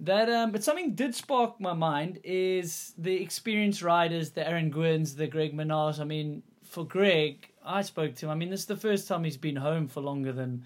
[0.00, 5.14] That um, but something did spark my mind is the experienced riders, the Aaron Gwins,
[5.14, 6.00] the Greg Minnaars.
[6.00, 8.30] I mean, for Greg, I spoke to him.
[8.30, 10.64] I mean, this is the first time he's been home for longer than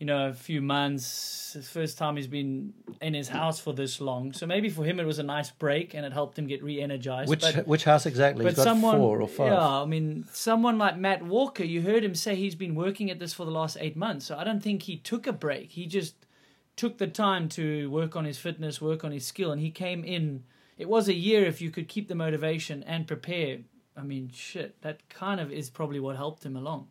[0.00, 1.52] you know a few months.
[1.52, 4.32] The first time he's been in his house for this long.
[4.32, 7.30] So maybe for him it was a nice break and it helped him get re-energized.
[7.30, 8.44] Which but, which house exactly?
[8.44, 9.52] Got someone, four or five.
[9.52, 13.20] Yeah, I mean, someone like Matt Walker, you heard him say he's been working at
[13.20, 14.26] this for the last eight months.
[14.26, 15.70] So I don't think he took a break.
[15.70, 16.16] He just
[16.76, 20.04] took the time to work on his fitness, work on his skill, and he came
[20.04, 20.44] in.
[20.76, 23.58] It was a year if you could keep the motivation and prepare.
[23.96, 26.88] I mean, shit, that kind of is probably what helped him along.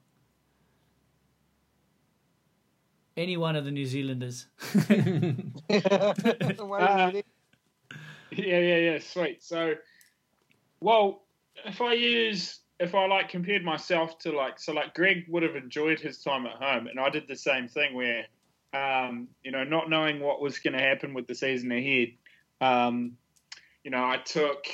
[3.15, 4.47] Any one of the New Zealanders.
[5.69, 7.11] Uh,
[8.37, 8.99] Yeah, yeah, yeah.
[8.99, 9.43] Sweet.
[9.43, 9.75] So,
[10.79, 11.23] well,
[11.65, 15.55] if I use, if I like compared myself to like, so like Greg would have
[15.55, 18.25] enjoyed his time at home, and I did the same thing where,
[18.73, 22.09] um, you know, not knowing what was going to happen with the season ahead,
[22.61, 23.17] um,
[23.83, 24.65] you know, I took,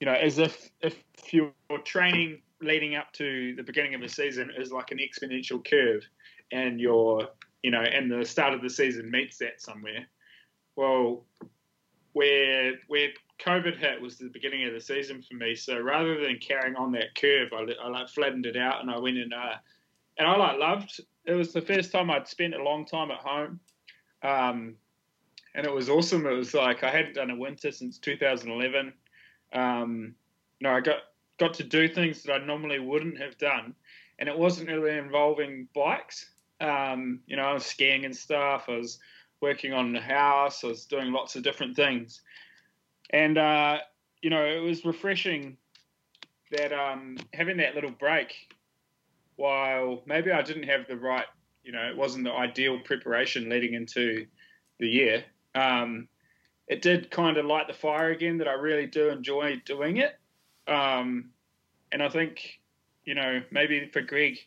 [0.00, 1.02] you know, as if if
[1.32, 1.52] your
[1.84, 6.02] training leading up to the beginning of a season is like an exponential curve,
[6.52, 7.28] and your,
[7.62, 10.06] you know, and the start of the season meets that somewhere.
[10.76, 11.24] Well,
[12.14, 13.08] where where
[13.40, 15.54] COVID hit was the beginning of the season for me.
[15.54, 18.98] So rather than carrying on that curve, I, I like flattened it out and I
[18.98, 19.56] went and uh,
[20.18, 21.00] and I like loved.
[21.26, 23.60] It was the first time I'd spent a long time at home,
[24.22, 24.76] um,
[25.54, 26.26] and it was awesome.
[26.26, 28.92] It was like I hadn't done a winter since 2011.
[29.52, 30.14] Um,
[30.60, 30.98] you know, I got
[31.38, 33.74] got to do things that I normally wouldn't have done,
[34.18, 36.30] and it wasn't really involving bikes.
[36.60, 38.64] Um, you know, I was skiing and stuff.
[38.68, 38.98] I was
[39.40, 40.62] working on the house.
[40.62, 42.20] I was doing lots of different things,
[43.10, 43.78] and uh,
[44.22, 45.56] you know, it was refreshing
[46.50, 48.53] that um, having that little break.
[49.36, 51.26] While maybe I didn't have the right,
[51.62, 54.26] you know, it wasn't the ideal preparation leading into
[54.78, 55.24] the year.
[55.54, 56.08] Um,
[56.68, 60.16] it did kind of light the fire again that I really do enjoy doing it.
[60.66, 61.30] Um,
[61.92, 62.60] and I think,
[63.04, 64.38] you know, maybe for Greg,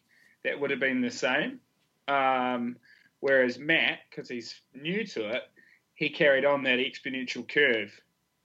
[0.44, 1.60] that would have been the same.
[2.08, 2.78] Um,
[3.20, 5.44] Whereas Matt, because he's new to it,
[5.96, 7.92] he carried on that exponential curve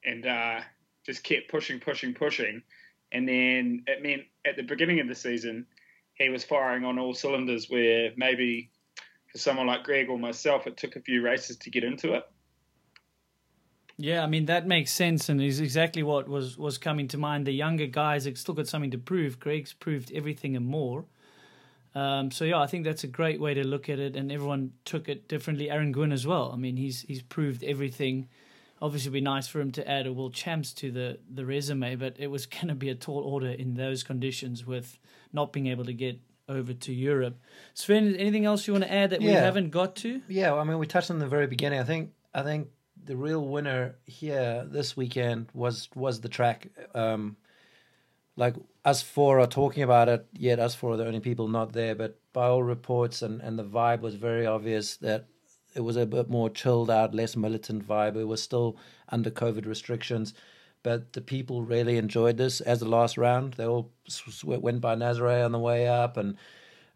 [0.04, 0.60] and uh,
[1.04, 2.62] just kept pushing, pushing, pushing.
[3.10, 5.66] And then it meant at the beginning of the season,
[6.22, 8.70] he was firing on all cylinders, where maybe
[9.30, 12.24] for someone like Greg or myself, it took a few races to get into it.
[13.96, 17.46] Yeah, I mean that makes sense, and is exactly what was was coming to mind.
[17.46, 19.38] The younger guys have still got something to prove.
[19.38, 21.04] Greg's proved everything and more.
[21.94, 24.72] Um, so yeah, I think that's a great way to look at it, and everyone
[24.84, 25.70] took it differently.
[25.70, 26.50] Aaron Gwin as well.
[26.52, 28.28] I mean, he's he's proved everything.
[28.82, 31.94] Obviously, it'd be nice for him to add a world champs to the the resume,
[31.94, 34.98] but it was going to be a tall order in those conditions with
[35.32, 37.38] not being able to get over to Europe.
[37.74, 40.20] Sven, anything else you want to add that we haven't got to?
[40.28, 41.78] Yeah, I mean, we touched on the very beginning.
[41.78, 42.68] I think I think
[43.04, 46.68] the real winner here this weekend was was the track.
[46.94, 47.36] Um,
[48.36, 51.72] like us four are talking about it, yet us four are the only people not
[51.72, 51.94] there.
[51.94, 55.26] But by all reports, and and the vibe was very obvious that
[55.74, 58.16] it was a bit more chilled out, less militant vibe.
[58.16, 58.76] It was still
[59.08, 60.34] under COVID restrictions.
[60.82, 63.54] But the people really enjoyed this as the last round.
[63.54, 63.92] They all
[64.44, 66.36] went by Nazare on the way up, and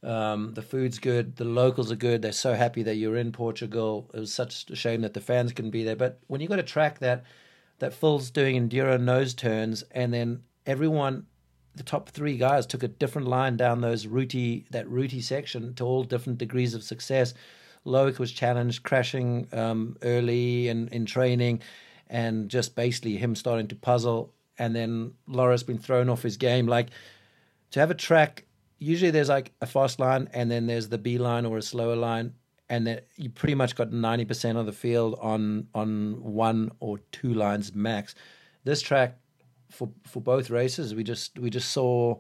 [0.03, 1.37] um, the food's good.
[1.37, 2.23] The locals are good.
[2.23, 4.11] They're so happy that you're in Portugal.
[4.13, 5.97] It was such a shame that the fans couldn't be there.
[5.97, 7.25] But when you got a track that
[7.79, 11.27] that Phil's doing enduro nose turns, and then everyone,
[11.75, 15.85] the top three guys took a different line down those rooty that rooty section to
[15.85, 17.35] all different degrees of success.
[17.87, 21.61] Loic was challenged, crashing um, early and in training,
[22.09, 24.33] and just basically him starting to puzzle.
[24.59, 26.67] And then Loris been thrown off his game.
[26.67, 26.89] Like
[27.71, 28.47] to have a track
[28.79, 31.97] usually there's like a fast line and then there's the B line or a slower
[31.97, 32.35] line
[32.69, 37.33] and then you pretty much got 90% of the field on on one or two
[37.33, 38.15] lines max
[38.65, 39.19] this track
[39.71, 42.17] for for both races we just we just saw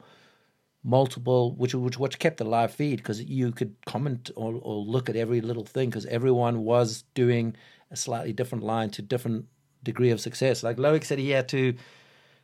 [0.86, 5.10] multiple which which which kept the live feed because you could comment or, or look
[5.10, 7.56] at every little thing because everyone was doing
[7.90, 9.44] a slightly different line to different
[9.82, 11.74] degree of success like Loic said he had to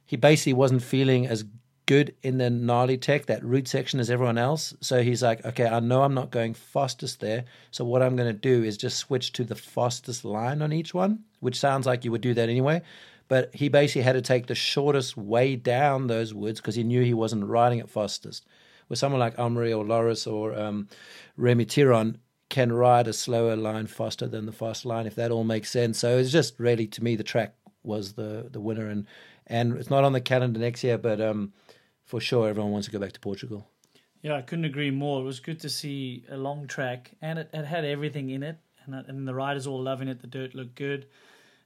[0.06, 1.44] he basically wasn't feeling as
[1.86, 4.74] good in the gnarly tech, that root section, as everyone else.
[4.81, 7.44] So he's like, okay, I know I'm not going fastest there.
[7.70, 10.94] So what I'm going to do is just switch to the fastest line on each
[10.94, 12.82] one, which sounds like you would do that anyway.
[13.33, 17.03] But he basically had to take the shortest way down those woods because he knew
[17.03, 18.45] he wasn't riding it fastest.
[18.91, 20.87] With someone like Amaury or Loris or um,
[21.39, 22.17] Remy Thirion
[22.51, 25.99] can ride a slower line faster than the fast line, if that all makes sense.
[25.99, 29.07] So it's just really, to me, the track was the the winner, and
[29.47, 31.55] and it's not on the calendar next year, but um,
[32.05, 33.67] for sure everyone wants to go back to Portugal.
[34.21, 35.23] Yeah, I couldn't agree more.
[35.23, 38.59] It was good to see a long track, and it, it had everything in it,
[38.85, 40.21] and, and the riders all loving it.
[40.21, 41.07] The dirt looked good.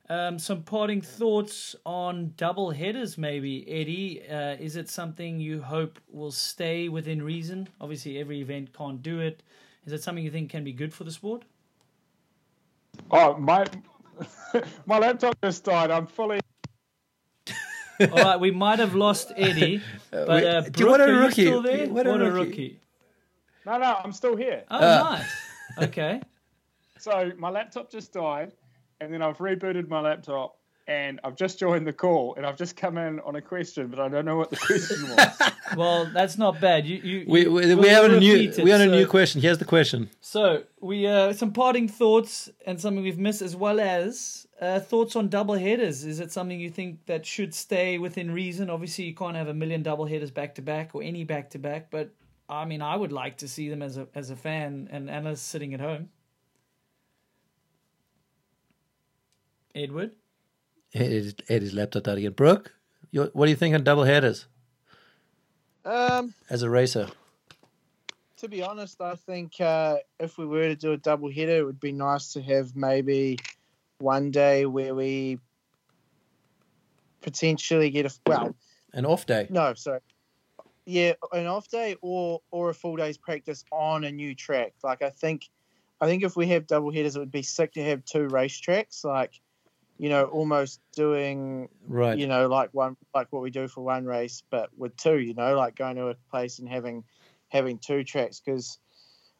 [0.09, 4.23] Um, some parting thoughts on double headers, maybe Eddie.
[4.29, 7.69] Uh, is it something you hope will stay within reason?
[7.81, 9.43] Obviously, every event can't do it.
[9.85, 11.45] Is it something you think can be good for the sport?
[13.11, 13.67] Oh, my
[14.87, 15.91] my laptop just died.
[15.91, 16.39] I'm fully.
[18.01, 21.09] All right, we might have lost Eddie, but wait, uh, do you want a Brook,
[21.09, 21.45] are you rookie?
[21.47, 21.89] still there?
[21.89, 22.49] What a What a rookie.
[22.49, 22.81] rookie!
[23.65, 24.65] No, no, I'm still here.
[24.71, 25.03] Oh, Uh.
[25.19, 25.37] nice.
[25.89, 26.21] Okay.
[26.99, 28.53] So my laptop just died,
[29.01, 30.59] and then I've rebooted my laptop,
[30.89, 33.99] and I've just joined the call, and I've just come in on a question, but
[33.99, 35.53] I don't know what the question was.
[35.77, 36.87] Well, that's not bad.
[36.87, 38.57] You, you, We we, we'll have a new it.
[38.59, 39.41] we have a new question.
[39.41, 40.11] Here's the question.
[40.21, 45.17] So we uh, some parting thoughts and something we've missed, as well as uh, thoughts
[45.17, 46.05] on double headers.
[46.05, 48.71] Is it something you think that should stay within reason?
[48.71, 51.59] Obviously, you can't have a million double headers back to back or any back to
[51.59, 52.11] back, but
[52.49, 55.49] I mean, I would like to see them as a as a fan and analyst
[55.49, 56.11] sitting at home.
[59.77, 60.13] Edward,
[60.95, 62.33] Ed is, Ed is laptop out again.
[62.33, 62.73] Brook,
[63.13, 64.47] what do you think on double headers
[65.85, 67.09] Um, as a racer?
[68.39, 71.65] to be honest, I think uh, if we were to do a double header, it
[71.65, 73.39] would be nice to have maybe
[73.99, 75.39] one day where we
[77.23, 78.55] potentially get a well,
[78.93, 79.47] An off day.
[79.51, 80.01] no, sorry,
[80.85, 84.75] yeah, an off day or or a full day's practice on a new track.
[84.85, 85.49] Like I think,
[86.01, 88.59] I think if we have double headers, it would be sick to have two race
[88.59, 89.41] tracks, like
[89.99, 92.19] you know, almost doing Right.
[92.19, 95.35] you know, like one like what we do for one race, but with two, you
[95.35, 97.05] know, like going to a place and having
[97.49, 98.79] having two tracks because,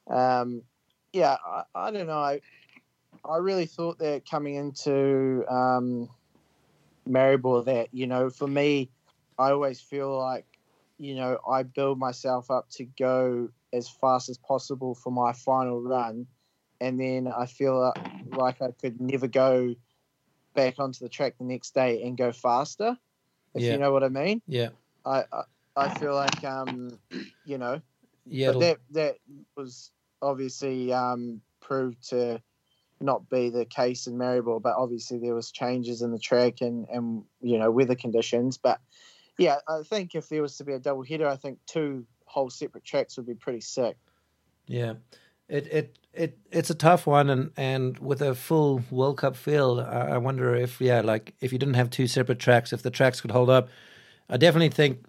[0.09, 0.63] um,
[1.13, 2.19] yeah, I, I don't know.
[2.19, 2.41] I
[3.25, 6.09] I really thought that coming into um,
[7.09, 8.91] Maribor that you know, for me,
[9.39, 10.47] I always feel like
[10.99, 15.83] you know I build myself up to go as fast as possible for my final
[15.83, 16.27] run,
[16.81, 17.93] and then I feel
[18.31, 19.75] like I could never go
[20.57, 22.99] back onto the track the next day and go faster.
[23.55, 23.75] If Yeah.
[23.75, 24.43] you know what I mean.
[24.49, 24.71] Yeah.
[25.05, 25.43] I, I
[25.77, 26.99] I feel like um
[27.45, 27.81] you know
[28.27, 28.53] Yeah.
[28.53, 29.17] but that that
[29.57, 32.43] was obviously um proved to
[33.01, 36.89] not be the case in Maribor, but obviously there was changes in the track and
[36.89, 38.59] and you know weather conditions.
[38.59, 38.81] But
[39.39, 42.51] yeah, I think if there was to be a double header, I think two whole
[42.51, 43.97] separate tracks would be pretty sick.
[44.67, 44.95] Yeah,
[45.49, 49.81] it it it it's a tough one, and and with a full World Cup field,
[49.81, 52.91] I, I wonder if yeah, like if you didn't have two separate tracks, if the
[52.91, 53.69] tracks could hold up.
[54.29, 55.05] I definitely think.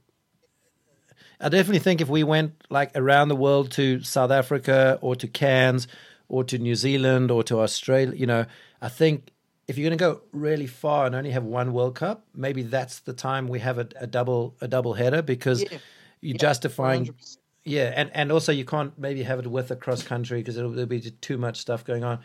[1.40, 5.28] I definitely think if we went like around the world to South Africa or to
[5.28, 5.88] Cairns
[6.30, 8.46] or to New Zealand or to Australia, you know,
[8.82, 9.32] I think
[9.68, 13.00] if you're going to go really far and only have one World Cup, maybe that's
[13.02, 15.78] the time we have a, a double a double header because Yeah.
[16.22, 17.38] you're justifying 100%.
[17.68, 20.72] Yeah, and, and also you can't maybe have it with a cross country because it'll,
[20.72, 22.20] there'll be too much stuff going on.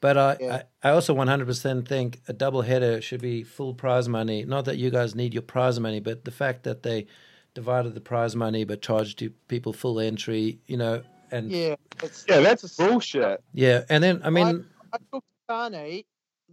[0.00, 0.62] But uh, Yeah.
[0.82, 4.44] I, I also 100% think a double header should be full prize money.
[4.44, 7.06] Not that you guys need your prize money, but the fact that they
[7.54, 12.24] divided the prize money but charged people full entry, you know, and yeah, Yeah, it's,
[12.28, 13.42] yeah, that's it's a- bullshit.
[13.88, 16.04] and then I mean, I took Sane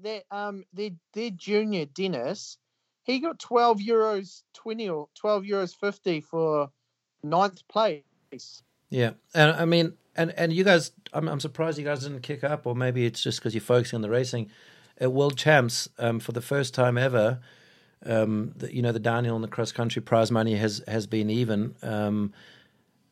[0.01, 2.57] that um their their junior Dennis,
[3.03, 6.69] he got twelve euros twenty or twelve euros fifty for
[7.23, 8.03] ninth place.
[8.89, 12.43] Yeah, and I mean, and and you guys, I'm I'm surprised you guys didn't kick
[12.43, 14.49] up, or maybe it's just because you're focusing on the racing.
[14.99, 17.39] At World Champs, um, for the first time ever,
[18.05, 21.29] um, the, you know the downhill and the cross country prize money has has been
[21.29, 21.75] even.
[21.81, 22.33] Um,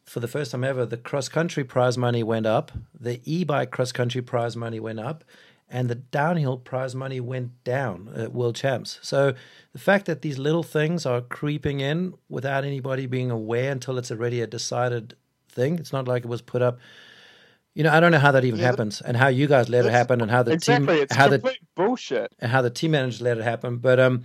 [0.05, 3.71] for the first time ever, the cross country prize money went up, the e bike
[3.71, 5.23] cross country prize money went up,
[5.71, 8.99] and the downhill prize money went down at World Champs.
[9.01, 9.33] So
[9.73, 14.11] the fact that these little things are creeping in without anybody being aware until it's
[14.11, 15.15] already a decided
[15.49, 16.79] thing, it's not like it was put up.
[17.73, 19.85] You know, I don't know how that even Yeah, happens, and how you guys let
[19.85, 22.33] it happen, and how the Exactly, team, it's how the bullshit.
[22.39, 23.77] and how the team managers let it happen.
[23.77, 24.23] But um,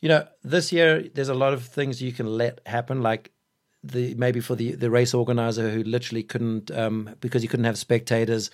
[0.00, 3.32] you know, this year there's a lot of things you can let happen, like
[3.82, 7.76] the maybe for the the race organizer who literally couldn't um because he couldn't have
[7.76, 8.50] spectators,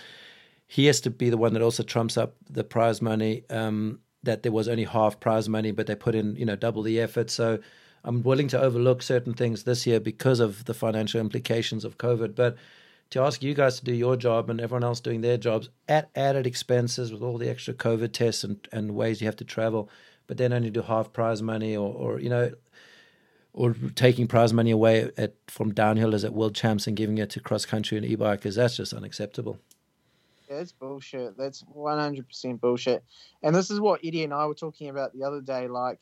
[0.70, 3.42] he has to be the one that also trumps up the prize money.
[3.50, 6.82] Um, that there was only half prize money, but they put in you know double
[6.82, 7.28] the effort.
[7.28, 7.58] So
[8.04, 12.36] I'm willing to overlook certain things this year because of the financial implications of COVID,
[12.36, 12.56] but
[13.10, 16.08] to ask you guys to do your job and everyone else doing their jobs at
[16.14, 19.90] added expenses with all the extra COVID tests and, and ways you have to travel,
[20.28, 22.52] but then only do half prize money or, or you know,
[23.52, 27.40] or taking prize money away at from downhillers at world champs and giving it to
[27.40, 29.58] cross country and e-bikers, that's just unacceptable.
[30.50, 31.38] That's bullshit.
[31.38, 33.04] That's one hundred percent bullshit.
[33.42, 35.68] And this is what Eddie and I were talking about the other day.
[35.68, 35.98] Like,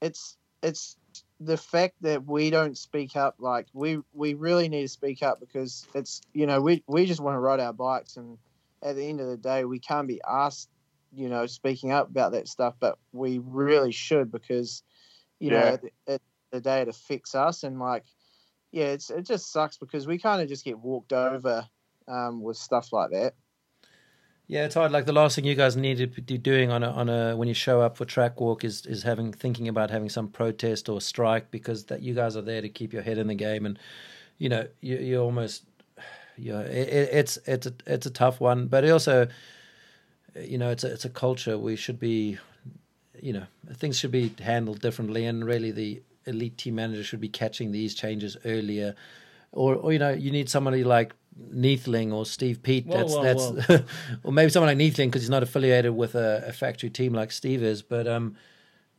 [0.00, 0.96] it's it's
[1.38, 3.36] the fact that we don't speak up.
[3.38, 7.20] Like, we we really need to speak up because it's you know we we just
[7.20, 8.38] want to ride our bikes, and
[8.82, 10.70] at the end of the day, we can't be asked
[11.12, 14.82] you know speaking up about that stuff, but we really should because
[15.38, 16.20] you know at the, at
[16.52, 18.04] the day it affects us and like
[18.72, 21.68] yeah, it's it just sucks because we kind of just get walked over
[22.08, 23.34] um, with stuff like that.
[24.46, 24.76] Yeah, it's.
[24.76, 27.48] Like the last thing you guys need to be doing on a on a when
[27.48, 31.00] you show up for track walk is is having thinking about having some protest or
[31.00, 33.78] strike because that you guys are there to keep your head in the game and
[34.38, 35.64] you know you you almost
[36.36, 39.28] yeah it, it, it's it's a, it's a tough one, but also
[40.34, 42.38] you know it's a it's a culture we should be
[43.20, 47.28] you know, things should be handled differently, and really the elite team manager should be
[47.28, 48.94] catching these changes earlier.
[49.52, 52.86] Or, or you know, you need somebody like Neathling or Steve Peat.
[52.86, 53.84] Whoa, that's whoa, that's,
[54.22, 57.32] or maybe someone like Neathling because he's not affiliated with a, a factory team like
[57.32, 57.82] Steve is.
[57.82, 58.36] But um,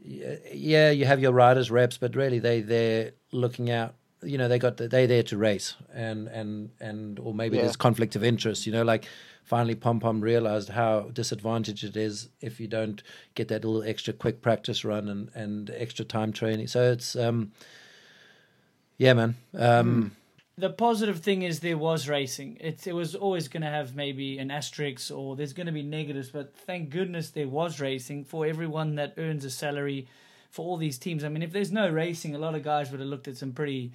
[0.03, 3.95] yeah, you have your riders reps, but really they they're looking out.
[4.23, 7.63] You know, they got the, they there to race, and and and or maybe Yeah.
[7.63, 8.65] there's conflict of interest.
[8.65, 9.05] You know, like
[9.43, 13.03] finally Pom Pom realized how disadvantaged it is if you don't
[13.35, 16.67] get that little extra quick practice run and and extra time training.
[16.67, 17.51] So it's um,
[18.97, 19.35] yeah, man.
[19.53, 20.15] Um,
[20.57, 22.57] the positive thing is there was racing.
[22.59, 25.83] It it was always going to have maybe an asterisk or there's going to be
[25.83, 30.07] negatives, but thank goodness there was racing for everyone that earns a salary
[30.49, 31.23] for all these teams.
[31.23, 33.51] I mean, if there's no racing, a lot of guys would have looked at some
[33.51, 33.91] pretty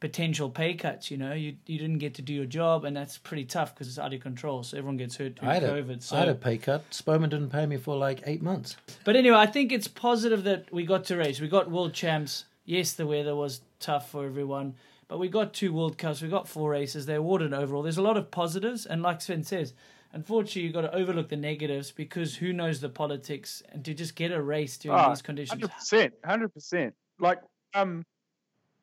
[0.00, 1.10] potential pay cuts.
[1.10, 3.88] You know, you you didn't get to do your job, and that's pretty tough because
[3.88, 4.62] it's out of control.
[4.62, 6.02] So everyone gets hurt through I had a, COVID.
[6.02, 6.88] So I had a pay cut.
[6.90, 8.76] Spoman didn't pay me for like eight months.
[9.04, 11.40] But anyway, I think it's positive that we got to race.
[11.40, 12.44] We got world champs.
[12.64, 14.74] Yes, the weather was tough for everyone,
[15.08, 16.22] but we got two World Cups.
[16.22, 17.06] We got four races.
[17.06, 17.82] They're awarded overall.
[17.82, 19.74] There's a lot of positives, and like Sven says,
[20.12, 24.14] unfortunately, you've got to overlook the negatives because who knows the politics, and to just
[24.14, 25.60] get a race during Ah, these conditions.
[25.60, 26.94] Hundred percent, hundred percent.
[27.18, 27.40] Like,
[27.74, 28.04] um,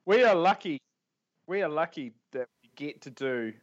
[0.06, 0.80] we are lucky.
[1.48, 3.54] We are lucky that we get to do.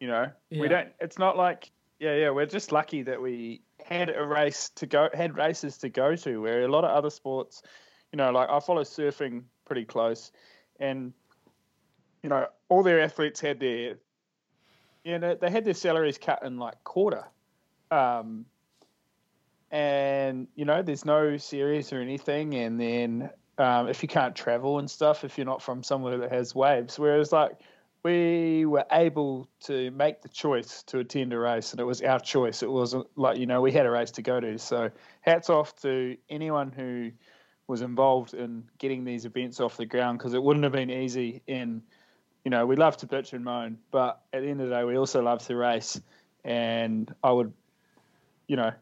[0.00, 0.60] You know, Yeah.
[0.60, 0.88] we don't.
[1.00, 2.30] It's not like, yeah, yeah.
[2.30, 6.42] We're just lucky that we had a race to go, had races to go to.
[6.42, 7.62] Where a lot of other sports,
[8.12, 10.32] you know, like I follow surfing pretty close,
[10.80, 11.12] and
[12.24, 13.98] you know, all their athletes had their,
[15.04, 17.24] you know, they had their salaries cut in like quarter.
[17.90, 18.46] Um,
[19.70, 23.28] and you know there's no series or anything and then
[23.58, 26.98] um, if you can't travel and stuff if you're not from somewhere that has waves.
[26.98, 27.58] Whereas like
[28.04, 32.20] we were able to make the choice to attend a race and it was our
[32.20, 32.62] choice.
[32.62, 34.58] It wasn't like you know we had a race to go to.
[34.58, 34.90] So
[35.20, 37.10] hats off to anyone who
[37.66, 41.42] was involved in getting these events off the ground because it wouldn't have been easy
[41.46, 41.82] in
[42.44, 44.84] you know we love to bitch and moan but at the end of the day
[44.84, 46.00] we also love to race
[46.44, 47.52] and i would
[48.46, 48.72] you know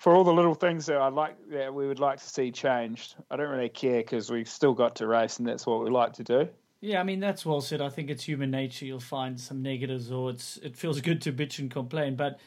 [0.00, 3.16] for all the little things that I like that we would like to see changed,
[3.30, 6.14] I don't really care because we've still got to race and that's what we like
[6.14, 6.48] to do.
[6.80, 7.82] Yeah, I mean that's well said.
[7.82, 8.86] I think it's human nature.
[8.86, 12.16] You'll find some negatives, or it's it feels good to bitch and complain.
[12.16, 12.40] But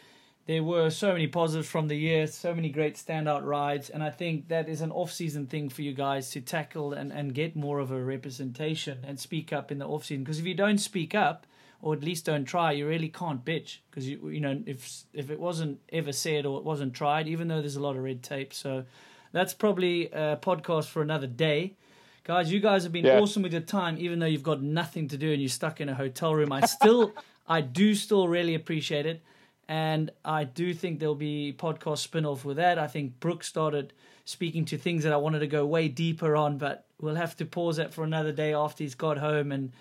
[0.46, 4.10] there were so many positives from the year, so many great standout rides, and I
[4.10, 7.80] think that is an off-season thing for you guys to tackle and, and get more
[7.80, 10.24] of a representation and speak up in the off-season.
[10.24, 11.46] Because if you don't speak up,
[11.82, 13.78] or at least don't try, you really can't bitch.
[13.90, 17.48] Because you you know if if it wasn't ever said or it wasn't tried, even
[17.50, 18.86] though there's a lot of red tape, so
[19.34, 21.74] that's probably a podcast for another day.
[22.26, 23.20] Guys, you guys have been Yeah.
[23.20, 25.90] awesome with your time, even though you've got nothing to do and you're stuck in
[25.90, 26.54] a hotel room.
[26.54, 27.12] I still,
[27.48, 29.22] I do still really appreciate it.
[29.68, 32.78] And I do think there'll be podcast spin off with that.
[32.78, 33.94] I think Brook started
[34.26, 37.46] speaking to things that I wanted to go way deeper on, but we'll have to
[37.46, 39.72] pause that for another day after he's got home and,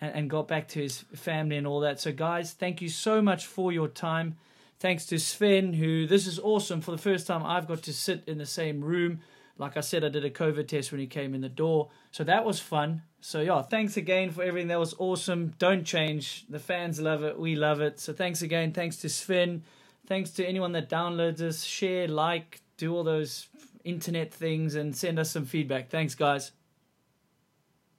[0.00, 2.00] and, and got back to his family and all that.
[2.00, 4.36] So, guys, thank you so much for your time.
[4.78, 6.80] Thanks to Sven, who this is awesome.
[6.80, 9.20] For the first time, I've got to sit in the same room.
[9.60, 11.90] Like I said, I did a COVID test when he came in the door.
[12.12, 13.02] So that was fun.
[13.20, 14.68] So, yeah, thanks again for everything.
[14.68, 15.52] That was awesome.
[15.58, 16.46] Don't change.
[16.48, 17.38] The fans love it.
[17.38, 18.00] We love it.
[18.00, 18.72] So, thanks again.
[18.72, 19.62] Thanks to Sven.
[20.06, 21.62] Thanks to anyone that downloads us.
[21.62, 23.48] Share, like, do all those
[23.84, 25.90] internet things, and send us some feedback.
[25.90, 26.52] Thanks, guys.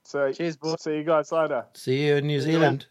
[0.02, 0.82] So Cheers, boys.
[0.82, 1.64] See you guys later.
[1.74, 2.86] See you in New Zealand.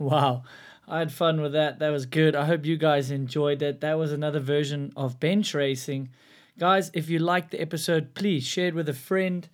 [0.00, 0.42] Wow.
[0.88, 1.78] I had fun with that.
[1.78, 2.34] That was good.
[2.34, 3.80] I hope you guys enjoyed it.
[3.80, 6.10] That was another version of bench racing.
[6.58, 9.46] Guys, if you liked the episode, please share it with a friend,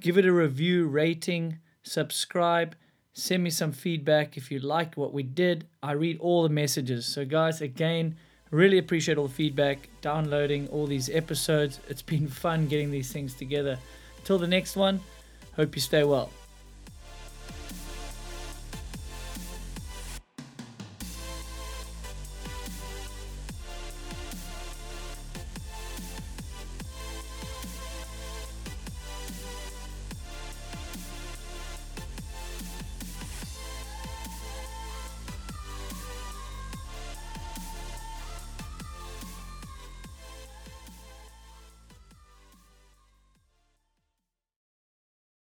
[0.00, 2.74] give it a review, rating, subscribe,
[3.12, 5.66] send me some feedback if you liked what we did.
[5.82, 7.04] I read all the messages.
[7.04, 8.16] So, guys, again,
[8.50, 11.78] really appreciate all the feedback, downloading all these episodes.
[11.90, 13.78] It's been fun getting these things together.
[14.24, 15.00] Till the next one,
[15.56, 16.30] hope you stay well.